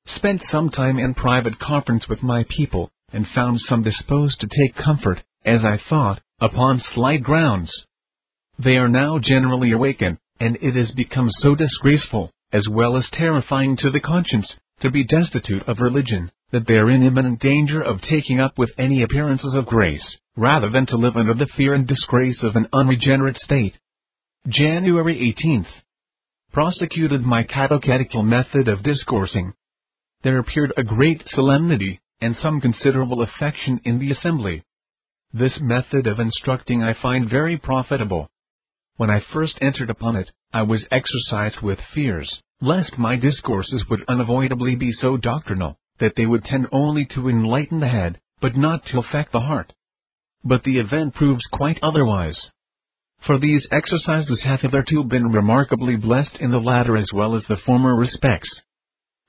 Spent 0.06 0.42
some 0.50 0.70
time 0.70 0.98
in 0.98 1.14
private 1.14 1.58
conference 1.58 2.08
with 2.08 2.22
my 2.22 2.44
people, 2.48 2.90
and 3.12 3.26
found 3.28 3.60
some 3.60 3.82
disposed 3.82 4.40
to 4.40 4.48
take 4.48 4.74
comfort, 4.76 5.22
as 5.44 5.64
I 5.64 5.78
thought, 5.88 6.20
upon 6.40 6.82
slight 6.94 7.22
grounds. 7.22 7.70
They 8.58 8.76
are 8.76 8.88
now 8.88 9.18
generally 9.18 9.72
awakened, 9.72 10.18
and 10.38 10.56
it 10.60 10.74
has 10.74 10.90
become 10.92 11.30
so 11.40 11.54
disgraceful, 11.54 12.30
as 12.52 12.66
well 12.68 12.96
as 12.96 13.08
terrifying 13.12 13.76
to 13.78 13.90
the 13.90 14.00
conscience, 14.00 14.52
to 14.80 14.90
be 14.90 15.04
destitute 15.04 15.62
of 15.68 15.80
religion, 15.80 16.30
that 16.52 16.66
they 16.66 16.74
are 16.74 16.90
in 16.90 17.02
imminent 17.02 17.40
danger 17.40 17.80
of 17.80 18.00
taking 18.02 18.40
up 18.40 18.58
with 18.58 18.70
any 18.78 19.02
appearances 19.02 19.54
of 19.54 19.66
grace, 19.66 20.16
rather 20.36 20.70
than 20.70 20.86
to 20.86 20.96
live 20.96 21.16
under 21.16 21.34
the 21.34 21.48
fear 21.56 21.74
and 21.74 21.86
disgrace 21.86 22.42
of 22.42 22.56
an 22.56 22.66
unregenerate 22.72 23.36
state. 23.36 23.76
January 24.48 25.34
18th. 25.44 25.68
Prosecuted 26.52 27.22
my 27.22 27.44
catechetical 27.44 28.22
method 28.22 28.68
of 28.68 28.82
discoursing. 28.82 29.52
There 30.22 30.38
appeared 30.38 30.72
a 30.76 30.84
great 30.84 31.26
solemnity, 31.34 31.98
and 32.20 32.36
some 32.36 32.60
considerable 32.60 33.22
affection 33.22 33.80
in 33.84 33.98
the 33.98 34.10
assembly. 34.10 34.62
This 35.32 35.58
method 35.60 36.06
of 36.06 36.20
instructing 36.20 36.82
I 36.82 36.92
find 36.92 37.30
very 37.30 37.56
profitable. 37.56 38.28
when 38.96 39.08
I 39.08 39.20
first 39.32 39.56
entered 39.62 39.88
upon 39.88 40.16
it, 40.16 40.30
I 40.52 40.60
was 40.60 40.84
exercised 40.90 41.62
with 41.62 41.80
fears, 41.94 42.42
lest 42.60 42.98
my 42.98 43.16
discourses 43.16 43.88
would 43.88 44.04
unavoidably 44.08 44.74
be 44.76 44.92
so 44.92 45.16
doctrinal, 45.16 45.78
that 46.00 46.16
they 46.16 46.26
would 46.26 46.44
tend 46.44 46.66
only 46.70 47.06
to 47.14 47.30
enlighten 47.30 47.80
the 47.80 47.88
head, 47.88 48.20
but 48.42 48.58
not 48.58 48.84
to 48.86 48.98
affect 48.98 49.32
the 49.32 49.40
heart. 49.40 49.72
But 50.44 50.64
the 50.64 50.78
event 50.78 51.14
proves 51.14 51.46
quite 51.50 51.78
otherwise. 51.82 52.38
For 53.26 53.38
these 53.38 53.66
exercises 53.72 54.42
have 54.42 54.60
hitherto 54.60 55.04
been 55.04 55.32
remarkably 55.32 55.96
blessed 55.96 56.36
in 56.38 56.50
the 56.50 56.60
latter 56.60 56.98
as 56.98 57.08
well 57.14 57.34
as 57.34 57.44
the 57.46 57.56
former 57.56 57.96
respects. 57.96 58.50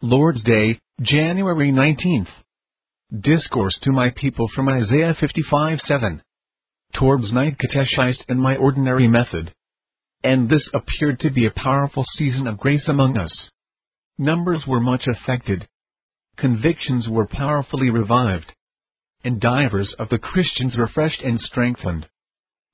Lord's 0.04 0.42
Day, 0.42 0.80
January 1.00 1.72
19th. 1.72 2.32
Discourse 3.22 3.78
to 3.84 3.92
my 3.92 4.10
people 4.10 4.50
from 4.56 4.68
Isaiah 4.68 5.16
55 5.20 5.78
7. 5.88 6.24
Towards 6.96 7.32
night 7.32 7.60
catechized 7.60 8.26
in 8.28 8.40
my 8.40 8.56
ordinary 8.56 9.08
method, 9.08 9.54
and 10.24 10.50
this 10.50 10.68
appeared 10.74 11.20
to 11.20 11.30
be 11.30 11.46
a 11.46 11.52
powerful 11.52 12.04
season 12.18 12.48
of 12.48 12.58
grace 12.58 12.88
among 12.88 13.16
us. 13.16 13.32
Numbers 14.18 14.64
were 14.68 14.80
much 14.80 15.06
affected. 15.06 15.68
Convictions 16.36 17.08
were 17.08 17.28
powerfully 17.28 17.92
revived. 17.92 18.52
And 19.24 19.40
divers 19.40 19.94
of 20.00 20.10
the 20.10 20.18
Christians 20.18 20.76
refreshed 20.80 21.22
and 21.22 21.40
strengthened. 21.40 22.08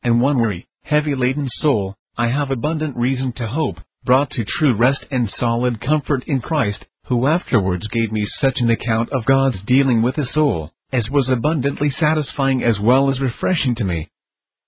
And 0.01 0.21
one 0.21 0.39
weary, 0.39 0.65
heavy 0.83 1.13
laden 1.13 1.49
soul, 1.59 1.95
I 2.17 2.29
have 2.29 2.51
abundant 2.51 2.95
reason 2.95 3.33
to 3.33 3.47
hope, 3.47 3.81
brought 4.05 4.29
to 4.31 4.45
true 4.45 4.77
rest 4.77 5.03
and 5.11 5.29
solid 5.37 5.81
comfort 5.81 6.23
in 6.25 6.39
Christ, 6.39 6.85
who 7.07 7.27
afterwards 7.27 7.87
gave 7.87 8.11
me 8.11 8.27
such 8.41 8.59
an 8.59 8.69
account 8.69 9.09
of 9.11 9.25
God's 9.25 9.61
dealing 9.65 10.01
with 10.01 10.15
his 10.15 10.31
soul, 10.33 10.71
as 10.91 11.09
was 11.09 11.29
abundantly 11.29 11.89
satisfying 11.89 12.63
as 12.63 12.79
well 12.79 13.09
as 13.09 13.19
refreshing 13.19 13.75
to 13.75 13.85
me. 13.85 14.09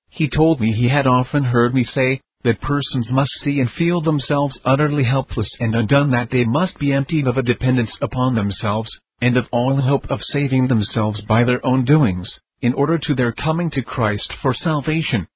He 0.10 0.30
told 0.30 0.60
me 0.60 0.72
he 0.72 0.88
had 0.90 1.06
often 1.06 1.44
heard 1.44 1.74
me 1.74 1.84
say, 1.84 2.22
that 2.44 2.62
persons 2.62 3.12
must 3.12 3.32
see 3.44 3.60
and 3.60 3.70
feel 3.72 4.00
themselves 4.00 4.58
utterly 4.64 5.04
helpless 5.04 5.50
and 5.60 5.76
undone 5.76 6.12
that 6.12 6.30
they 6.32 6.46
must 6.46 6.80
be 6.80 6.94
emptied 6.94 7.28
of 7.28 7.38
a 7.38 7.44
dependence 7.44 7.92
upon 8.02 8.34
themselves, 8.34 8.90
and 9.22 9.36
of 9.36 9.46
all 9.52 9.76
hope 9.76 10.10
of 10.10 10.22
saving 10.24 10.68
themselves 10.68 11.20
by 11.28 11.44
their 11.44 11.66
own 11.66 11.84
doings, 11.84 12.40
in 12.62 12.74
order 12.74 12.98
to 12.98 13.14
their 13.14 13.34
coming 13.34 13.70
to 13.72 13.82
Christ 13.82 14.32
for 14.42 14.54
salvation. 14.54 15.28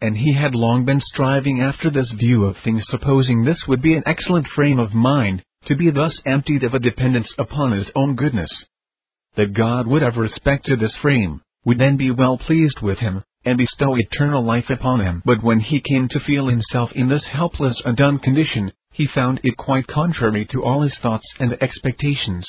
And 0.00 0.16
he 0.16 0.34
had 0.34 0.56
long 0.56 0.84
been 0.84 1.00
striving 1.00 1.60
after 1.60 1.90
this 1.90 2.10
view 2.10 2.44
of 2.44 2.56
things 2.64 2.82
supposing 2.88 3.44
this 3.44 3.62
would 3.68 3.80
be 3.80 3.94
an 3.94 4.02
excellent 4.04 4.48
frame 4.48 4.80
of 4.80 4.92
mind, 4.92 5.44
to 5.66 5.76
be 5.76 5.90
thus 5.90 6.18
emptied 6.24 6.64
of 6.64 6.74
a 6.74 6.78
dependence 6.78 7.32
upon 7.38 7.72
his 7.72 7.90
own 7.94 8.16
goodness. 8.16 8.50
That 9.36 9.54
God 9.54 9.86
would 9.86 10.02
have 10.02 10.16
respect 10.16 10.66
to 10.66 10.76
this 10.76 10.94
frame, 11.00 11.40
would 11.64 11.78
then 11.78 11.96
be 11.96 12.10
well 12.10 12.38
pleased 12.38 12.80
with 12.82 12.98
him, 12.98 13.22
and 13.44 13.58
bestow 13.58 13.96
eternal 13.96 14.44
life 14.44 14.70
upon 14.70 15.00
him. 15.00 15.22
But 15.24 15.42
when 15.42 15.60
he 15.60 15.80
came 15.80 16.08
to 16.08 16.20
feel 16.20 16.46
himself 16.48 16.90
in 16.92 17.08
this 17.08 17.24
helpless 17.24 17.80
and 17.84 17.98
undone 17.98 18.18
condition, 18.18 18.72
he 18.92 19.06
found 19.06 19.40
it 19.42 19.56
quite 19.56 19.86
contrary 19.86 20.46
to 20.52 20.62
all 20.62 20.82
his 20.82 20.96
thoughts 21.00 21.26
and 21.38 21.60
expectations. 21.62 22.46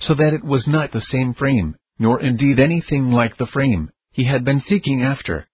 So 0.00 0.14
that 0.14 0.34
it 0.34 0.44
was 0.44 0.66
not 0.66 0.92
the 0.92 1.00
same 1.10 1.34
frame, 1.34 1.76
nor 1.98 2.20
indeed 2.20 2.58
anything 2.60 3.10
like 3.10 3.36
the 3.36 3.46
frame, 3.46 3.90
he 4.12 4.24
had 4.24 4.44
been 4.44 4.62
seeking 4.68 5.02
after. 5.02 5.48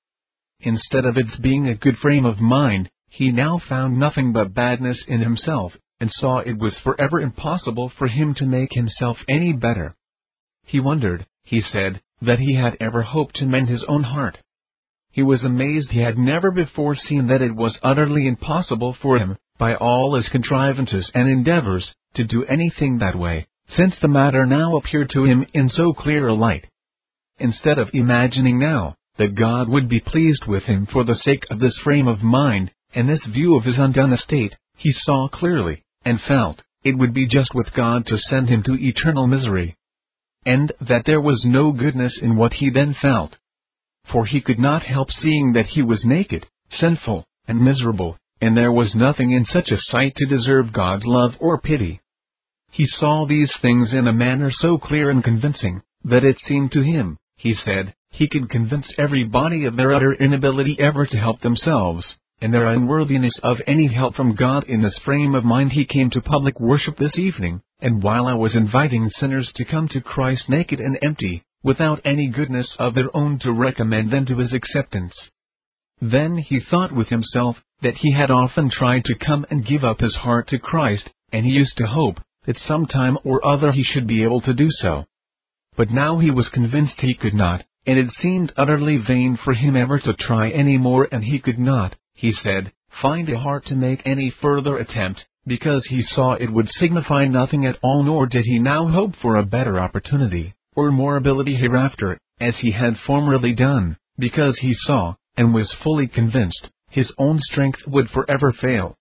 Instead 0.61 1.05
of 1.05 1.17
its 1.17 1.37
being 1.37 1.69
a 1.69 1.75
good 1.75 1.97
frame 1.99 2.25
of 2.25 2.41
mind, 2.41 2.91
he 3.09 3.31
now 3.31 3.61
found 3.69 3.99
nothing 3.99 4.33
but 4.33 4.55
badness 4.55 4.99
in 5.07 5.21
himself, 5.21 5.73
and 6.01 6.11
saw 6.11 6.39
it 6.39 6.59
was 6.59 6.75
forever 6.83 7.21
impossible 7.21 7.93
for 7.99 8.09
him 8.09 8.35
to 8.35 8.47
make 8.47 8.73
himself 8.73 9.19
any 9.29 9.53
better. 9.53 9.95
He 10.65 10.81
wondered, 10.81 11.27
he 11.45 11.61
said, 11.61 12.01
that 12.23 12.39
he 12.39 12.55
had 12.55 12.77
ever 12.81 13.03
hoped 13.03 13.37
to 13.37 13.47
mend 13.47 13.69
his 13.69 13.85
own 13.87 14.03
heart. 14.03 14.39
He 15.13 15.23
was 15.23 15.43
amazed 15.45 15.91
he 15.91 16.01
had 16.01 16.17
never 16.17 16.51
before 16.51 16.95
seen 16.95 17.27
that 17.27 17.43
it 17.43 17.55
was 17.55 17.79
utterly 17.83 18.27
impossible 18.27 18.97
for 19.03 19.19
him, 19.19 19.37
by 19.59 19.75
all 19.75 20.15
his 20.15 20.29
contrivances 20.29 21.11
and 21.15 21.29
endeavors, 21.29 21.93
to 22.15 22.25
do 22.25 22.45
anything 22.45 22.99
that 22.99 23.17
way, 23.17 23.47
since 23.77 23.95
the 24.01 24.09
matter 24.09 24.47
now 24.47 24.77
appeared 24.77 25.11
to 25.11 25.25
him 25.25 25.45
in 25.53 25.69
so 25.69 25.93
clear 25.93 26.29
a 26.29 26.35
light. 26.35 26.67
Instead 27.39 27.79
of 27.79 27.91
imagining 27.93 28.59
now, 28.59 28.95
that 29.19 29.35
God 29.35 29.69
would 29.69 29.89
be 29.89 30.01
pleased 30.01 30.47
with 30.47 30.63
him 30.63 30.87
for 30.87 31.05
the 31.05 31.17
sake 31.17 31.45
of 31.51 31.59
this 31.59 31.77
frame 31.85 32.09
of 32.09 32.23
mind, 32.23 32.71
and 32.95 33.09
this 33.09 33.25
view 33.27 33.57
of 33.57 33.65
his 33.65 33.79
undone 33.79 34.13
estate, 34.13 34.55
he 34.77 34.93
saw 34.93 35.29
clearly, 35.29 35.83
and 36.05 36.21
felt, 36.27 36.63
it 36.83 36.97
would 36.97 37.13
be 37.13 37.27
just 37.27 37.55
with 37.55 37.73
God 37.75 38.07
to 38.07 38.19
send 38.19 38.49
him 38.49 38.63
to 38.65 38.75
eternal 38.75 39.27
misery. 39.27 39.77
And 40.47 40.73
that 40.89 41.05
there 41.05 41.21
was 41.21 41.43
no 41.45 41.73
goodness 41.73 42.19
in 42.21 42.37
what 42.37 42.55
he 42.55 42.71
then 42.71 42.97
felt, 43.01 43.37
for 44.11 44.25
he 44.25 44.41
could 44.41 44.59
not 44.59 44.83
help 44.83 45.11
seeing 45.13 45.53
that 45.53 45.67
he 45.67 45.83
was 45.83 46.05
naked, 46.05 46.47
sinful, 46.71 47.25
and 47.47 47.61
miserable, 47.61 48.17
and 48.41 48.57
there 48.57 48.73
was 48.73 48.95
nothing 48.95 49.33
in 49.33 49.45
such 49.45 49.71
a 49.71 49.81
sight 49.91 50.15
to 50.17 50.27
deserve 50.27 50.73
God's 50.73 51.05
love 51.05 51.35
or 51.41 51.61
pity. 51.61 52.01
He 52.71 52.87
saw 52.87 53.27
these 53.27 53.53
things 53.61 53.93
in 53.93 54.07
a 54.09 54.13
manner 54.13 54.51
so 54.51 54.79
clear 54.79 55.11
and 55.11 55.23
convincing, 55.23 55.83
that 56.05 56.25
it 56.25 56.39
seemed 56.47 56.73
to 56.73 56.83
him, 56.83 57.19
he 57.37 57.55
said, 57.65 57.95
he 58.11 58.29
could 58.29 58.49
convince 58.49 58.87
everybody 58.99 59.67
of 59.67 59.77
their 59.77 59.93
utter 59.93 60.15
inability 60.15 60.77
ever 60.81 61.07
to 61.07 61.17
help 61.17 61.41
themselves, 61.41 62.05
and 62.41 62.55
their 62.55 62.67
unworthiness 62.67 63.35
of 63.43 63.59
any 63.67 63.87
help 63.87 64.15
from 64.15 64.35
God 64.35 64.65
in 64.65 64.83
this 64.83 64.99
frame 65.05 65.35
of 65.35 65.45
mind 65.45 65.73
he 65.73 65.85
came 65.85 66.11
to 66.11 66.23
public 66.23 66.59
worship 66.59 66.97
this 66.97 67.19
evening, 67.19 67.61
and 67.81 68.03
while 68.03 68.27
I 68.27 68.35
was 68.35 68.55
inviting 68.55 69.11
sinners 69.19 69.51
to 69.57 69.65
come 69.65 69.89
to 69.89 70.01
Christ 70.01 70.49
naked 70.49 70.81
and 70.81 70.99
empty, 71.03 71.43
without 71.63 72.01
any 72.05 72.29
goodness 72.29 72.69
of 72.79 72.95
their 72.95 73.15
own 73.15 73.39
to 73.41 73.53
recommend 73.53 74.11
them 74.11 74.25
to 74.27 74.39
his 74.39 74.53
acceptance. 74.53 75.15
Then 76.01 76.39
he 76.39 76.61
thought 76.61 76.93
with 76.93 77.09
himself, 77.09 77.57
that 77.83 77.97
he 77.97 78.13
had 78.13 78.31
often 78.31 78.71
tried 78.71 79.05
to 79.05 79.15
come 79.15 79.45
and 79.51 79.67
give 79.67 79.85
up 79.85 80.01
his 80.01 80.15
heart 80.17 80.49
to 80.49 80.59
Christ, 80.59 81.09
and 81.33 81.45
he 81.45 81.53
used 81.53 81.77
to 81.77 81.87
hope, 81.87 82.21
that 82.47 82.59
some 82.67 82.87
time 82.87 83.19
or 83.25 83.45
other 83.47 83.73
he 83.73 83.83
should 83.83 84.07
be 84.07 84.23
able 84.23 84.41
to 84.43 84.55
do 84.55 84.69
so. 84.71 85.05
But 85.77 85.91
now 85.91 86.19
he 86.19 86.31
was 86.31 86.49
convinced 86.49 87.01
he 87.01 87.15
could 87.15 87.35
not, 87.35 87.65
and 87.87 87.99
it 87.99 88.11
seemed 88.21 88.53
utterly 88.57 88.97
vain 88.97 89.39
for 89.43 89.55
him 89.55 89.77
ever 89.77 89.99
to 90.01 90.15
try 90.15 90.51
any 90.51 90.79
more 90.79 91.09
and 91.11 91.25
he 91.25 91.39
could 91.39 91.59
not, 91.59 91.95
he 92.21 92.33
said, 92.43 92.71
find 93.01 93.31
a 93.31 93.39
heart 93.39 93.65
to 93.65 93.75
make 93.75 94.03
any 94.05 94.31
further 94.43 94.77
attempt, 94.77 95.25
because 95.47 95.83
he 95.87 96.03
saw 96.03 96.35
it 96.35 96.53
would 96.53 96.69
signify 96.79 97.27
nothing 97.27 97.65
at 97.65 97.79
all 97.83 98.03
nor 98.03 98.27
did 98.27 98.45
he 98.45 98.59
now 98.59 98.87
hope 98.87 99.15
for 99.23 99.37
a 99.37 99.47
better 99.57 99.81
opportunity 99.81 100.55
or 100.77 100.93
more 100.93 101.17
ability 101.17 101.57
hereafter, 101.57 102.19
as 102.39 102.55
he 102.59 102.73
had 102.73 102.95
formerly 103.07 103.55
done, 103.55 103.97
because 104.19 104.57
he 104.59 104.75
saw, 104.75 105.15
and 105.37 105.55
was 105.55 105.75
fully 105.83 106.07
convinced, 106.07 106.69
his 106.91 107.11
own 107.17 107.41
strength 107.41 107.79
would 107.87 108.09
forever 108.11 108.53
fail. 108.53 108.95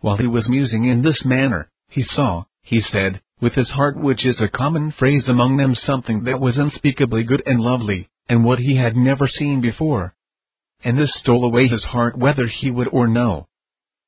While 0.00 0.16
he 0.16 0.26
was 0.26 0.48
musing 0.48 0.84
in 0.84 1.02
this 1.02 1.24
manner, 1.26 1.68
he 1.90 2.02
saw, 2.02 2.44
he 2.62 2.80
said, 2.80 3.20
with 3.38 3.52
his 3.52 3.68
heart 3.68 3.98
which 3.98 4.24
is 4.24 4.40
a 4.40 4.48
common 4.48 4.92
phrase 4.92 5.28
among 5.28 5.58
them 5.58 5.74
something 5.74 6.24
that 6.24 6.40
was 6.40 6.56
unspeakably 6.56 7.22
good 7.22 7.42
and 7.44 7.60
lovely, 7.60 8.08
and 8.30 8.44
what 8.44 8.58
he 8.58 8.76
had 8.76 8.96
never 8.96 9.28
seen 9.28 9.60
before. 9.60 10.14
And 10.84 10.98
this 10.98 11.12
stole 11.20 11.44
away 11.44 11.68
his 11.68 11.84
heart 11.84 12.18
whether 12.18 12.46
he 12.46 12.70
would 12.70 12.88
or 12.92 13.06
no. 13.06 13.48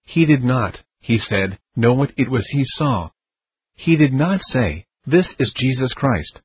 He 0.05 0.25
did 0.25 0.45
not, 0.45 0.81
he 1.01 1.19
said, 1.19 1.59
know 1.77 1.95
what 1.95 2.13
it 2.17 2.31
was 2.31 2.47
he 2.51 2.65
saw. 2.77 3.11
He 3.75 3.97
did 3.97 4.13
not 4.13 4.41
say, 4.53 4.87
This 5.07 5.27
is 5.39 5.53
Jesus 5.57 5.93
Christ 5.95 6.41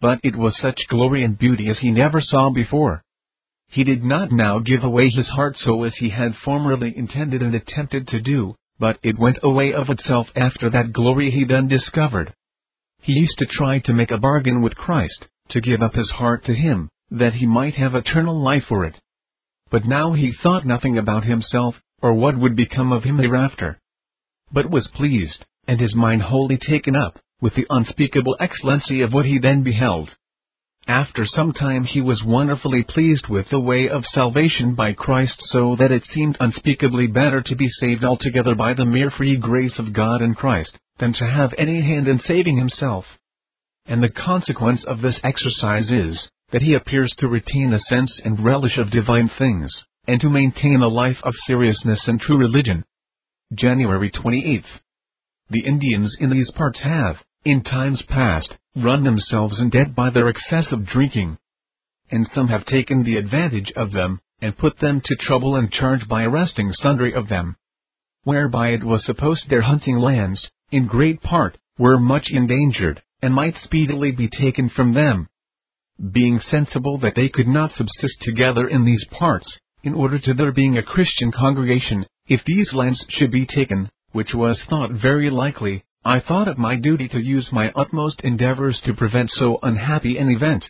but 0.00 0.20
it 0.22 0.36
was 0.36 0.56
such 0.60 0.88
glory 0.88 1.24
and 1.24 1.38
beauty 1.38 1.68
as 1.68 1.78
he 1.78 1.90
never 1.90 2.20
saw 2.20 2.50
before. 2.50 3.02
He 3.68 3.84
did 3.84 4.04
not 4.04 4.30
now 4.30 4.58
give 4.58 4.84
away 4.84 5.08
his 5.10 5.26
heart 5.28 5.56
so 5.58 5.84
as 5.84 5.94
he 5.96 6.10
had 6.10 6.36
formerly 6.44 6.96
intended 6.96 7.42
and 7.42 7.54
attempted 7.54 8.06
to 8.08 8.20
do, 8.20 8.54
but 8.78 8.98
it 9.02 9.18
went 9.18 9.38
away 9.42 9.72
of 9.72 9.88
itself 9.90 10.28
after 10.36 10.70
that 10.70 10.92
glory 10.92 11.30
he 11.30 11.44
then 11.44 11.66
discovered. 11.66 12.32
He 13.00 13.12
used 13.12 13.38
to 13.38 13.46
try 13.46 13.78
to 13.80 13.92
make 13.92 14.10
a 14.10 14.18
bargain 14.18 14.62
with 14.62 14.76
Christ, 14.76 15.26
to 15.50 15.60
give 15.60 15.82
up 15.82 15.94
his 15.94 16.10
heart 16.10 16.44
to 16.44 16.54
him, 16.54 16.88
that 17.10 17.34
he 17.34 17.46
might 17.46 17.74
have 17.74 17.94
eternal 17.94 18.40
life 18.40 18.64
for 18.68 18.84
it. 18.84 18.96
But 19.70 19.84
now 19.84 20.12
he 20.12 20.32
thought 20.32 20.64
nothing 20.64 20.96
about 20.96 21.24
himself, 21.24 21.74
or 22.00 22.14
what 22.14 22.36
would 22.36 22.54
become 22.54 22.92
of 22.92 23.04
him 23.04 23.18
hereafter. 23.18 23.78
But 24.52 24.70
was 24.70 24.86
pleased, 24.88 25.44
and 25.66 25.80
his 25.80 25.94
mind 25.94 26.22
wholly 26.22 26.56
taken 26.56 26.94
up, 26.94 27.18
with 27.40 27.54
the 27.54 27.66
unspeakable 27.68 28.36
excellency 28.38 29.00
of 29.02 29.12
what 29.12 29.26
he 29.26 29.38
then 29.38 29.62
beheld. 29.62 30.14
After 30.86 31.26
some 31.26 31.52
time 31.52 31.82
he 31.82 32.00
was 32.00 32.22
wonderfully 32.22 32.84
pleased 32.84 33.26
with 33.28 33.48
the 33.48 33.58
way 33.58 33.88
of 33.88 34.06
salvation 34.06 34.76
by 34.76 34.92
Christ 34.92 35.42
so 35.46 35.74
that 35.76 35.90
it 35.90 36.04
seemed 36.14 36.36
unspeakably 36.38 37.08
better 37.08 37.42
to 37.42 37.56
be 37.56 37.68
saved 37.80 38.04
altogether 38.04 38.54
by 38.54 38.72
the 38.72 38.86
mere 38.86 39.10
free 39.10 39.36
grace 39.36 39.76
of 39.80 39.92
God 39.92 40.22
in 40.22 40.34
Christ, 40.34 40.78
than 40.98 41.12
to 41.14 41.26
have 41.26 41.52
any 41.58 41.80
hand 41.82 42.06
in 42.06 42.20
saving 42.20 42.56
himself. 42.56 43.04
And 43.86 44.00
the 44.00 44.10
consequence 44.10 44.84
of 44.84 45.00
this 45.00 45.18
exercise 45.24 45.90
is, 45.90 46.28
that 46.52 46.62
he 46.62 46.74
appears 46.74 47.12
to 47.18 47.28
retain 47.28 47.72
a 47.72 47.80
sense 47.80 48.12
and 48.24 48.44
relish 48.44 48.78
of 48.78 48.90
divine 48.90 49.30
things, 49.38 49.72
and 50.06 50.20
to 50.20 50.30
maintain 50.30 50.80
a 50.82 50.88
life 50.88 51.18
of 51.22 51.34
seriousness 51.46 52.00
and 52.06 52.20
true 52.20 52.38
religion. 52.38 52.84
January 53.54 54.10
28th. 54.10 54.64
The 55.50 55.64
Indians 55.64 56.16
in 56.20 56.30
these 56.30 56.50
parts 56.52 56.78
have, 56.80 57.16
in 57.44 57.62
times 57.62 58.02
past, 58.08 58.56
run 58.76 59.04
themselves 59.04 59.58
in 59.60 59.70
debt 59.70 59.94
by 59.94 60.10
their 60.10 60.28
excessive 60.28 60.86
drinking. 60.86 61.38
And 62.10 62.28
some 62.34 62.48
have 62.48 62.66
taken 62.66 63.02
the 63.02 63.16
advantage 63.16 63.72
of 63.76 63.92
them, 63.92 64.20
and 64.40 64.58
put 64.58 64.78
them 64.78 65.00
to 65.04 65.16
trouble 65.16 65.56
and 65.56 65.72
charge 65.72 66.06
by 66.08 66.24
arresting 66.24 66.72
sundry 66.72 67.14
of 67.14 67.28
them. 67.28 67.56
Whereby 68.24 68.70
it 68.70 68.84
was 68.84 69.04
supposed 69.04 69.48
their 69.48 69.62
hunting 69.62 69.98
lands, 69.98 70.48
in 70.70 70.86
great 70.86 71.22
part, 71.22 71.56
were 71.78 71.98
much 71.98 72.26
endangered, 72.30 73.02
and 73.22 73.34
might 73.34 73.56
speedily 73.62 74.12
be 74.12 74.28
taken 74.28 74.68
from 74.68 74.94
them. 74.94 75.28
Being 76.12 76.40
sensible 76.50 76.98
that 76.98 77.14
they 77.14 77.30
could 77.30 77.48
not 77.48 77.72
subsist 77.74 78.20
together 78.20 78.68
in 78.68 78.84
these 78.84 79.04
parts, 79.06 79.58
in 79.82 79.94
order 79.94 80.18
to 80.18 80.34
their 80.34 80.52
being 80.52 80.76
a 80.76 80.82
Christian 80.82 81.32
congregation, 81.32 82.04
if 82.28 82.44
these 82.44 82.72
lands 82.74 83.02
should 83.08 83.30
be 83.30 83.46
taken, 83.46 83.88
which 84.12 84.34
was 84.34 84.60
thought 84.68 84.90
very 84.90 85.30
likely, 85.30 85.84
I 86.04 86.20
thought 86.20 86.48
it 86.48 86.58
my 86.58 86.76
duty 86.76 87.08
to 87.08 87.18
use 87.18 87.50
my 87.50 87.72
utmost 87.74 88.20
endeavors 88.20 88.78
to 88.82 88.92
prevent 88.92 89.30
so 89.30 89.58
unhappy 89.62 90.18
an 90.18 90.28
event. 90.28 90.68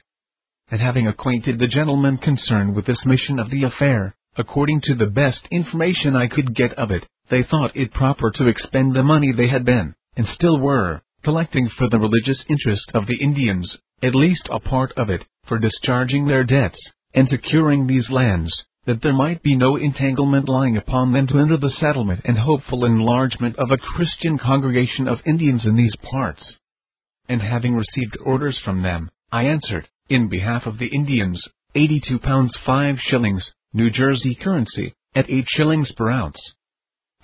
And 0.71 0.81
having 0.81 1.09
acquainted 1.09 1.59
the 1.59 1.67
gentlemen 1.67 2.19
concerned 2.19 2.77
with 2.77 2.87
this 2.87 3.05
mission 3.05 3.41
of 3.41 3.51
the 3.51 3.65
affair, 3.65 4.15
according 4.37 4.81
to 4.83 4.95
the 4.95 5.07
best 5.07 5.49
information 5.51 6.15
I 6.15 6.29
could 6.29 6.55
get 6.55 6.73
of 6.75 6.93
it, 6.93 7.05
they 7.31 7.43
thought 7.43 7.77
it 7.77 7.93
proper 7.93 8.31
to 8.31 8.47
expend 8.47 8.95
the 8.95 9.03
money 9.03 9.33
they 9.33 9.49
had 9.49 9.65
been, 9.65 9.95
and 10.17 10.27
still 10.29 10.61
were, 10.61 11.03
collecting 11.25 11.69
for 11.69 11.89
the 11.89 11.99
religious 11.99 12.45
interest 12.49 12.93
of 12.95 13.07
the 13.09 13.17
Indians, 13.21 13.77
at 14.03 14.15
least 14.15 14.49
a 14.51 14.61
part 14.61 14.93
of 14.97 15.11
it, 15.11 15.25
for 15.47 15.59
discharging 15.59 16.27
their 16.27 16.45
debts, 16.45 16.79
and 17.15 17.29
securing 17.29 17.87
these 17.87 18.11
lands, 18.11 18.53
that 18.87 19.03
there 19.03 19.13
might 19.13 19.43
be 19.43 19.57
no 19.57 19.77
entanglement 19.77 20.49
lying 20.49 20.77
upon 20.77 21.13
them 21.13 21.27
to 21.27 21.39
enter 21.39 21.57
the 21.57 21.75
settlement 21.81 22.21
and 22.25 22.39
hopeful 22.39 22.85
enlargement 22.85 23.57
of 23.57 23.71
a 23.71 23.79
Christian 23.79 24.39
congregation 24.39 25.09
of 25.09 25.19
Indians 25.27 25.65
in 25.65 25.77
these 25.77 25.95
parts. 26.11 26.43
And 27.29 27.43
having 27.43 27.75
received 27.75 28.17
orders 28.25 28.59
from 28.65 28.83
them, 28.83 29.11
I 29.33 29.45
answered, 29.45 29.89
in 30.09 30.29
behalf 30.29 30.67
of 30.67 30.79
the 30.79 30.87
Indians, 30.87 31.43
82 31.75 32.21
pounds 32.21 32.57
5 32.65 32.97
shillings, 33.11 33.45
New 33.73 33.91
Jersey 33.91 34.37
currency, 34.41 34.95
at 35.15 35.29
8 35.29 35.45
shillings 35.49 35.91
per 35.97 36.11
ounce. 36.11 36.39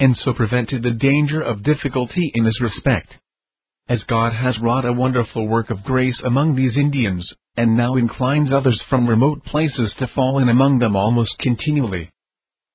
And 0.01 0.17
so 0.17 0.33
prevented 0.33 0.83
the 0.83 0.91
danger 0.91 1.41
of 1.41 1.63
difficulty 1.63 2.33
in 2.35 2.45
this 2.45 2.61
respect. 2.61 3.15
As 3.89 4.03
God 4.05 4.33
has 4.33 4.59
wrought 4.59 4.87
a 4.87 4.93
wonderful 4.93 5.47
work 5.47 5.69
of 5.69 5.85
grace 5.85 6.19
among 6.25 6.55
these 6.55 6.79
Indians, 6.79 7.31
and 7.59 7.77
now 7.77 7.97
inclines 7.97 8.51
others 8.51 8.81
from 8.89 9.07
remote 9.07 9.45
places 9.45 9.93
to 9.99 10.07
fall 10.07 10.39
in 10.39 10.49
among 10.49 10.79
them 10.79 10.97
almost 10.97 11.39
continually. 11.41 12.11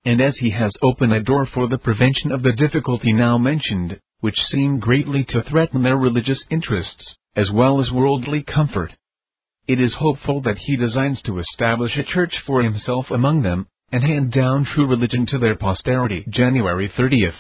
And 0.06 0.22
as 0.22 0.38
he 0.38 0.52
has 0.52 0.72
opened 0.84 1.14
a 1.14 1.24
door 1.24 1.48
for 1.48 1.68
the 1.68 1.80
prevention 1.80 2.32
of 2.32 2.44
the 2.44 2.52
difficulty 2.52 3.14
now 3.14 3.40
mentioned, 3.40 4.00
which 4.20 4.38
seem 4.52 4.80
greatly 4.80 5.24
to 5.30 5.42
threaten 5.42 5.82
their 5.82 5.98
religious 5.98 6.44
interests, 6.52 7.16
as 7.36 7.50
well 7.50 7.82
as 7.82 7.92
worldly 7.92 8.44
comfort, 8.44 8.94
it 9.68 9.80
is 9.80 9.94
hopeful 9.96 10.42
that 10.42 10.60
he 10.60 10.76
designs 10.76 11.20
to 11.24 11.40
establish 11.40 11.98
a 11.98 12.04
church 12.04 12.36
for 12.46 12.62
himself 12.62 13.10
among 13.10 13.42
them, 13.42 13.66
and 13.92 14.04
hand 14.04 14.32
down 14.34 14.66
true 14.66 14.86
religion 14.86 15.26
to 15.26 15.40
their 15.40 15.56
posterity. 15.56 16.26
January 16.30 16.90
30th. 16.90 17.40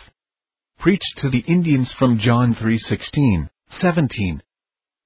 Preached 0.80 1.18
to 1.18 1.30
the 1.30 1.43
Indians 1.47 1.91
from 1.99 2.18
John 2.18 2.55
3:16, 2.55 3.49
17 3.82 4.41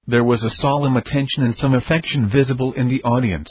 there 0.08 0.24
was 0.24 0.44
a 0.44 0.62
solemn 0.62 0.98
attention 0.98 1.44
and 1.44 1.56
some 1.56 1.74
affection 1.74 2.30
visible 2.30 2.74
in 2.74 2.90
the 2.90 3.04
audience. 3.04 3.50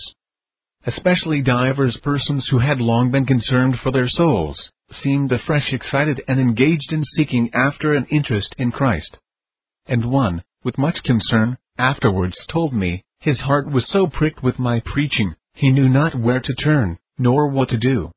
Especially 0.84 1.42
divers 1.42 1.96
persons 2.02 2.46
who 2.50 2.58
had 2.58 2.80
long 2.80 3.10
been 3.10 3.24
concerned 3.24 3.78
for 3.82 3.92
their 3.92 4.08
souls, 4.08 4.70
seemed 5.02 5.30
afresh 5.30 5.72
excited 5.72 6.22
and 6.26 6.40
engaged 6.40 6.92
in 6.92 7.04
seeking 7.16 7.50
after 7.54 7.94
an 7.94 8.06
interest 8.10 8.54
in 8.58 8.72
Christ. 8.72 9.16
And 9.86 10.10
one, 10.10 10.42
with 10.64 10.78
much 10.78 11.02
concern, 11.04 11.56
afterwards 11.78 12.36
told 12.48 12.74
me, 12.74 13.04
his 13.20 13.38
heart 13.38 13.70
was 13.70 13.86
so 13.88 14.06
pricked 14.06 14.42
with 14.42 14.58
my 14.58 14.80
preaching, 14.84 15.34
he 15.54 15.70
knew 15.70 15.88
not 15.88 16.14
where 16.14 16.40
to 16.40 16.54
turn, 16.54 16.98
nor 17.18 17.48
what 17.48 17.68
to 17.68 17.78
do. 17.78 18.10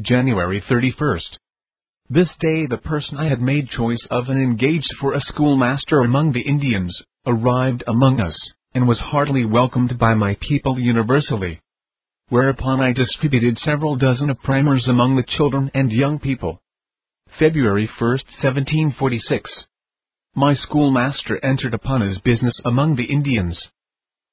January 0.00 0.60
31st. 0.62 1.38
This 2.10 2.30
day 2.40 2.64
the 2.64 2.78
person 2.78 3.18
I 3.18 3.28
had 3.28 3.42
made 3.42 3.68
choice 3.68 4.06
of 4.10 4.30
and 4.30 4.40
engaged 4.40 4.94
for 4.98 5.12
a 5.12 5.20
schoolmaster 5.20 6.00
among 6.00 6.32
the 6.32 6.40
Indians, 6.40 7.02
arrived 7.26 7.84
among 7.86 8.18
us, 8.18 8.34
and 8.72 8.88
was 8.88 8.98
heartily 8.98 9.44
welcomed 9.44 9.98
by 9.98 10.14
my 10.14 10.34
people 10.40 10.78
universally. 10.78 11.60
Whereupon 12.30 12.80
I 12.80 12.94
distributed 12.94 13.58
several 13.58 13.96
dozen 13.96 14.30
of 14.30 14.40
primers 14.40 14.88
among 14.88 15.16
the 15.16 15.22
children 15.22 15.70
and 15.74 15.92
young 15.92 16.18
people. 16.18 16.62
February 17.38 17.90
1, 17.98 18.10
1746. 18.10 19.50
My 20.34 20.54
schoolmaster 20.54 21.38
entered 21.44 21.74
upon 21.74 22.00
his 22.00 22.18
business 22.20 22.58
among 22.64 22.96
the 22.96 23.12
Indians. 23.12 23.68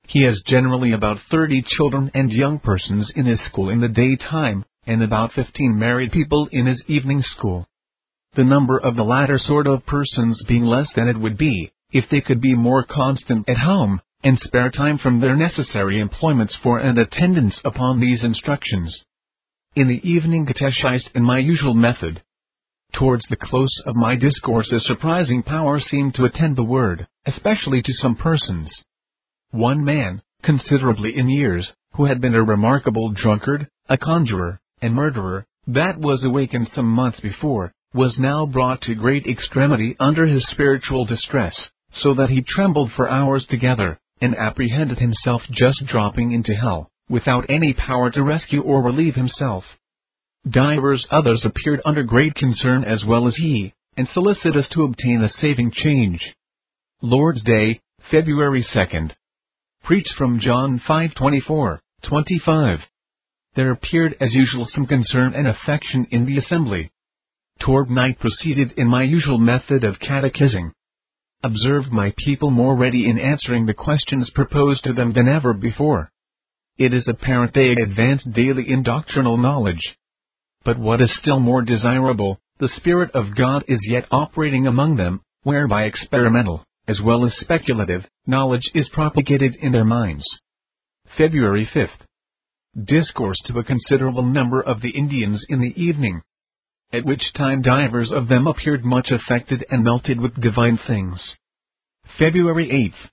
He 0.07 0.21
has 0.21 0.41
generally 0.47 0.93
about 0.93 1.19
thirty 1.29 1.61
children 1.61 2.09
and 2.13 2.31
young 2.31 2.59
persons 2.59 3.11
in 3.17 3.25
his 3.25 3.41
school 3.41 3.69
in 3.69 3.81
the 3.81 3.89
daytime, 3.89 4.63
and 4.85 5.01
about 5.03 5.33
fifteen 5.33 5.77
married 5.77 6.11
people 6.11 6.47
in 6.51 6.65
his 6.65 6.81
evening 6.87 7.23
school. 7.23 7.67
The 8.35 8.43
number 8.43 8.77
of 8.77 8.95
the 8.95 9.03
latter 9.03 9.39
sort 9.39 9.65
of 9.65 9.85
persons 9.85 10.43
being 10.47 10.63
less 10.63 10.87
than 10.95 11.07
it 11.07 11.17
would 11.17 11.37
be, 11.37 11.71
if 11.91 12.05
they 12.09 12.21
could 12.21 12.41
be 12.41 12.53
more 12.53 12.83
constant 12.83 13.47
at 13.49 13.57
home, 13.57 14.01
and 14.23 14.39
spare 14.43 14.71
time 14.71 14.97
from 14.97 15.19
their 15.19 15.35
necessary 15.35 15.99
employments 15.99 16.55
for 16.61 16.79
an 16.79 16.97
attendance 16.97 17.55
upon 17.63 17.99
these 17.99 18.23
instructions. 18.23 18.93
In 19.75 19.87
the 19.87 20.01
evening 20.09 20.45
catechized 20.45 21.09
in 21.15 21.23
my 21.23 21.39
usual 21.39 21.73
method. 21.73 22.21
Towards 22.93 23.25
the 23.29 23.35
close 23.35 23.81
of 23.85 23.95
my 23.95 24.15
discourse 24.15 24.71
a 24.71 24.79
surprising 24.81 25.43
power 25.43 25.79
seemed 25.79 26.15
to 26.15 26.25
attend 26.25 26.55
the 26.55 26.63
word, 26.63 27.07
especially 27.25 27.81
to 27.81 27.93
some 27.93 28.15
persons. 28.15 28.69
One 29.51 29.83
man, 29.83 30.21
considerably 30.43 31.17
in 31.17 31.29
years, 31.29 31.71
who 31.93 32.05
had 32.05 32.19
been 32.19 32.35
a 32.35 32.43
remarkable 32.43 33.11
drunkard, 33.11 33.67
a 33.87 33.97
conjurer, 33.97 34.59
and 34.81 34.93
murderer, 34.93 35.45
that 35.67 35.97
was 35.97 36.23
awakened 36.23 36.69
some 36.75 36.87
months 36.87 37.19
before, 37.19 37.73
was 37.93 38.17
now 38.19 38.45
brought 38.45 38.81
to 38.81 38.95
great 38.95 39.25
extremity 39.25 39.95
under 39.99 40.25
his 40.25 40.45
spiritual 40.51 41.05
distress, 41.05 41.55
so 41.91 42.13
that 42.13 42.29
he 42.29 42.41
trembled 42.41 42.91
for 42.95 43.09
hours 43.09 43.45
together, 43.49 43.97
and 44.21 44.35
apprehended 44.35 44.99
himself 44.99 45.41
just 45.51 45.85
dropping 45.87 46.31
into 46.31 46.53
hell, 46.53 46.89
without 47.09 47.45
any 47.49 47.73
power 47.73 48.09
to 48.11 48.23
rescue 48.23 48.61
or 48.61 48.81
relieve 48.81 49.15
himself. 49.15 49.63
Divers 50.49 51.05
others 51.09 51.43
appeared 51.43 51.81
under 51.85 52.03
great 52.03 52.35
concern 52.35 52.83
as 52.83 53.03
well 53.05 53.27
as 53.27 53.35
he, 53.35 53.73
and 53.97 54.07
solicitous 54.13 54.67
to 54.69 54.83
obtain 54.83 55.23
a 55.23 55.31
saving 55.41 55.71
change. 55.71 56.21
Lord's 57.01 57.43
Day, 57.43 57.79
February 58.11 58.65
2nd. 58.73 59.11
Preached 59.83 60.13
from 60.17 60.39
John 60.39 60.79
5:24, 60.87 61.79
25. 62.03 62.79
There 63.55 63.71
appeared 63.71 64.15
as 64.19 64.33
usual 64.33 64.67
some 64.73 64.85
concern 64.85 65.33
and 65.33 65.47
affection 65.47 66.07
in 66.11 66.25
the 66.25 66.37
assembly. 66.37 66.91
Toward 67.61 67.89
night 67.89 68.19
proceeded 68.19 68.73
in 68.77 68.87
my 68.87 69.03
usual 69.03 69.37
method 69.37 69.85
of 69.85 69.99
catechizing, 69.99 70.73
observed 71.41 71.91
my 71.91 72.13
people 72.17 72.51
more 72.51 72.75
ready 72.75 73.09
in 73.09 73.17
answering 73.17 73.65
the 73.65 73.73
questions 73.73 74.29
proposed 74.31 74.83
to 74.83 74.93
them 74.93 75.13
than 75.13 75.29
ever 75.29 75.53
before. 75.53 76.11
It 76.77 76.93
is 76.93 77.07
apparent 77.07 77.53
they 77.53 77.71
advance 77.71 78.23
daily 78.23 78.69
in 78.69 78.83
doctrinal 78.83 79.37
knowledge. 79.37 79.95
But 80.65 80.77
what 80.77 81.01
is 81.01 81.09
still 81.21 81.39
more 81.39 81.61
desirable, 81.61 82.39
the 82.59 82.69
Spirit 82.75 83.11
of 83.11 83.35
God 83.35 83.63
is 83.67 83.79
yet 83.87 84.05
operating 84.11 84.67
among 84.67 84.97
them, 84.97 85.21
whereby 85.43 85.83
experimental, 85.83 86.65
as 86.87 86.99
well 87.01 87.25
as 87.25 87.33
speculative, 87.39 88.05
knowledge 88.27 88.69
is 88.73 88.89
propagated 88.89 89.55
in 89.61 89.71
their 89.71 89.85
minds. 89.85 90.25
February 91.17 91.69
5th. 91.73 92.04
Discourse 92.83 93.39
to 93.45 93.57
a 93.57 93.63
considerable 93.63 94.23
number 94.23 94.61
of 94.61 94.81
the 94.81 94.89
Indians 94.89 95.45
in 95.47 95.61
the 95.61 95.73
evening, 95.81 96.21
at 96.91 97.05
which 97.05 97.31
time 97.33 97.61
divers 97.61 98.11
of 98.11 98.27
them 98.27 98.47
appeared 98.47 98.83
much 98.83 99.11
affected 99.11 99.63
and 99.71 99.81
melted 99.81 100.19
with 100.19 100.41
divine 100.41 100.77
things. 100.85 101.21
February 102.19 102.67
8th. 102.67 103.09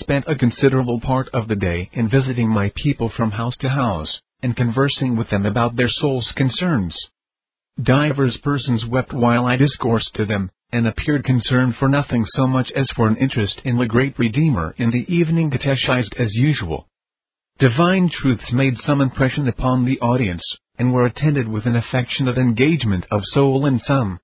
Spent 0.00 0.24
a 0.26 0.36
considerable 0.36 1.00
part 1.00 1.28
of 1.34 1.48
the 1.48 1.56
day 1.56 1.90
in 1.92 2.08
visiting 2.08 2.48
my 2.48 2.72
people 2.76 3.10
from 3.10 3.30
house 3.32 3.58
to 3.58 3.68
house, 3.68 4.22
and 4.42 4.56
conversing 4.56 5.16
with 5.16 5.28
them 5.28 5.44
about 5.44 5.76
their 5.76 5.90
soul's 5.90 6.32
concerns. 6.34 6.96
Divers 7.82 8.38
persons 8.38 8.86
wept 8.86 9.12
while 9.12 9.44
I 9.44 9.56
discoursed 9.56 10.14
to 10.14 10.24
them, 10.24 10.50
and 10.72 10.86
appeared 10.86 11.24
concerned 11.24 11.76
for 11.76 11.90
nothing 11.90 12.24
so 12.24 12.46
much 12.46 12.70
as 12.72 12.88
for 12.96 13.06
an 13.06 13.16
interest 13.18 13.60
in 13.66 13.76
the 13.76 13.86
great 13.86 14.18
Redeemer 14.18 14.74
in 14.78 14.90
the 14.92 15.04
evening 15.14 15.50
catechized 15.50 16.14
as 16.18 16.34
usual. 16.34 16.88
Divine 17.58 18.08
truths 18.08 18.52
made 18.52 18.78
some 18.86 19.00
impression 19.00 19.48
upon 19.48 19.84
the 19.84 19.98
audience, 19.98 20.44
and 20.78 20.92
were 20.92 21.06
attended 21.06 21.48
with 21.48 21.66
an 21.66 21.74
affectionate 21.74 22.38
engagement 22.38 23.04
of 23.10 23.22
soul 23.32 23.66
in 23.66 23.80
some. 23.80 24.20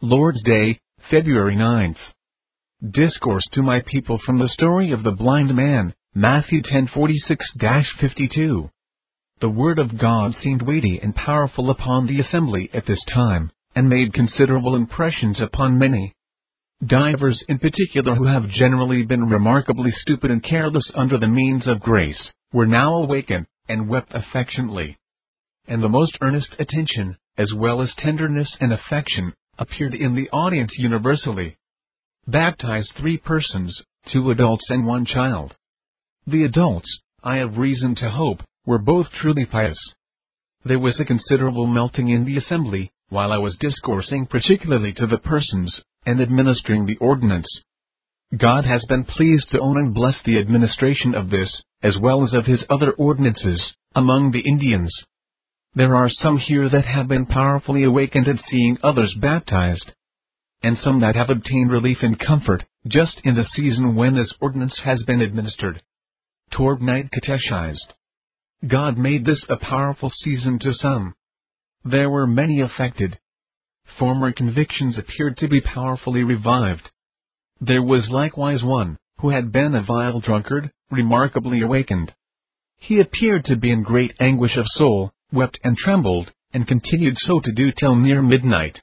Lord's 0.00 0.42
Day, 0.42 0.80
February 1.10 1.54
9th. 1.54 1.98
Discourse 2.90 3.44
to 3.52 3.62
my 3.62 3.80
people 3.80 4.18
from 4.24 4.38
the 4.38 4.48
story 4.48 4.90
of 4.90 5.02
the 5.02 5.10
blind 5.10 5.54
man, 5.54 5.92
Matthew 6.14 6.62
1046-52. 6.62 8.70
The 9.42 9.50
word 9.50 9.78
of 9.78 9.98
God 9.98 10.34
seemed 10.42 10.62
weighty 10.62 10.98
and 11.02 11.14
powerful 11.14 11.68
upon 11.68 12.06
the 12.06 12.20
assembly 12.20 12.70
at 12.72 12.86
this 12.86 13.04
time, 13.12 13.50
and 13.74 13.86
made 13.86 14.14
considerable 14.14 14.76
impressions 14.76 15.38
upon 15.42 15.78
many. 15.78 16.14
Divers 16.86 17.44
in 17.50 17.58
particular 17.58 18.14
who 18.14 18.24
have 18.24 18.48
generally 18.48 19.04
been 19.04 19.28
remarkably 19.28 19.92
stupid 20.00 20.30
and 20.30 20.42
careless 20.42 20.90
under 20.94 21.18
the 21.18 21.28
means 21.28 21.66
of 21.66 21.78
grace, 21.78 22.32
were 22.52 22.66
now 22.66 22.94
awakened, 22.94 23.46
and 23.68 23.88
wept 23.88 24.12
affectionately. 24.14 24.98
and 25.68 25.82
the 25.82 25.88
most 25.88 26.18
earnest 26.20 26.54
attention, 26.58 27.16
as 27.38 27.52
well 27.54 27.80
as 27.80 27.94
tenderness 27.96 28.56
and 28.60 28.72
affection, 28.72 29.32
appeared 29.58 29.94
in 29.94 30.14
the 30.14 30.28
audience 30.30 30.72
universally. 30.76 31.56
Baptized 32.26 32.90
three 32.96 33.16
persons, 33.16 33.80
two 34.12 34.30
adults 34.30 34.64
and 34.70 34.84
one 34.84 35.04
child. 35.04 35.54
The 36.26 36.44
adults, 36.44 36.88
I 37.22 37.36
have 37.36 37.58
reason 37.58 37.94
to 37.96 38.10
hope, 38.10 38.42
were 38.66 38.78
both 38.78 39.10
truly 39.12 39.44
pious. 39.46 39.78
There 40.64 40.78
was 40.78 40.98
a 41.00 41.04
considerable 41.04 41.66
melting 41.66 42.08
in 42.08 42.24
the 42.24 42.36
assembly, 42.36 42.90
while 43.08 43.32
I 43.32 43.38
was 43.38 43.56
discoursing 43.58 44.26
particularly 44.26 44.92
to 44.94 45.06
the 45.06 45.18
persons, 45.18 45.80
and 46.06 46.20
administering 46.20 46.86
the 46.86 46.96
ordinance. 46.96 47.48
God 48.36 48.64
has 48.64 48.82
been 48.88 49.04
pleased 49.04 49.50
to 49.50 49.60
own 49.60 49.76
and 49.76 49.94
bless 49.94 50.16
the 50.24 50.38
administration 50.38 51.14
of 51.14 51.28
this, 51.28 51.50
as 51.82 51.98
well 52.00 52.24
as 52.24 52.32
of 52.32 52.46
his 52.46 52.64
other 52.70 52.92
ordinances, 52.92 53.74
among 53.94 54.30
the 54.30 54.40
Indians. 54.40 54.90
There 55.74 55.94
are 55.94 56.08
some 56.08 56.38
here 56.38 56.68
that 56.68 56.86
have 56.86 57.08
been 57.08 57.26
powerfully 57.26 57.84
awakened 57.84 58.28
at 58.28 58.42
seeing 58.50 58.78
others 58.82 59.14
baptized, 59.20 59.92
and 60.62 60.78
some 60.78 61.00
that 61.00 61.14
have 61.14 61.28
obtained 61.28 61.70
relief 61.70 61.98
and 62.02 62.18
comfort, 62.18 62.64
just 62.86 63.20
in 63.24 63.34
the 63.34 63.46
season 63.54 63.96
when 63.96 64.14
this 64.14 64.32
ordinance 64.40 64.78
has 64.84 65.02
been 65.02 65.20
administered. 65.20 65.82
Toward 66.52 66.80
night 66.80 67.10
catechized. 67.12 67.94
God 68.66 68.96
made 68.96 69.26
this 69.26 69.44
a 69.48 69.56
powerful 69.56 70.10
season 70.22 70.58
to 70.60 70.72
some. 70.72 71.14
There 71.84 72.08
were 72.08 72.26
many 72.26 72.60
affected. 72.60 73.18
Former 73.98 74.32
convictions 74.32 74.96
appeared 74.96 75.36
to 75.38 75.48
be 75.48 75.60
powerfully 75.60 76.22
revived. 76.22 76.90
There 77.64 77.82
was 77.82 78.10
likewise 78.10 78.64
one, 78.64 78.98
who 79.20 79.28
had 79.28 79.52
been 79.52 79.76
a 79.76 79.82
vile 79.82 80.18
drunkard, 80.18 80.72
remarkably 80.90 81.60
awakened. 81.60 82.12
He 82.78 82.98
appeared 82.98 83.44
to 83.44 83.54
be 83.54 83.70
in 83.70 83.84
great 83.84 84.12
anguish 84.18 84.56
of 84.56 84.66
soul, 84.66 85.12
wept 85.32 85.60
and 85.62 85.76
trembled, 85.78 86.32
and 86.52 86.66
continued 86.66 87.16
so 87.18 87.38
to 87.38 87.52
do 87.52 87.70
till 87.70 87.94
near 87.94 88.20
midnight. 88.20 88.80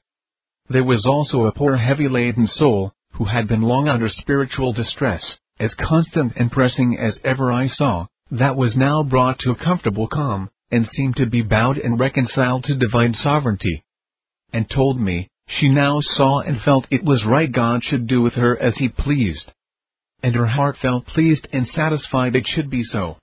There 0.69 0.85
was 0.85 1.05
also 1.05 1.45
a 1.45 1.51
poor 1.51 1.75
heavy 1.75 2.07
laden 2.07 2.47
soul, 2.47 2.93
who 3.11 3.25
had 3.25 3.49
been 3.49 3.63
long 3.63 3.89
under 3.89 4.07
spiritual 4.07 4.71
distress, 4.71 5.25
as 5.59 5.73
constant 5.73 6.31
and 6.37 6.49
pressing 6.49 6.97
as 6.97 7.19
ever 7.25 7.51
I 7.51 7.67
saw, 7.67 8.07
that 8.31 8.55
was 8.55 8.77
now 8.77 9.03
brought 9.03 9.39
to 9.39 9.51
a 9.51 9.55
comfortable 9.55 10.07
calm, 10.07 10.51
and 10.71 10.87
seemed 10.87 11.17
to 11.17 11.25
be 11.25 11.41
bowed 11.41 11.77
and 11.77 11.99
reconciled 11.99 12.63
to 12.63 12.77
divine 12.77 13.13
sovereignty. 13.13 13.83
And 14.53 14.69
told 14.69 15.01
me, 15.01 15.28
she 15.49 15.67
now 15.67 15.99
saw 16.01 16.41
and 16.41 16.61
felt 16.61 16.85
it 16.91 17.03
was 17.03 17.25
right 17.25 17.51
God 17.51 17.83
should 17.83 18.07
do 18.07 18.21
with 18.21 18.33
her 18.33 18.57
as 18.57 18.75
he 18.77 18.87
pleased. 18.87 19.51
And 20.21 20.35
her 20.35 20.45
heart 20.45 20.77
felt 20.81 21.07
pleased 21.07 21.47
and 21.51 21.67
satisfied 21.67 22.35
it 22.35 22.45
should 22.47 22.69
be 22.69 22.83
so. 22.83 23.17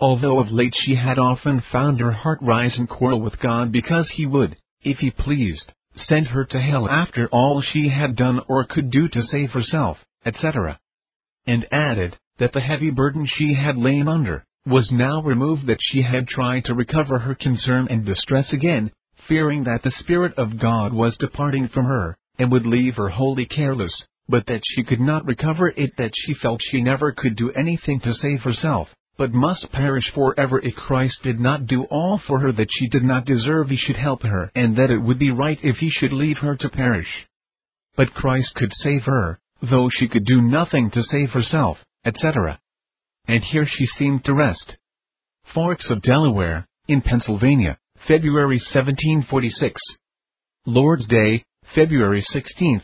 Although 0.00 0.38
of 0.38 0.52
late 0.52 0.74
she 0.76 0.94
had 0.94 1.18
often 1.18 1.62
found 1.72 1.98
her 1.98 2.12
heart 2.12 2.38
rise 2.40 2.76
and 2.78 2.88
quarrel 2.88 3.20
with 3.20 3.40
God 3.40 3.72
because 3.72 4.08
he 4.10 4.26
would, 4.26 4.56
if 4.82 4.98
he 4.98 5.10
pleased, 5.10 5.72
send 5.96 6.28
her 6.28 6.44
to 6.44 6.60
hell 6.60 6.88
after 6.88 7.26
all 7.28 7.60
she 7.60 7.88
had 7.88 8.14
done 8.14 8.40
or 8.46 8.64
could 8.64 8.90
do 8.90 9.08
to 9.08 9.22
save 9.22 9.50
herself, 9.50 9.98
etc. 10.24 10.78
And 11.46 11.66
added, 11.72 12.16
that 12.38 12.52
the 12.52 12.60
heavy 12.60 12.90
burden 12.90 13.26
she 13.26 13.54
had 13.54 13.76
lain 13.76 14.06
under, 14.06 14.44
was 14.64 14.88
now 14.92 15.20
removed 15.22 15.66
that 15.66 15.80
she 15.80 16.02
had 16.02 16.28
tried 16.28 16.64
to 16.66 16.74
recover 16.74 17.18
her 17.18 17.34
concern 17.34 17.88
and 17.90 18.04
distress 18.04 18.52
again, 18.52 18.92
fearing 19.28 19.64
that 19.64 19.82
the 19.82 19.92
Spirit 20.00 20.32
of 20.38 20.58
God 20.58 20.92
was 20.92 21.16
departing 21.18 21.68
from 21.68 21.84
her, 21.84 22.16
and 22.38 22.50
would 22.50 22.66
leave 22.66 22.96
her 22.96 23.08
wholly 23.08 23.46
careless, 23.46 23.92
but 24.28 24.46
that 24.46 24.62
she 24.74 24.82
could 24.82 25.00
not 25.00 25.24
recover 25.26 25.68
it 25.68 25.90
that 25.98 26.12
she 26.14 26.34
felt 26.34 26.60
she 26.70 26.80
never 26.80 27.12
could 27.12 27.36
do 27.36 27.50
anything 27.52 28.00
to 28.00 28.14
save 28.14 28.42
herself, 28.42 28.88
but 29.16 29.32
must 29.32 29.70
perish 29.72 30.10
forever 30.14 30.60
if 30.60 30.74
Christ 30.74 31.18
did 31.22 31.40
not 31.40 31.66
do 31.66 31.84
all 31.84 32.20
for 32.26 32.38
her 32.38 32.52
that 32.52 32.68
she 32.70 32.88
did 32.88 33.02
not 33.02 33.24
deserve 33.24 33.68
he 33.68 33.76
should 33.76 33.96
help 33.96 34.22
her, 34.22 34.50
and 34.54 34.76
that 34.76 34.90
it 34.90 34.98
would 34.98 35.18
be 35.18 35.30
right 35.30 35.58
if 35.62 35.76
he 35.76 35.90
should 35.90 36.12
leave 36.12 36.38
her 36.38 36.56
to 36.56 36.68
perish. 36.68 37.26
But 37.96 38.14
Christ 38.14 38.54
could 38.54 38.72
save 38.74 39.04
her, 39.04 39.40
though 39.60 39.90
she 39.90 40.08
could 40.08 40.24
do 40.24 40.40
nothing 40.40 40.90
to 40.92 41.02
save 41.02 41.30
herself, 41.30 41.78
etc. 42.04 42.60
And 43.26 43.42
here 43.42 43.66
she 43.66 43.86
seemed 43.98 44.24
to 44.24 44.34
rest. 44.34 44.76
Forks 45.52 45.90
of 45.90 46.02
Delaware, 46.02 46.66
in 46.86 47.00
Pennsylvania, 47.02 47.78
February 48.06 48.60
1746. 48.72 49.80
Lord's 50.66 51.06
Day, 51.06 51.44
February 51.74 52.24
16th 52.34 52.82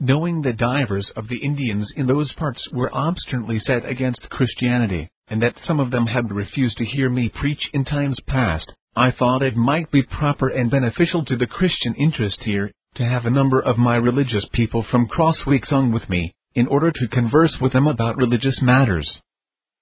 knowing 0.00 0.40
the 0.40 0.52
divers 0.54 1.12
of 1.14 1.28
the 1.28 1.36
Indians 1.36 1.92
in 1.94 2.06
those 2.06 2.32
parts 2.32 2.66
were 2.72 2.94
obstinately 2.94 3.58
set 3.58 3.84
against 3.84 4.30
Christianity, 4.30 5.10
and 5.28 5.42
that 5.42 5.58
some 5.66 5.78
of 5.78 5.90
them 5.90 6.06
had 6.06 6.32
refused 6.32 6.78
to 6.78 6.86
hear 6.86 7.10
me 7.10 7.28
preach 7.28 7.60
in 7.74 7.84
times 7.84 8.18
past, 8.26 8.72
I 8.96 9.10
thought 9.10 9.42
it 9.42 9.56
might 9.56 9.90
be 9.90 10.02
proper 10.02 10.48
and 10.48 10.70
beneficial 10.70 11.24
to 11.26 11.36
the 11.36 11.46
Christian 11.46 11.94
interest 11.94 12.38
here, 12.42 12.72
to 12.94 13.04
have 13.04 13.26
a 13.26 13.30
number 13.30 13.60
of 13.60 13.76
my 13.76 13.96
religious 13.96 14.46
people 14.52 14.84
from 14.90 15.06
Crossweeksung 15.06 15.92
with 15.92 16.08
me, 16.08 16.32
in 16.54 16.66
order 16.66 16.90
to 16.90 17.08
converse 17.08 17.56
with 17.60 17.72
them 17.72 17.86
about 17.86 18.16
religious 18.16 18.60
matters. 18.62 19.20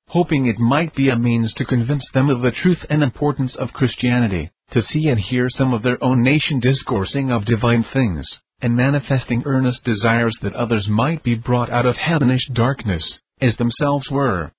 Hoping 0.08 0.46
it 0.46 0.58
might 0.58 0.94
be 0.94 1.10
a 1.10 1.18
means 1.18 1.52
to 1.54 1.66
convince 1.66 2.04
them 2.14 2.30
of 2.30 2.40
the 2.40 2.50
truth 2.50 2.84
and 2.88 3.02
importance 3.02 3.54
of 3.56 3.74
Christianity, 3.74 4.50
to 4.70 4.82
see 4.82 5.08
and 5.08 5.20
hear 5.20 5.50
some 5.50 5.74
of 5.74 5.82
their 5.82 6.02
own 6.02 6.22
nation 6.22 6.60
discoursing 6.60 7.30
of 7.30 7.44
divine 7.44 7.84
things 7.92 8.26
and 8.60 8.74
manifesting 8.74 9.42
earnest 9.44 9.84
desires 9.84 10.36
that 10.42 10.54
others 10.54 10.88
might 10.88 11.22
be 11.22 11.34
brought 11.34 11.70
out 11.70 11.86
of 11.86 11.96
heathenish 11.96 12.48
darkness, 12.54 13.18
as 13.40 13.54
themselves 13.56 14.10
were. 14.10 14.50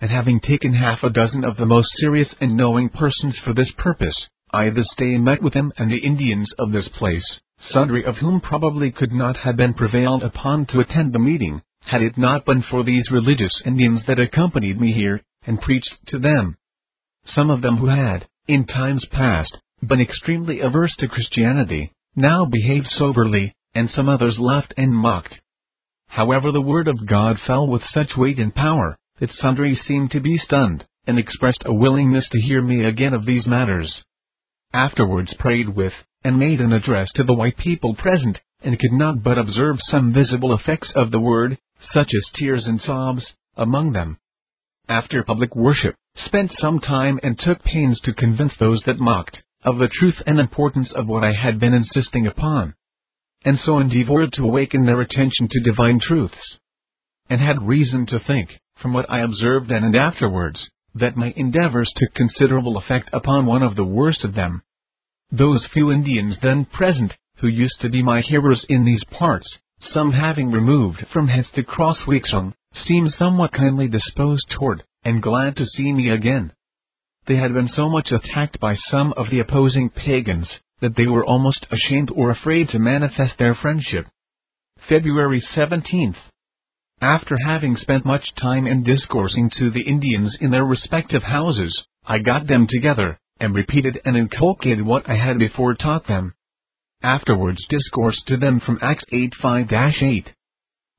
And 0.00 0.10
having 0.10 0.40
taken 0.40 0.72
half 0.72 1.02
a 1.02 1.10
dozen 1.10 1.44
of 1.44 1.56
the 1.56 1.66
most 1.66 1.88
serious 1.98 2.34
and 2.40 2.56
knowing 2.56 2.88
persons 2.88 3.38
for 3.44 3.52
this 3.52 3.70
purpose, 3.76 4.28
I 4.52 4.70
this 4.70 4.88
day 4.96 5.18
met 5.18 5.42
with 5.42 5.52
them 5.52 5.72
and 5.76 5.90
the 5.90 5.98
Indians 5.98 6.50
of 6.58 6.72
this 6.72 6.88
place, 6.88 7.40
sundry 7.72 8.04
of 8.04 8.16
whom 8.16 8.40
probably 8.40 8.90
could 8.90 9.12
not 9.12 9.36
have 9.36 9.56
been 9.56 9.74
prevailed 9.74 10.22
upon 10.22 10.66
to 10.66 10.80
attend 10.80 11.12
the 11.12 11.18
meeting, 11.18 11.60
had 11.88 12.02
it 12.02 12.18
not 12.18 12.44
been 12.44 12.62
for 12.70 12.84
these 12.84 13.10
religious 13.10 13.62
Indians 13.64 14.02
that 14.06 14.20
accompanied 14.20 14.78
me 14.78 14.92
here, 14.92 15.22
and 15.46 15.60
preached 15.60 15.96
to 16.08 16.18
them. 16.18 16.54
Some 17.34 17.50
of 17.50 17.62
them 17.62 17.78
who 17.78 17.86
had, 17.86 18.28
in 18.46 18.66
times 18.66 19.04
past, 19.10 19.56
been 19.82 20.00
extremely 20.00 20.60
averse 20.60 20.94
to 20.98 21.08
Christianity, 21.08 21.92
now 22.14 22.44
behaved 22.44 22.88
soberly, 22.98 23.54
and 23.74 23.88
some 23.90 24.06
others 24.06 24.38
laughed 24.38 24.74
and 24.76 24.94
mocked. 24.94 25.40
However, 26.08 26.52
the 26.52 26.60
word 26.60 26.88
of 26.88 27.06
God 27.06 27.38
fell 27.46 27.66
with 27.66 27.82
such 27.94 28.16
weight 28.18 28.38
and 28.38 28.54
power, 28.54 28.98
that 29.20 29.32
sundry 29.40 29.74
seemed 29.86 30.10
to 30.10 30.20
be 30.20 30.36
stunned, 30.36 30.84
and 31.06 31.18
expressed 31.18 31.62
a 31.64 31.72
willingness 31.72 32.28
to 32.32 32.40
hear 32.40 32.60
me 32.60 32.84
again 32.84 33.14
of 33.14 33.24
these 33.24 33.46
matters. 33.46 34.02
Afterwards 34.74 35.32
prayed 35.38 35.70
with, 35.70 35.94
and 36.22 36.38
made 36.38 36.60
an 36.60 36.74
address 36.74 37.08
to 37.14 37.24
the 37.24 37.34
white 37.34 37.56
people 37.56 37.94
present, 37.94 38.38
and 38.60 38.78
could 38.78 38.92
not 38.92 39.22
but 39.22 39.38
observe 39.38 39.78
some 39.90 40.12
visible 40.12 40.52
effects 40.52 40.92
of 40.94 41.10
the 41.10 41.20
word, 41.20 41.56
such 41.92 42.08
as 42.14 42.38
tears 42.38 42.66
and 42.66 42.80
sobs, 42.80 43.24
among 43.56 43.92
them. 43.92 44.18
After 44.88 45.22
public 45.22 45.54
worship, 45.54 45.94
spent 46.16 46.52
some 46.58 46.80
time 46.80 47.20
and 47.22 47.38
took 47.38 47.62
pains 47.62 48.00
to 48.00 48.14
convince 48.14 48.52
those 48.58 48.82
that 48.86 48.98
mocked, 48.98 49.42
of 49.62 49.78
the 49.78 49.88
truth 49.88 50.22
and 50.26 50.40
importance 50.40 50.90
of 50.92 51.06
what 51.06 51.24
I 51.24 51.32
had 51.32 51.60
been 51.60 51.74
insisting 51.74 52.26
upon, 52.26 52.74
and 53.44 53.58
so 53.64 53.78
endeavored 53.78 54.32
to 54.32 54.44
awaken 54.44 54.86
their 54.86 55.00
attention 55.00 55.48
to 55.50 55.60
divine 55.60 56.00
truths. 56.00 56.58
And 57.28 57.40
had 57.40 57.62
reason 57.62 58.06
to 58.06 58.20
think, 58.20 58.58
from 58.80 58.92
what 58.92 59.10
I 59.10 59.20
observed 59.20 59.68
then 59.68 59.84
and 59.84 59.94
afterwards, 59.94 60.68
that 60.94 61.16
my 61.16 61.32
endeavors 61.36 61.92
took 61.96 62.14
considerable 62.14 62.76
effect 62.78 63.10
upon 63.12 63.46
one 63.46 63.62
of 63.62 63.76
the 63.76 63.84
worst 63.84 64.24
of 64.24 64.34
them. 64.34 64.62
Those 65.30 65.66
few 65.72 65.92
Indians 65.92 66.36
then 66.42 66.64
present, 66.64 67.12
who 67.36 67.48
used 67.48 67.80
to 67.80 67.90
be 67.90 68.02
my 68.02 68.22
hearers 68.22 68.64
in 68.68 68.84
these 68.84 69.04
parts, 69.04 69.48
some 69.80 70.12
having 70.12 70.50
removed 70.50 71.04
from 71.12 71.28
hence 71.28 71.48
to 71.54 71.62
Crossweeksung, 71.62 72.52
seemed 72.86 73.12
somewhat 73.12 73.52
kindly 73.52 73.88
disposed 73.88 74.46
toward, 74.50 74.82
and 75.04 75.22
glad 75.22 75.56
to 75.56 75.66
see 75.66 75.92
me 75.92 76.10
again. 76.10 76.52
They 77.26 77.36
had 77.36 77.52
been 77.52 77.68
so 77.68 77.88
much 77.88 78.12
attacked 78.12 78.60
by 78.60 78.76
some 78.90 79.12
of 79.16 79.30
the 79.30 79.40
opposing 79.40 79.90
pagans, 79.90 80.48
that 80.80 80.96
they 80.96 81.06
were 81.06 81.24
almost 81.24 81.66
ashamed 81.70 82.10
or 82.14 82.30
afraid 82.30 82.68
to 82.70 82.78
manifest 82.78 83.38
their 83.38 83.54
friendship. 83.54 84.06
February 84.88 85.42
17th. 85.54 86.16
After 87.00 87.36
having 87.46 87.76
spent 87.76 88.04
much 88.04 88.34
time 88.34 88.66
in 88.66 88.82
discoursing 88.82 89.50
to 89.58 89.70
the 89.70 89.82
Indians 89.82 90.36
in 90.40 90.50
their 90.50 90.64
respective 90.64 91.22
houses, 91.22 91.84
I 92.04 92.18
got 92.18 92.46
them 92.46 92.66
together, 92.68 93.18
and 93.40 93.54
repeated 93.54 94.00
and 94.04 94.16
inculcated 94.16 94.84
what 94.84 95.08
I 95.08 95.14
had 95.14 95.38
before 95.38 95.74
taught 95.74 96.06
them. 96.06 96.34
Afterwards 97.02 97.64
discoursed 97.68 98.26
to 98.26 98.36
them 98.36 98.58
from 98.58 98.80
Acts 98.82 99.04
8:5-8. 99.12 100.32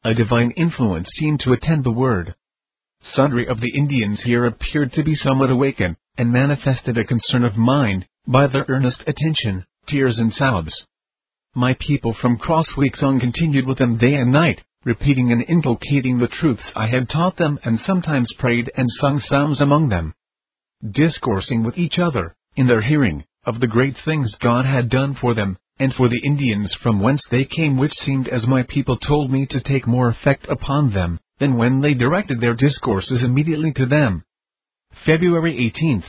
A 0.05 0.13
divine 0.13 0.51
influence 0.51 1.09
seemed 1.17 1.41
to 1.41 1.51
attend 1.51 1.83
the 1.83 1.91
word. 1.91 2.35
Sundry 3.01 3.45
of 3.45 3.59
the 3.59 3.73
Indians 3.75 4.21
here 4.23 4.45
appeared 4.45 4.93
to 4.93 5.03
be 5.03 5.15
somewhat 5.15 5.51
awakened, 5.51 5.97
and 6.17 6.31
manifested 6.31 6.97
a 6.97 7.03
concern 7.03 7.43
of 7.43 7.57
mind, 7.57 8.05
by 8.25 8.47
their 8.47 8.63
earnest 8.69 9.03
attention, 9.07 9.65
tears 9.87 10.17
and 10.19 10.33
sobs. 10.33 10.73
My 11.53 11.73
people 11.73 12.13
from 12.13 12.37
Crossweeksung 12.37 13.19
continued 13.19 13.67
with 13.67 13.79
them 13.79 13.97
day 13.97 14.15
and 14.15 14.31
night, 14.31 14.63
repeating 14.85 15.33
and 15.33 15.43
inculcating 15.49 16.17
the 16.17 16.29
truths 16.29 16.71
I 16.77 16.87
had 16.87 17.09
taught 17.09 17.35
them 17.35 17.59
and 17.65 17.77
sometimes 17.77 18.31
prayed 18.39 18.71
and 18.77 18.87
sung 19.01 19.19
psalms 19.19 19.59
among 19.59 19.89
them. 19.89 20.13
Discoursing 20.89 21.63
with 21.63 21.77
each 21.77 21.99
other, 21.99 22.37
in 22.55 22.67
their 22.67 22.81
hearing, 22.81 23.25
of 23.43 23.59
the 23.59 23.67
great 23.67 23.97
things 24.05 24.33
God 24.35 24.65
had 24.65 24.89
done 24.89 25.15
for 25.15 25.33
them, 25.33 25.57
and 25.79 25.93
for 25.93 26.09
the 26.09 26.21
Indians 26.25 26.73
from 26.83 26.99
whence 26.99 27.21
they 27.31 27.45
came 27.45 27.77
which 27.77 27.93
seemed 28.05 28.27
as 28.27 28.45
my 28.45 28.63
people 28.63 28.97
told 28.97 29.31
me 29.31 29.45
to 29.47 29.61
take 29.61 29.87
more 29.87 30.09
effect 30.09 30.45
upon 30.49 30.91
them, 30.91 31.19
than 31.39 31.55
when 31.55 31.79
they 31.79 31.93
directed 31.93 32.41
their 32.41 32.53
discourses 32.53 33.23
immediately 33.23 33.71
to 33.73 33.85
them. 33.85 34.23
February 35.05 35.73
18th. 35.73 36.03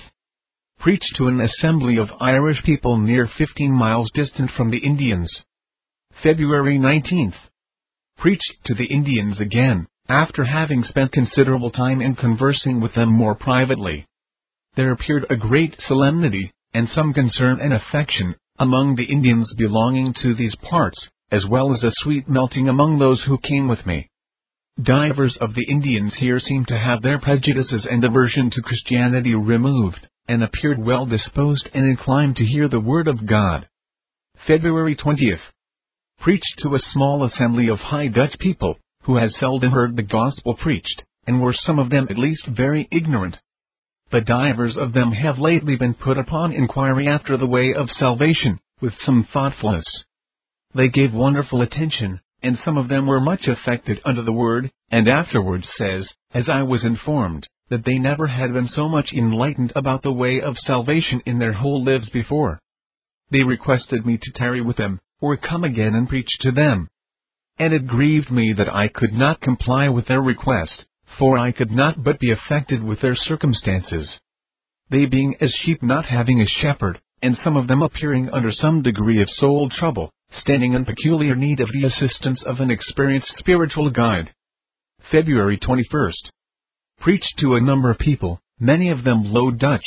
Preached 0.81 1.15
to 1.17 1.29
an 1.29 1.41
assembly 1.41 1.99
of 1.99 2.11
Irish 2.21 2.63
people 2.65 2.99
near 2.99 3.29
15 3.39 3.71
miles 3.71 4.11
distant 4.13 4.51
from 4.57 4.71
the 4.71 4.79
Indians. 4.79 5.31
February 6.23 6.79
19th. 6.79 7.35
Preached 8.19 8.59
to 8.65 8.75
the 8.75 8.87
Indians 8.87 9.41
again, 9.41 9.87
after 10.09 10.45
having 10.45 10.83
spent 10.83 11.13
considerable 11.13 11.71
time 11.71 12.01
in 12.01 12.17
conversing 12.17 12.81
with 12.81 12.95
them 12.95 13.11
more 13.11 13.35
privately. 13.35 14.07
There 14.75 14.91
appeared 14.91 15.27
a 15.31 15.37
great 15.37 15.77
solemnity, 15.87 16.51
and 16.75 16.89
some 16.89 17.13
concern 17.13 17.61
and 17.61 17.73
affection, 17.73 18.35
among 18.61 18.95
the 18.95 19.05
Indians 19.05 19.51
belonging 19.57 20.15
to 20.23 20.35
these 20.35 20.55
parts, 20.69 20.99
as 21.33 21.47
well 21.47 21.75
as 21.75 21.83
a 21.83 21.93
sweet 22.03 22.29
melting 22.29 22.69
among 22.69 22.99
those 22.99 23.23
who 23.27 23.39
came 23.39 23.67
with 23.67 23.85
me. 23.87 24.07
Divers 24.83 25.37
of 25.41 25.55
the 25.55 25.65
Indians 25.65 26.13
here 26.19 26.39
seem 26.39 26.67
to 26.67 26.79
have 26.79 27.01
their 27.01 27.19
prejudices 27.19 27.87
and 27.91 28.05
aversion 28.05 28.51
to 28.51 28.63
Christianity 28.63 29.35
removed, 29.35 30.07
and 30.29 30.43
appeared 30.43 30.79
well 30.79 31.07
disposed 31.07 31.69
and 31.73 31.85
inclined 31.87 32.37
to 32.37 32.45
hear 32.45 32.69
the 32.69 32.81
word 32.81 33.09
of 33.09 33.27
God. 33.27 33.67
February 34.47 34.95
20th. 34.95 35.41
Preached 36.21 36.59
to 36.59 36.75
a 36.75 36.81
small 36.93 37.25
assembly 37.25 37.69
of 37.69 37.79
High 37.79 38.09
Dutch 38.09 38.39
people, 38.39 38.77
who 39.05 39.17
had 39.17 39.33
seldom 39.33 39.73
heard 39.73 39.97
the 39.97 40.03
gospel 40.03 40.55
preached, 40.55 41.03
and 41.27 41.41
were 41.41 41.55
some 41.55 41.79
of 41.79 41.89
them 41.89 42.07
at 42.11 42.19
least 42.19 42.47
very 42.47 42.87
ignorant. 42.93 43.39
But 44.11 44.27
divers 44.27 44.77
of 44.77 44.93
them 44.93 45.13
have 45.13 45.39
lately 45.39 45.77
been 45.77 45.95
put 45.95 46.19
upon 46.19 46.53
inquiry 46.53 47.07
after 47.07 47.37
the 47.37 47.47
way 47.47 47.73
of 47.73 47.91
salvation, 47.93 48.59
with 48.81 48.95
some 49.07 49.25
thoughtfulness. 49.33 49.87
They 50.75 50.89
gave 50.89 51.15
wonderful 51.15 51.63
attention, 51.63 52.21
and 52.43 52.59
some 52.65 52.77
of 52.77 52.89
them 52.89 53.07
were 53.07 53.21
much 53.21 53.47
affected 53.47 54.01
under 54.05 54.23
the 54.23 54.33
word, 54.33 54.71
and 54.91 55.09
afterwards 55.09 55.69
says, 55.79 56.09
as 56.33 56.49
I 56.49 56.63
was 56.63 56.85
informed, 56.85 57.47
that 57.69 57.85
they 57.85 57.99
never 57.99 58.27
had 58.27 58.53
been 58.53 58.67
so 58.67 58.89
much 58.89 59.13
enlightened 59.13 59.73
about 59.77 60.03
the 60.03 60.13
way 60.13 60.41
of 60.41 60.59
salvation 60.59 61.23
in 61.25 61.39
their 61.39 61.53
whole 61.53 61.85
lives 61.85 62.09
before. 62.09 62.61
They 63.31 63.45
requested 63.45 64.05
me 64.05 64.19
to 64.21 64.33
tarry 64.33 64.61
with 64.61 64.77
them, 64.77 65.01
or 65.21 65.37
come 65.37 65.63
again 65.63 65.95
and 65.95 66.09
preach 66.09 66.31
to 66.41 66.51
them. 66.51 66.89
And 67.59 67.73
it 67.73 67.87
grieved 67.87 68.31
me 68.31 68.53
that 68.55 68.75
I 68.75 68.89
could 68.89 69.13
not 69.13 69.41
comply 69.41 69.89
with 69.89 70.07
their 70.07 70.23
request, 70.23 70.85
for 71.19 71.39
I 71.39 71.53
could 71.53 71.71
not 71.71 72.03
but 72.03 72.19
be 72.19 72.31
affected 72.31 72.83
with 72.83 73.01
their 73.01 73.17
circumstances. 73.17 74.09
They 74.91 75.07
being 75.07 75.37
as 75.41 75.53
sheep 75.63 75.83
not 75.83 76.07
having 76.07 76.41
a 76.41 76.47
shepherd, 76.47 77.01
and 77.23 77.37
some 77.45 77.57
of 77.57 77.69
them 77.69 77.83
appearing 77.83 78.31
under 78.31 78.53
some 78.53 78.83
degree 78.83 79.21
of 79.23 79.29
soul 79.31 79.69
trouble, 79.69 80.11
standing 80.41 80.73
in 80.73 80.85
peculiar 80.85 81.35
need 81.35 81.61
of 81.61 81.71
the 81.73 81.85
assistance 81.85 82.43
of 82.45 82.61
an 82.61 82.71
experienced 82.71 83.33
spiritual 83.39 83.91
guide. 83.91 84.33
February 85.11 85.59
21st. 85.59 86.31
Preached 87.01 87.35
to 87.39 87.55
a 87.55 87.61
number 87.61 87.91
of 87.91 87.99
people, 87.99 88.41
many 88.59 88.91
of 88.91 89.05
them 89.05 89.25
Low 89.25 89.51
Dutch. 89.51 89.85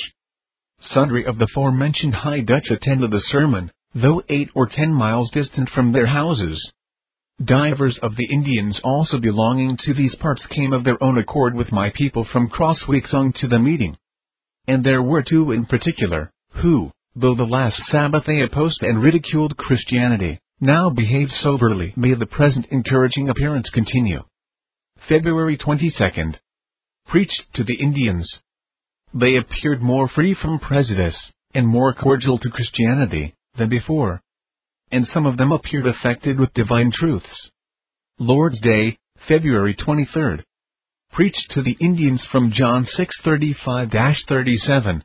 Sundry 0.94 1.26
of 1.26 1.38
the 1.38 1.48
forementioned 1.54 2.16
High 2.16 2.42
Dutch 2.42 2.70
attended 2.70 3.12
the 3.12 3.24
sermon, 3.32 3.72
though 3.96 4.22
eight 4.30 4.50
or 4.54 4.68
ten 4.68 4.92
miles 4.94 5.30
distant 5.32 5.70
from 5.70 5.92
their 5.92 6.08
houses. 6.08 6.72
Divers 7.44 7.98
of 8.02 8.16
the 8.16 8.28
Indians 8.32 8.80
also 8.84 9.20
belonging 9.20 9.78
to 9.86 9.94
these 9.94 10.14
parts 10.16 10.46
came 10.48 10.72
of 10.72 10.84
their 10.84 11.02
own 11.04 11.18
accord 11.18 11.56
with 11.56 11.72
my 11.72 11.90
people 11.96 12.26
from 12.32 12.50
Crossweeksung 12.50 13.34
to 13.36 13.48
the 13.48 13.60
meeting. 13.60 13.98
And 14.68 14.84
there 14.84 15.02
were 15.02 15.24
two 15.24 15.52
in 15.52 15.66
particular, 15.66 16.32
who, 16.52 16.92
though 17.16 17.36
the 17.36 17.44
last 17.44 17.82
Sabbath 17.92 18.26
they 18.26 18.42
opposed 18.42 18.82
and 18.84 19.02
ridiculed 19.02 19.58
Christianity, 19.58 20.40
now 20.62 20.90
behaved 20.90 21.32
soberly. 21.42 21.94
May 21.98 22.14
the 22.14 22.28
present 22.28 22.68
encouraging 22.70 23.30
appearance 23.30 23.70
continue. 23.70 24.24
February 25.10 25.58
22nd. 25.58 26.36
Preached 27.08 27.44
to 27.56 27.64
the 27.64 27.76
Indians. 27.76 28.32
They 29.14 29.36
appeared 29.36 29.82
more 29.82 30.08
free 30.08 30.36
from 30.40 30.60
prejudice, 30.60 31.18
and 31.54 31.68
more 31.68 31.94
cordial 31.94 32.38
to 32.40 32.50
Christianity, 32.50 33.34
than 33.58 33.70
before. 33.70 34.23
And 34.94 35.06
some 35.12 35.26
of 35.26 35.38
them 35.38 35.52
appeared 35.52 35.88
affected 35.88 36.40
with 36.40 36.54
divine 36.54 36.92
truths. 36.94 37.50
Lord's 38.20 38.62
Day, 38.62 38.96
February 39.28 39.74
23rd. 39.74 40.44
Preached 41.12 41.50
to 41.50 41.64
the 41.64 41.76
Indians 41.80 42.24
from 42.32 42.52
John 42.52 42.86
6:35-37 42.96 45.02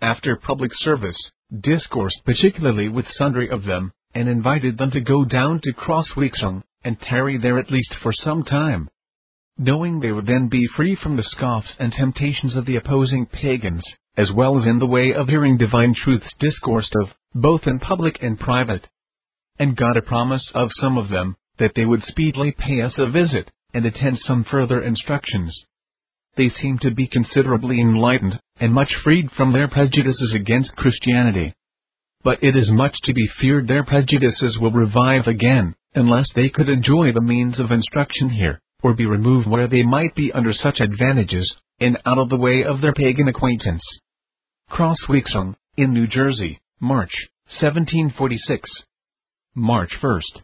after 0.00 0.36
public 0.36 0.70
service, 0.74 1.18
discoursed 1.60 2.22
particularly 2.24 2.88
with 2.88 3.06
sundry 3.18 3.50
of 3.50 3.64
them, 3.64 3.92
and 4.14 4.26
invited 4.26 4.78
them 4.78 4.90
to 4.92 5.02
go 5.02 5.26
down 5.26 5.60
to 5.64 5.74
Crossweeksung, 5.74 6.62
and 6.82 6.98
tarry 6.98 7.36
there 7.36 7.58
at 7.58 7.70
least 7.70 7.94
for 8.02 8.14
some 8.14 8.42
time. 8.42 8.88
Knowing 9.58 10.00
they 10.00 10.12
would 10.12 10.24
then 10.24 10.48
be 10.48 10.66
free 10.66 10.94
from 10.94 11.16
the 11.16 11.24
scoffs 11.24 11.74
and 11.78 11.92
temptations 11.92 12.56
of 12.56 12.64
the 12.64 12.76
opposing 12.76 13.26
pagans, 13.26 13.84
as 14.16 14.32
well 14.32 14.58
as 14.58 14.66
in 14.66 14.78
the 14.78 14.86
way 14.86 15.12
of 15.12 15.28
hearing 15.28 15.58
divine 15.58 15.92
truths 15.92 16.32
discoursed 16.38 16.94
of, 17.02 17.12
both 17.34 17.66
in 17.66 17.78
public 17.78 18.22
and 18.22 18.40
private. 18.40 18.88
And 19.60 19.76
got 19.76 19.96
a 19.96 20.02
promise 20.02 20.50
of 20.54 20.70
some 20.80 20.98
of 20.98 21.08
them, 21.08 21.36
that 21.60 21.72
they 21.76 21.84
would 21.84 22.02
speedily 22.02 22.50
pay 22.50 22.80
us 22.82 22.94
a 22.98 23.08
visit, 23.08 23.48
and 23.72 23.86
attend 23.86 24.18
some 24.26 24.42
further 24.42 24.82
instructions 24.82 25.64
they 26.36 26.48
seem 26.62 26.78
to 26.78 26.90
be 26.90 27.06
considerably 27.06 27.80
enlightened, 27.80 28.38
and 28.58 28.72
much 28.72 28.90
freed 29.04 29.30
from 29.36 29.52
their 29.52 29.68
prejudices 29.68 30.32
against 30.34 30.74
Christianity. 30.76 31.52
But 32.22 32.42
it 32.42 32.56
is 32.56 32.70
much 32.70 32.96
to 33.04 33.12
be 33.12 33.28
feared 33.40 33.66
their 33.66 33.84
prejudices 33.84 34.56
will 34.58 34.70
revive 34.70 35.26
again, 35.26 35.74
unless 35.94 36.28
they 36.34 36.48
could 36.48 36.68
enjoy 36.68 37.12
the 37.12 37.20
means 37.20 37.58
of 37.58 37.70
instruction 37.70 38.30
here, 38.30 38.60
or 38.82 38.94
be 38.94 39.06
removed 39.06 39.48
where 39.48 39.68
they 39.68 39.82
might 39.82 40.14
be 40.14 40.32
under 40.32 40.52
such 40.52 40.80
advantages, 40.80 41.52
and 41.80 41.98
out 42.06 42.18
of 42.18 42.28
the 42.28 42.36
way 42.36 42.64
of 42.64 42.80
their 42.80 42.94
pagan 42.94 43.28
acquaintance. 43.28 43.82
Crossweeksung, 44.70 45.56
in 45.76 45.92
New 45.92 46.06
Jersey, 46.06 46.60
March, 46.80 47.12
1746. 47.60 48.70
March 49.56 49.90
1st. 50.00 50.42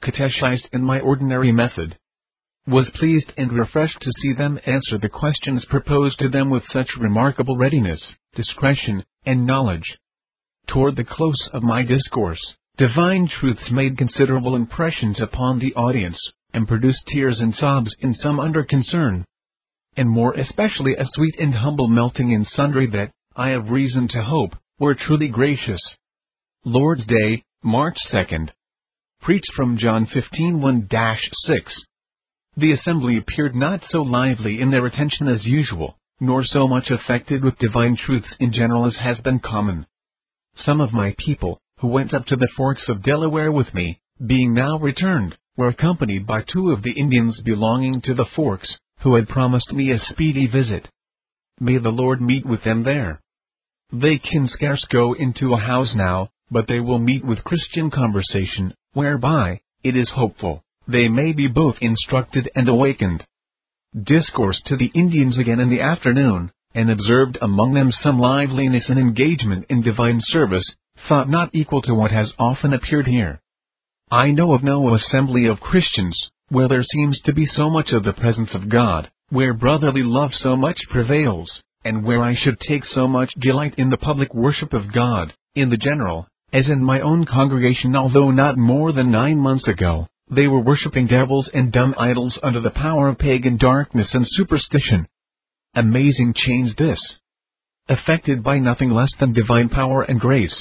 Catechized 0.00 0.68
in 0.72 0.80
my 0.80 1.00
ordinary 1.00 1.50
method, 1.50 1.98
was 2.68 2.88
pleased 2.94 3.32
and 3.36 3.52
refreshed 3.52 4.00
to 4.00 4.12
see 4.22 4.32
them 4.32 4.60
answer 4.64 4.96
the 4.96 5.08
questions 5.08 5.64
proposed 5.64 6.20
to 6.20 6.28
them 6.28 6.48
with 6.48 6.62
such 6.68 6.88
remarkable 7.00 7.56
readiness, 7.56 8.00
discretion, 8.36 9.04
and 9.26 9.44
knowledge. 9.44 9.98
Toward 10.68 10.94
the 10.94 11.02
close 11.02 11.48
of 11.52 11.64
my 11.64 11.82
discourse, 11.82 12.40
divine 12.76 13.26
truths 13.26 13.72
made 13.72 13.98
considerable 13.98 14.54
impressions 14.54 15.18
upon 15.20 15.58
the 15.58 15.74
audience, 15.74 16.20
and 16.54 16.68
produced 16.68 17.02
tears 17.08 17.40
and 17.40 17.56
sobs 17.56 17.90
in 17.98 18.14
some 18.14 18.38
under 18.38 18.62
concern, 18.62 19.24
and 19.96 20.08
more 20.08 20.34
especially 20.34 20.94
a 20.94 21.04
sweet 21.14 21.34
and 21.40 21.54
humble 21.54 21.88
melting 21.88 22.30
in 22.30 22.44
sundry 22.44 22.86
that, 22.86 23.10
I 23.34 23.48
have 23.48 23.70
reason 23.70 24.06
to 24.08 24.22
hope, 24.22 24.54
were 24.78 24.94
truly 24.94 25.26
gracious. 25.26 25.80
Lord's 26.64 27.04
Day, 27.06 27.42
March 27.64 27.98
2nd. 28.12 28.50
Preached 29.20 29.52
from 29.56 29.78
John 29.78 30.06
15 30.06 30.60
1 30.60 30.88
6. 31.44 31.84
The 32.56 32.70
assembly 32.70 33.16
appeared 33.16 33.56
not 33.56 33.82
so 33.90 34.02
lively 34.02 34.60
in 34.60 34.70
their 34.70 34.86
attention 34.86 35.26
as 35.26 35.44
usual, 35.44 35.98
nor 36.20 36.44
so 36.44 36.68
much 36.68 36.88
affected 36.88 37.42
with 37.42 37.58
divine 37.58 37.96
truths 37.96 38.32
in 38.38 38.52
general 38.52 38.86
as 38.86 38.94
has 38.94 39.18
been 39.20 39.40
common. 39.40 39.86
Some 40.64 40.80
of 40.80 40.92
my 40.92 41.16
people, 41.18 41.58
who 41.80 41.88
went 41.88 42.14
up 42.14 42.26
to 42.26 42.36
the 42.36 42.48
forks 42.56 42.88
of 42.88 43.02
Delaware 43.02 43.50
with 43.50 43.74
me, 43.74 43.98
being 44.24 44.54
now 44.54 44.78
returned, 44.78 45.36
were 45.56 45.68
accompanied 45.68 46.28
by 46.28 46.42
two 46.42 46.70
of 46.70 46.84
the 46.84 46.92
Indians 46.92 47.40
belonging 47.44 48.00
to 48.02 48.14
the 48.14 48.26
forks, 48.36 48.72
who 49.00 49.16
had 49.16 49.28
promised 49.28 49.72
me 49.72 49.90
a 49.90 49.98
speedy 49.98 50.46
visit. 50.46 50.88
May 51.58 51.78
the 51.78 51.90
Lord 51.90 52.20
meet 52.20 52.46
with 52.46 52.62
them 52.62 52.84
there. 52.84 53.20
They 53.92 54.18
can 54.18 54.48
scarce 54.48 54.84
go 54.88 55.14
into 55.14 55.54
a 55.54 55.58
house 55.58 55.92
now, 55.96 56.30
but 56.50 56.66
they 56.66 56.80
will 56.80 56.98
meet 56.98 57.24
with 57.24 57.44
Christian 57.44 57.90
conversation, 57.90 58.74
whereby, 58.92 59.60
it 59.82 59.96
is 59.96 60.08
hopeful, 60.10 60.62
they 60.86 61.08
may 61.08 61.32
be 61.32 61.46
both 61.46 61.76
instructed 61.80 62.50
and 62.54 62.68
awakened. 62.68 63.24
Discourse 64.02 64.60
to 64.66 64.76
the 64.76 64.90
Indians 64.94 65.38
again 65.38 65.60
in 65.60 65.70
the 65.70 65.80
afternoon, 65.80 66.50
and 66.74 66.90
observed 66.90 67.38
among 67.40 67.74
them 67.74 67.92
some 68.02 68.18
liveliness 68.18 68.84
and 68.88 68.98
engagement 68.98 69.66
in 69.68 69.82
divine 69.82 70.20
service, 70.26 70.64
thought 71.08 71.28
not 71.28 71.50
equal 71.52 71.82
to 71.82 71.94
what 71.94 72.10
has 72.10 72.32
often 72.38 72.72
appeared 72.72 73.06
here. 73.06 73.40
I 74.10 74.30
know 74.30 74.52
of 74.52 74.62
no 74.62 74.94
assembly 74.94 75.46
of 75.46 75.60
Christians, 75.60 76.18
where 76.48 76.68
there 76.68 76.82
seems 76.82 77.20
to 77.20 77.32
be 77.32 77.46
so 77.46 77.68
much 77.68 77.90
of 77.92 78.04
the 78.04 78.12
presence 78.14 78.54
of 78.54 78.68
God, 78.68 79.10
where 79.28 79.52
brotherly 79.52 80.02
love 80.02 80.30
so 80.34 80.56
much 80.56 80.78
prevails, 80.88 81.50
and 81.84 82.04
where 82.04 82.22
I 82.22 82.34
should 82.34 82.58
take 82.60 82.84
so 82.86 83.06
much 83.06 83.30
delight 83.38 83.74
in 83.76 83.90
the 83.90 83.98
public 83.98 84.34
worship 84.34 84.72
of 84.72 84.92
God, 84.92 85.34
in 85.54 85.68
the 85.68 85.76
general, 85.76 86.26
as 86.52 86.66
in 86.68 86.82
my 86.82 87.00
own 87.00 87.24
congregation 87.26 87.94
although 87.96 88.30
not 88.30 88.56
more 88.56 88.92
than 88.92 89.10
nine 89.10 89.38
months 89.38 89.68
ago, 89.68 90.06
they 90.30 90.46
were 90.46 90.60
worshipping 90.60 91.06
devils 91.06 91.48
and 91.52 91.72
dumb 91.72 91.94
idols 91.98 92.38
under 92.42 92.60
the 92.60 92.70
power 92.70 93.08
of 93.08 93.18
pagan 93.18 93.56
darkness 93.56 94.08
and 94.12 94.26
superstition. 94.28 95.06
Amazing 95.74 96.34
change 96.34 96.76
this. 96.76 97.00
affected 97.88 98.42
by 98.42 98.58
nothing 98.58 98.90
less 98.90 99.10
than 99.18 99.32
divine 99.32 99.68
power 99.68 100.02
and 100.02 100.20
grace. 100.20 100.54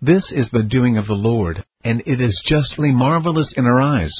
This 0.00 0.24
is 0.30 0.46
the 0.52 0.62
doing 0.62 0.98
of 0.98 1.06
the 1.06 1.14
Lord, 1.14 1.64
and 1.84 2.02
it 2.06 2.20
is 2.20 2.42
justly 2.46 2.92
marvelous 2.92 3.52
in 3.56 3.66
our 3.66 3.80
eyes. 3.80 4.12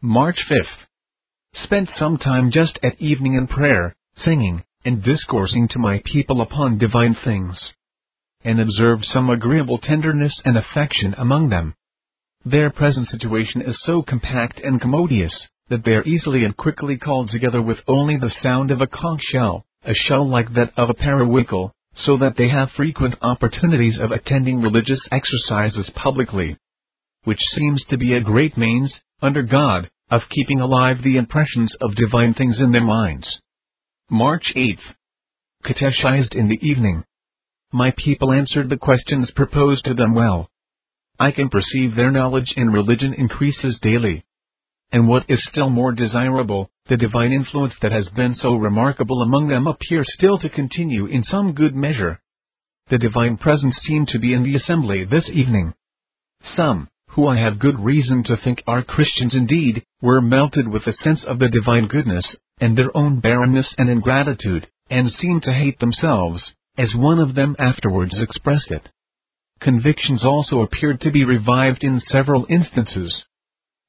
March 0.00 0.38
5th. 0.48 1.64
Spent 1.64 1.88
some 1.98 2.18
time 2.18 2.50
just 2.52 2.78
at 2.82 3.00
evening 3.00 3.34
in 3.34 3.46
prayer, 3.46 3.96
singing, 4.24 4.62
and 4.84 5.02
discoursing 5.02 5.68
to 5.68 5.78
my 5.78 6.00
people 6.04 6.40
upon 6.40 6.78
divine 6.78 7.16
things. 7.24 7.58
And 8.44 8.60
observed 8.60 9.04
some 9.04 9.30
agreeable 9.30 9.78
tenderness 9.78 10.40
and 10.44 10.56
affection 10.56 11.14
among 11.18 11.48
them. 11.48 11.74
Their 12.44 12.70
present 12.70 13.08
situation 13.08 13.62
is 13.62 13.76
so 13.84 14.02
compact 14.02 14.60
and 14.60 14.80
commodious, 14.80 15.34
that 15.68 15.84
they 15.84 15.92
are 15.92 16.04
easily 16.04 16.44
and 16.44 16.56
quickly 16.56 16.96
called 16.96 17.30
together 17.30 17.60
with 17.60 17.78
only 17.88 18.16
the 18.16 18.32
sound 18.42 18.70
of 18.70 18.80
a 18.80 18.86
conch 18.86 19.20
shell, 19.32 19.66
a 19.84 19.92
shell 19.92 20.28
like 20.28 20.54
that 20.54 20.72
of 20.76 20.88
a 20.88 20.94
periwinkle, 20.94 21.72
so 21.94 22.16
that 22.18 22.36
they 22.36 22.48
have 22.48 22.70
frequent 22.76 23.16
opportunities 23.22 23.98
of 23.98 24.12
attending 24.12 24.60
religious 24.60 25.00
exercises 25.10 25.90
publicly. 25.94 26.56
Which 27.24 27.40
seems 27.54 27.84
to 27.90 27.98
be 27.98 28.14
a 28.14 28.20
great 28.20 28.56
means, 28.56 28.94
under 29.20 29.42
God, 29.42 29.90
of 30.10 30.22
keeping 30.30 30.60
alive 30.60 31.02
the 31.02 31.16
impressions 31.16 31.74
of 31.80 31.96
divine 31.96 32.34
things 32.34 32.60
in 32.60 32.72
their 32.72 32.84
minds. 32.84 33.26
March 34.10 34.52
8th. 34.56 34.94
Catechized 35.64 36.34
in 36.34 36.48
the 36.48 36.58
evening. 36.62 37.04
My 37.72 37.90
people 37.90 38.32
answered 38.32 38.70
the 38.70 38.78
questions 38.78 39.30
proposed 39.32 39.84
to 39.84 39.94
them 39.94 40.14
well. 40.14 40.48
I 41.20 41.32
can 41.32 41.50
perceive 41.50 41.94
their 41.94 42.10
knowledge 42.10 42.54
in 42.56 42.70
religion 42.70 43.12
increases 43.12 43.78
daily. 43.82 44.24
And 44.90 45.06
what 45.06 45.26
is 45.28 45.44
still 45.44 45.68
more 45.68 45.92
desirable, 45.92 46.70
the 46.88 46.96
divine 46.96 47.30
influence 47.32 47.74
that 47.82 47.92
has 47.92 48.08
been 48.16 48.34
so 48.34 48.54
remarkable 48.54 49.20
among 49.20 49.48
them 49.48 49.66
appears 49.66 50.08
still 50.14 50.38
to 50.38 50.48
continue 50.48 51.04
in 51.06 51.24
some 51.24 51.52
good 51.52 51.74
measure. 51.74 52.20
The 52.88 52.96
divine 52.96 53.36
presence 53.36 53.76
seemed 53.86 54.08
to 54.08 54.18
be 54.18 54.32
in 54.32 54.44
the 54.44 54.56
assembly 54.56 55.04
this 55.04 55.28
evening. 55.28 55.74
Some, 56.56 56.88
who 57.08 57.26
I 57.26 57.36
have 57.36 57.58
good 57.58 57.78
reason 57.78 58.24
to 58.24 58.38
think 58.38 58.62
are 58.66 58.82
Christians 58.82 59.34
indeed, 59.34 59.84
were 60.00 60.22
melted 60.22 60.68
with 60.68 60.86
a 60.86 60.94
sense 61.04 61.22
of 61.24 61.38
the 61.38 61.48
divine 61.48 61.88
goodness, 61.88 62.24
and 62.60 62.78
their 62.78 62.96
own 62.96 63.20
barrenness 63.20 63.74
and 63.76 63.90
ingratitude, 63.90 64.66
and 64.88 65.12
seemed 65.20 65.42
to 65.42 65.52
hate 65.52 65.78
themselves, 65.80 66.42
as 66.78 66.94
one 66.94 67.18
of 67.18 67.34
them 67.34 67.56
afterwards 67.58 68.14
expressed 68.16 68.70
it. 68.70 68.88
Convictions 69.60 70.24
also 70.24 70.60
appeared 70.60 71.00
to 71.00 71.10
be 71.10 71.24
revived 71.24 71.82
in 71.82 72.00
several 72.08 72.46
instances, 72.48 73.12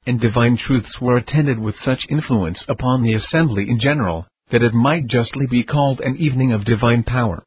and 0.08 0.20
divine 0.20 0.58
truths 0.58 1.00
were 1.00 1.16
attended 1.16 1.60
with 1.60 1.76
such 1.86 2.00
influence 2.10 2.58
upon 2.68 3.04
the 3.04 3.14
assembly 3.14 3.70
in 3.70 3.80
general, 3.80 4.26
that 4.52 4.64
it 4.64 4.74
might 4.74 5.06
justly 5.06 5.46
be 5.46 5.64
called 5.64 6.02
an 6.02 6.18
evening 6.18 6.52
of 6.52 6.66
divine 6.66 7.04
power. 7.04 7.44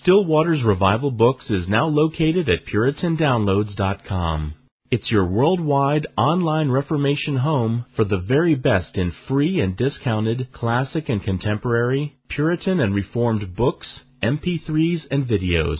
Still 0.00 0.24
Waters 0.24 0.62
Revival 0.62 1.10
Books 1.10 1.46
is 1.50 1.66
now 1.68 1.86
located 1.86 2.48
at 2.48 2.64
PuritanDownloads.com. 2.72 4.54
It's 4.92 5.10
your 5.10 5.26
worldwide 5.26 6.06
online 6.16 6.70
Reformation 6.70 7.38
home 7.38 7.86
for 7.96 8.04
the 8.04 8.18
very 8.18 8.54
best 8.54 8.96
in 8.96 9.12
free 9.26 9.60
and 9.60 9.76
discounted 9.76 10.52
classic 10.52 11.08
and 11.08 11.22
contemporary, 11.22 12.16
Puritan 12.28 12.78
and 12.78 12.94
Reformed 12.94 13.56
books, 13.56 13.88
MP3s, 14.22 15.00
and 15.10 15.26
videos. 15.26 15.78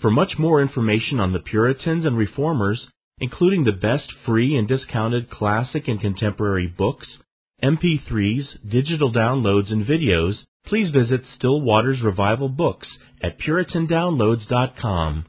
For 0.00 0.10
much 0.10 0.38
more 0.38 0.60
information 0.60 1.20
on 1.20 1.32
the 1.32 1.40
Puritans 1.40 2.04
and 2.04 2.16
Reformers, 2.16 2.88
including 3.18 3.64
the 3.64 3.72
best 3.72 4.12
free 4.26 4.56
and 4.56 4.66
discounted 4.66 5.30
classic 5.30 5.88
and 5.88 6.00
contemporary 6.00 6.66
books, 6.66 7.06
MP3s, 7.62 8.68
digital 8.68 9.12
downloads, 9.12 9.72
and 9.72 9.86
videos, 9.86 10.42
please 10.66 10.90
visit 10.90 11.22
Still 11.36 11.60
Waters 11.60 12.02
Revival 12.02 12.48
Books 12.48 12.88
at 13.22 13.38
PuritanDownloads.com. 13.38 15.24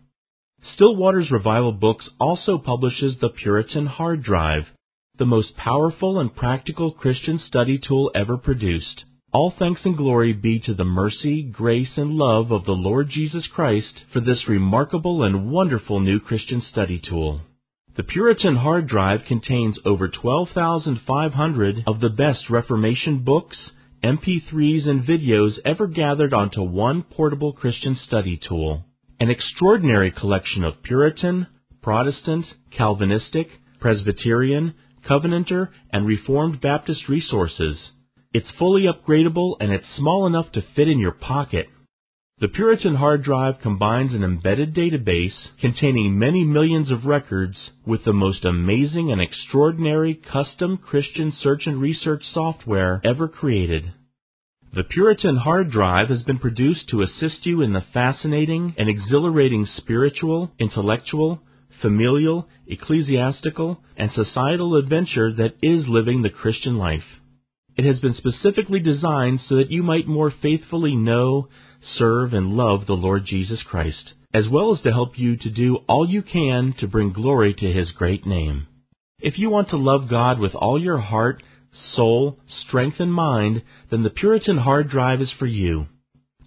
Still 0.73 0.95
Waters 0.95 1.29
Revival 1.31 1.73
Books 1.73 2.09
also 2.19 2.57
publishes 2.57 3.15
the 3.21 3.29
Puritan 3.29 3.85
Hard 3.85 4.23
Drive, 4.23 4.65
the 5.17 5.25
most 5.25 5.55
powerful 5.55 6.19
and 6.19 6.35
practical 6.35 6.91
Christian 6.91 7.39
study 7.39 7.77
tool 7.77 8.11
ever 8.15 8.37
produced. 8.37 9.05
All 9.35 9.51
thanks 9.59 9.81
and 9.83 9.97
glory 9.97 10.31
be 10.31 10.59
to 10.61 10.73
the 10.73 10.85
mercy, 10.85 11.43
grace, 11.43 11.97
and 11.97 12.11
love 12.11 12.51
of 12.51 12.63
the 12.63 12.71
Lord 12.71 13.09
Jesus 13.09 13.45
Christ 13.53 14.05
for 14.13 14.21
this 14.21 14.47
remarkable 14.47 15.23
and 15.23 15.51
wonderful 15.51 15.99
new 15.99 16.21
Christian 16.21 16.61
study 16.61 17.01
tool. 17.05 17.41
The 17.97 18.03
Puritan 18.03 18.55
hard 18.55 18.87
drive 18.87 19.25
contains 19.27 19.77
over 19.83 20.07
12,500 20.07 21.83
of 21.85 21.99
the 21.99 22.07
best 22.07 22.49
Reformation 22.49 23.25
books, 23.25 23.57
MP3s, 24.01 24.87
and 24.87 25.03
videos 25.03 25.59
ever 25.65 25.87
gathered 25.87 26.33
onto 26.33 26.61
one 26.63 27.03
portable 27.03 27.51
Christian 27.51 27.99
study 28.07 28.39
tool. 28.47 28.85
An 29.19 29.29
extraordinary 29.29 30.11
collection 30.11 30.63
of 30.63 30.81
Puritan, 30.81 31.47
Protestant, 31.81 32.45
Calvinistic, 32.71 33.49
Presbyterian, 33.81 34.75
Covenanter, 35.05 35.71
and 35.91 36.07
Reformed 36.07 36.61
Baptist 36.61 37.09
resources. 37.09 37.75
It's 38.37 38.51
fully 38.59 38.83
upgradable 38.83 39.55
and 39.61 39.71
it's 39.71 39.85
small 39.95 40.27
enough 40.27 40.51
to 40.51 40.65
fit 40.75 40.89
in 40.89 40.99
your 40.99 41.13
pocket. 41.13 41.67
The 42.39 42.49
Puritan 42.49 42.95
hard 42.95 43.23
drive 43.23 43.61
combines 43.61 44.13
an 44.13 44.25
embedded 44.25 44.75
database 44.75 45.37
containing 45.61 46.19
many 46.19 46.43
millions 46.43 46.91
of 46.91 47.05
records 47.05 47.55
with 47.85 48.03
the 48.03 48.11
most 48.11 48.43
amazing 48.43 49.09
and 49.09 49.21
extraordinary 49.21 50.15
custom 50.15 50.75
Christian 50.75 51.31
search 51.41 51.65
and 51.65 51.79
research 51.79 52.23
software 52.33 52.99
ever 53.05 53.29
created. 53.29 53.93
The 54.73 54.83
Puritan 54.83 55.37
hard 55.37 55.71
drive 55.71 56.09
has 56.09 56.23
been 56.23 56.39
produced 56.39 56.89
to 56.89 57.03
assist 57.03 57.45
you 57.45 57.61
in 57.61 57.71
the 57.71 57.85
fascinating 57.93 58.75
and 58.77 58.89
exhilarating 58.89 59.65
spiritual, 59.77 60.51
intellectual, 60.59 61.39
familial, 61.81 62.49
ecclesiastical, 62.67 63.79
and 63.95 64.11
societal 64.11 64.75
adventure 64.75 65.31
that 65.31 65.55
is 65.61 65.87
living 65.87 66.21
the 66.21 66.29
Christian 66.29 66.77
life. 66.77 67.05
It 67.77 67.85
has 67.85 67.99
been 67.99 68.15
specifically 68.15 68.79
designed 68.79 69.41
so 69.47 69.57
that 69.57 69.71
you 69.71 69.83
might 69.83 70.07
more 70.07 70.31
faithfully 70.41 70.95
know, 70.95 71.49
serve, 71.97 72.33
and 72.33 72.53
love 72.53 72.85
the 72.85 72.93
Lord 72.93 73.25
Jesus 73.25 73.61
Christ, 73.63 74.13
as 74.33 74.47
well 74.49 74.73
as 74.73 74.81
to 74.81 74.91
help 74.91 75.19
you 75.19 75.35
to 75.37 75.49
do 75.49 75.77
all 75.87 76.09
you 76.09 76.21
can 76.21 76.73
to 76.79 76.87
bring 76.87 77.11
glory 77.11 77.53
to 77.53 77.73
His 77.73 77.91
great 77.91 78.25
name. 78.25 78.67
If 79.19 79.37
you 79.37 79.49
want 79.49 79.69
to 79.69 79.77
love 79.77 80.09
God 80.09 80.39
with 80.39 80.55
all 80.55 80.81
your 80.81 80.99
heart, 80.99 81.43
soul, 81.95 82.39
strength, 82.67 82.99
and 82.99 83.13
mind, 83.13 83.63
then 83.91 84.03
the 84.03 84.09
Puritan 84.09 84.57
hard 84.57 84.89
drive 84.89 85.21
is 85.21 85.31
for 85.37 85.45
you. 85.45 85.87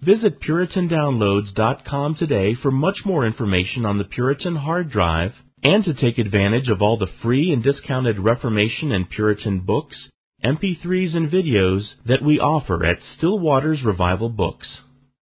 Visit 0.01 0.39
PuritanDownloads.com 0.41 2.15
today 2.15 2.55
for 2.55 2.71
much 2.71 2.99
more 3.05 3.25
information 3.25 3.85
on 3.85 3.97
the 3.97 4.05
Puritan 4.05 4.55
hard 4.55 4.89
drive 4.89 5.33
and 5.61 5.83
to 5.83 5.93
take 5.93 6.17
advantage 6.17 6.69
of 6.69 6.81
all 6.81 6.97
the 6.97 7.11
free 7.21 7.51
and 7.51 7.61
discounted 7.61 8.17
Reformation 8.17 8.91
and 8.93 9.09
Puritan 9.09 9.59
books, 9.59 9.97
MP3s, 10.43 11.15
and 11.15 11.29
videos 11.29 11.81
that 12.05 12.23
we 12.23 12.39
offer 12.39 12.85
at 12.85 12.99
Still 13.17 13.39
Waters 13.39 13.83
Revival 13.83 14.29
Books. 14.29 14.67